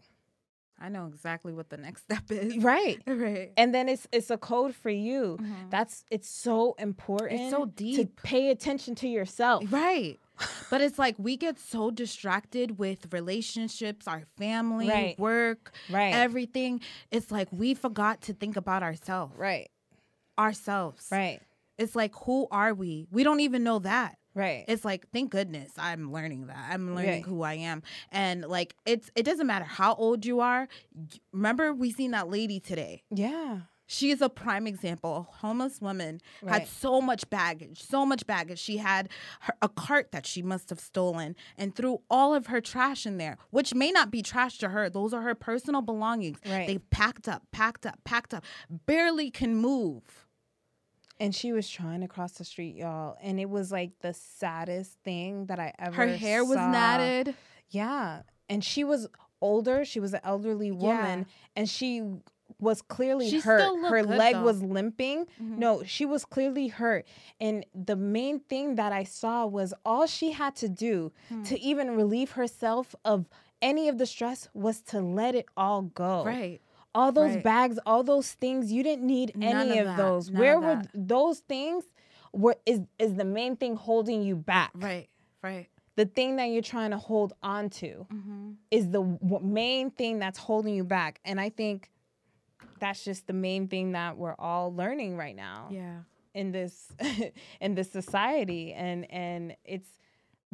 I 0.82 0.88
know 0.90 1.08
exactly 1.08 1.52
what 1.54 1.70
the 1.70 1.78
next 1.78 2.04
step 2.08 2.32
is. 2.32 2.58
Right. 2.58 3.00
Right. 3.08 3.52
And 3.58 3.74
then 3.74 3.90
it's 3.90 4.08
it's 4.12 4.30
a 4.30 4.38
code 4.38 4.74
for 4.76 4.90
you. 4.90 5.38
Mhm. 5.42 5.70
That's 5.70 6.06
it's 6.10 6.30
so 6.30 6.76
important. 6.80 7.42
It's 7.42 7.52
so 7.52 7.66
deep. 7.66 7.98
to 7.98 8.24
pay 8.24 8.50
attention 8.52 8.96
to 8.96 9.08
yourself. 9.08 9.64
Right. 9.72 10.18
But 10.70 10.80
it's 10.82 10.98
like 10.98 11.16
we 11.18 11.36
get 11.36 11.60
so 11.60 11.92
distracted 11.92 12.78
with 12.80 13.12
relationships, 13.12 14.08
our 14.08 14.24
family, 14.38 14.88
Right. 14.88 15.20
work, 15.20 15.74
Right. 15.90 16.14
everything. 16.14 16.80
It's 17.12 17.30
like 17.30 17.50
we 17.52 17.74
forgot 17.74 18.22
to 18.22 18.34
think 18.34 18.56
about 18.56 18.82
ourselves. 18.84 19.34
right. 19.38 19.70
Ourselves. 20.38 21.08
Right. 21.12 21.42
It's 21.78 21.96
like 21.96 22.14
who 22.26 22.48
are 22.52 22.74
we? 22.74 23.08
We 23.12 23.24
don't 23.24 23.40
even 23.42 23.64
know 23.64 23.80
that. 23.80 24.18
Right. 24.36 24.66
It's 24.68 24.86
like 24.86 25.10
thank 25.12 25.32
goodness 25.32 25.72
I'm 25.78 26.12
learning 26.14 26.48
that. 26.48 26.70
I'm 26.72 26.96
learning 26.96 27.12
Right. 27.12 27.26
who 27.26 27.42
I 27.42 27.54
am. 27.56 27.82
And 28.12 28.46
like 28.46 28.76
it's 28.86 29.10
it 29.16 29.24
doesn't 29.24 29.48
matter 29.48 29.66
how 29.66 29.96
old 29.96 30.26
you 30.26 30.40
are. 30.40 30.68
Remember 31.32 31.74
we 31.74 31.92
seen 31.92 32.12
that 32.12 32.30
lady 32.30 32.60
today. 32.60 33.04
yeah. 33.10 33.62
She 33.92 34.12
is 34.12 34.22
a 34.22 34.30
prime 34.30 34.68
example. 34.68 35.18
A 35.18 35.22
homeless 35.38 35.82
woman 35.82 36.22
Right. 36.44 36.60
had 36.60 36.68
so 36.68 37.02
much 37.02 37.28
baggage, 37.32 37.82
so 37.82 38.06
much 38.06 38.28
baggage. 38.28 38.60
She 38.60 38.78
had 38.78 39.10
her, 39.40 39.56
a 39.64 39.68
cart 39.68 40.12
that 40.12 40.28
she 40.28 40.44
must 40.44 40.70
have 40.70 40.80
stolen 40.80 41.36
and 41.58 41.76
threw 41.76 42.02
all 42.08 42.36
of 42.36 42.46
her 42.46 42.62
trash 42.62 43.08
in 43.08 43.18
there, 43.18 43.36
which 43.50 43.74
may 43.74 43.90
not 43.90 44.12
be 44.12 44.22
trash 44.22 44.60
to 44.60 44.70
her. 44.70 44.92
Those 44.92 45.12
are 45.12 45.24
her 45.24 45.34
personal 45.34 45.82
belongings. 45.82 46.38
Right. 46.48 46.68
They 46.68 46.78
packed 46.78 47.28
up, 47.28 47.48
packed 47.52 47.88
up, 47.88 47.98
packed 48.04 48.32
up, 48.32 48.44
barely 48.70 49.32
can 49.32 49.56
move. 49.56 50.28
And 51.20 51.36
she 51.36 51.52
was 51.52 51.70
trying 51.70 52.02
to 52.02 52.08
cross 52.08 52.34
the 52.34 52.46
street, 52.46 52.76
y'all. 52.76 53.18
And 53.22 53.40
it 53.40 53.50
was 53.50 53.72
like 53.72 53.92
the 54.00 54.14
saddest 54.14 54.94
thing 55.04 55.48
that 55.48 55.60
I 55.60 55.74
ever 55.78 55.92
saw. 55.92 55.98
Her 56.02 56.08
hair 56.16 56.46
was 56.46 56.56
saw. 56.58 56.70
matted. 56.72 57.36
Yeah. 57.70 58.22
And 58.48 58.64
she 58.64 58.84
was 58.84 59.08
older. 59.42 59.84
She 59.86 60.00
was 60.00 60.14
an 60.14 60.22
elderly 60.24 60.72
woman. 60.72 61.26
And 61.56 61.70
she 61.70 62.04
was 62.60 62.82
clearly 62.82 63.30
She 63.30 63.40
hurt. 63.40 63.62
Her 63.90 64.02
good, 64.02 64.10
leg 64.10 64.36
though. 64.36 64.44
was 64.44 64.62
limping. 64.64 65.26
Mhm. 65.42 65.58
No, 65.58 65.84
she 65.84 66.06
was 66.06 66.26
clearly 66.26 66.68
hurt. 66.68 67.06
And 67.40 67.66
the 67.76 67.96
main 67.96 68.40
thing 68.40 68.76
that 68.76 68.92
I 68.92 69.04
saw 69.04 69.46
was 69.46 69.74
all 69.86 70.08
she 70.08 70.32
had 70.32 70.56
to 70.58 70.68
do 70.70 71.12
Hmm. 71.30 71.44
to 71.44 71.60
even 71.60 71.92
relieve 71.96 72.32
herself 72.32 72.96
of 73.06 73.28
any 73.62 73.88
of 73.90 73.98
the 73.98 74.06
stress 74.06 74.48
was 74.54 74.82
to 74.84 75.00
let 75.02 75.36
it 75.36 75.46
all 75.58 75.82
go. 75.84 76.24
Right. 76.26 76.62
All 76.96 77.12
those 77.12 77.36
Right. 77.36 77.44
bags, 77.44 77.80
all 77.86 78.04
those 78.04 78.34
things, 78.34 78.72
you 78.72 78.82
didn't 78.84 79.06
need 79.06 79.36
None 79.36 79.68
any 79.70 79.78
of 79.80 79.96
those. 79.96 80.30
None 80.30 80.40
Where 80.40 80.60
were 80.60 80.82
those 80.94 81.40
things? 81.40 81.84
Were 82.34 82.56
is 82.66 82.82
is 82.98 83.16
the 83.16 83.26
main 83.26 83.56
thing 83.56 83.76
holding 83.76 84.22
you 84.24 84.36
back? 84.36 84.72
Right. 84.76 85.08
Right. 85.44 85.68
The 85.96 86.06
thing 86.06 86.38
that 86.38 86.46
you're 86.46 86.62
trying 86.62 86.92
to 86.92 86.98
hold 86.98 87.34
on 87.44 87.70
to 87.72 88.06
Mm-hmm. 88.12 88.52
is 88.72 88.86
the 88.90 89.02
w- 89.04 89.40
main 89.46 89.92
thing 89.92 90.20
that's 90.20 90.40
holding 90.40 90.74
you 90.74 90.84
back. 90.84 91.20
And 91.26 91.40
I 91.42 91.50
think 91.50 91.90
that's 92.80 93.04
just 93.04 93.28
the 93.28 93.34
main 93.34 93.68
thing 93.68 93.92
that 93.92 94.18
we're 94.18 94.36
all 94.40 94.74
learning 94.74 95.18
right 95.18 95.36
now 95.36 95.68
Yeah. 95.72 96.00
in 96.34 96.52
this 96.52 96.92
in 97.62 97.76
this 97.76 97.92
society 97.92 98.74
and 98.74 99.10
and 99.12 99.56
it's 99.66 99.90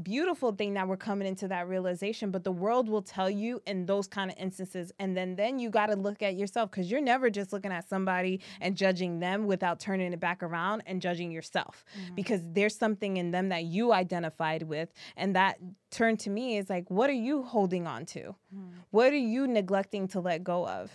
beautiful 0.03 0.51
thing 0.51 0.73
that 0.73 0.87
we're 0.87 0.97
coming 0.97 1.25
into 1.25 1.47
that 1.47 1.69
realization 1.69 2.29
but 2.29 2.43
the 2.43 2.51
world 2.51 2.89
will 2.89 3.01
tell 3.01 3.29
you 3.29 3.61
in 3.65 3.85
those 3.85 4.07
kind 4.07 4.29
of 4.29 4.37
instances 4.37 4.91
and 4.99 5.15
then 5.15 5.37
then 5.37 5.57
you 5.57 5.69
got 5.69 5.85
to 5.85 5.95
look 5.95 6.21
at 6.21 6.35
yourself 6.35 6.69
cuz 6.69 6.91
you're 6.91 6.99
never 6.99 7.29
just 7.29 7.53
looking 7.53 7.71
at 7.71 7.87
somebody 7.87 8.37
mm-hmm. 8.37 8.63
and 8.63 8.75
judging 8.75 9.19
them 9.19 9.45
without 9.45 9.79
turning 9.79 10.11
it 10.11 10.19
back 10.19 10.43
around 10.43 10.83
and 10.85 11.01
judging 11.01 11.31
yourself 11.31 11.85
mm-hmm. 11.97 12.13
because 12.13 12.41
there's 12.51 12.75
something 12.75 13.15
in 13.15 13.31
them 13.31 13.47
that 13.49 13.63
you 13.63 13.93
identified 13.93 14.63
with 14.63 14.91
and 15.15 15.33
that 15.33 15.57
turn 15.91 16.17
to 16.17 16.29
me 16.29 16.57
is 16.57 16.69
like 16.69 16.91
what 16.91 17.09
are 17.09 17.13
you 17.13 17.43
holding 17.43 17.87
on 17.87 18.05
to? 18.05 18.35
Mm-hmm. 18.53 18.79
What 18.91 19.13
are 19.13 19.17
you 19.17 19.47
neglecting 19.47 20.09
to 20.09 20.19
let 20.19 20.43
go 20.43 20.67
of? 20.67 20.91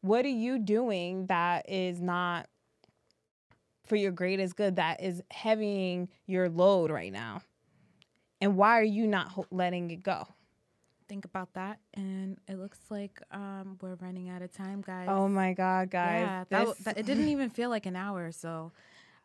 What 0.00 0.24
are 0.24 0.28
you 0.28 0.58
doing 0.58 1.26
that 1.26 1.68
is 1.68 2.00
not 2.00 2.46
for 3.84 3.96
your 3.96 4.12
greatest 4.12 4.56
good 4.56 4.76
that 4.76 5.02
is 5.02 5.22
heavying 5.30 6.08
your 6.26 6.48
load 6.48 6.90
right 6.90 7.12
now 7.12 7.42
and 8.44 8.56
why 8.56 8.78
are 8.78 8.82
you 8.98 9.06
not 9.06 9.28
ho- 9.28 9.46
letting 9.50 9.90
it 9.90 10.02
go 10.02 10.26
Think 11.06 11.26
about 11.26 11.52
that, 11.52 11.80
and 11.92 12.38
it 12.48 12.56
looks 12.58 12.78
like 12.88 13.20
um, 13.30 13.76
we're 13.82 13.94
running 13.96 14.30
out 14.30 14.40
of 14.40 14.50
time, 14.52 14.80
guys. 14.80 15.08
oh 15.10 15.28
my 15.28 15.52
god 15.52 15.90
guys 15.90 16.22
Yeah, 16.22 16.44
that, 16.48 16.58
w- 16.60 16.76
that- 16.84 16.96
it 16.98 17.04
didn't 17.04 17.28
even 17.28 17.50
feel 17.50 17.68
like 17.68 17.84
an 17.84 17.94
hour. 17.94 18.32
So 18.32 18.72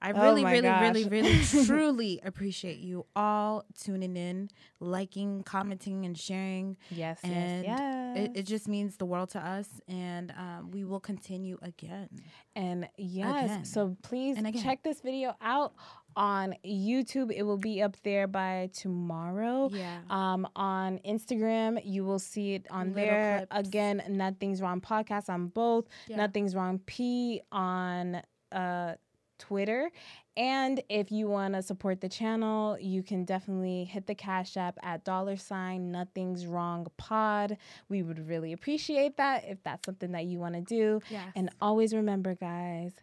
I 0.01 0.11
Oh 0.15 0.21
really, 0.21 0.43
really, 0.43 0.67
really, 0.69 1.05
really, 1.05 1.39
truly 1.65 2.19
appreciate 2.23 2.79
you 2.79 3.05
all 3.15 3.63
tuning 3.81 4.17
in, 4.17 4.49
liking, 4.81 5.41
commenting, 5.43 6.05
and 6.05 6.17
sharing. 6.17 6.75
yes 6.91 7.19
and 7.23 7.63
yes 7.63 7.79
yes 7.79 8.17
It, 8.17 8.39
it 8.39 8.43
just 8.43 8.67
means 8.67 8.97
the 8.97 9.05
world 9.05 9.29
to 9.31 9.39
us, 9.39 9.67
and 9.87 10.33
um, 10.37 10.71
we 10.71 10.83
will 10.83 10.99
continue 10.99 11.57
again. 11.61 12.09
and 12.55 12.89
yes 12.97 13.45
Again. 13.45 13.65
so 13.65 13.95
please 14.03 14.35
check 14.61 14.83
this 14.83 14.99
video 15.01 15.33
out 15.41 15.73
on 16.15 16.55
youtube 16.65 17.31
it 17.33 17.43
will 17.43 17.57
be 17.57 17.81
up 17.81 17.95
there 18.03 18.27
by 18.27 18.69
tomorrow 18.73 19.69
Yeah. 19.71 19.99
Um, 20.09 20.47
on 20.55 20.99
Instagram, 21.05 21.79
you 21.83 22.03
will 22.05 22.19
see 22.19 22.55
it 22.55 22.65
on 22.69 22.93
Little 22.93 23.03
there. 23.05 23.47
clips. 23.51 23.67
Again, 23.69 24.03
Nothing's 24.09 24.61
Wrong 24.61 24.81
podcast 24.81 25.29
on 25.29 25.47
both. 25.47 25.85
Yeah. 26.07 26.17
Nothing's 26.17 26.55
Wrong 26.55 26.79
P 26.85 27.41
on 27.51 28.21
uh, 28.51 28.95
Twitter. 29.37 29.89
And 30.35 30.81
if 30.89 31.11
you 31.11 31.27
want 31.27 31.53
to 31.55 31.61
support 31.61 31.99
the 32.01 32.07
channel, 32.09 32.77
you 32.79 33.03
can 33.03 33.25
definitely 33.25 33.83
hit 33.85 34.07
the 34.07 34.15
Cash 34.15 34.55
App 34.57 34.77
at 34.83 35.03
dollar 35.03 35.35
sign 35.37 35.91
Nothing's 35.91 36.45
Wrong 36.45 36.87
Pod. 36.97 37.57
We 37.89 38.03
would 38.03 38.27
really 38.27 38.53
appreciate 38.53 39.17
that 39.17 39.43
if 39.47 39.61
that's 39.63 39.85
something 39.85 40.11
that 40.13 40.25
you 40.25 40.39
want 40.39 40.55
to 40.55 40.61
do. 40.61 41.01
Yes. 41.09 41.31
And 41.35 41.49
always 41.61 41.93
remember, 41.93 42.35
guys, 42.35 42.93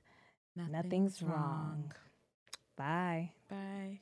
nothing's 0.56 1.22
wrong. 1.22 1.92
Bye. 2.76 3.30
Bye. 3.48 4.00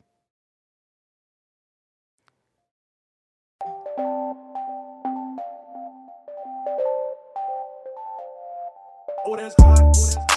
Oh, 9.26 9.36
that's 9.36 9.54
hot. 9.60 9.80
Oh, 9.80 9.94
that's 9.96 10.14
hot. 10.14 10.33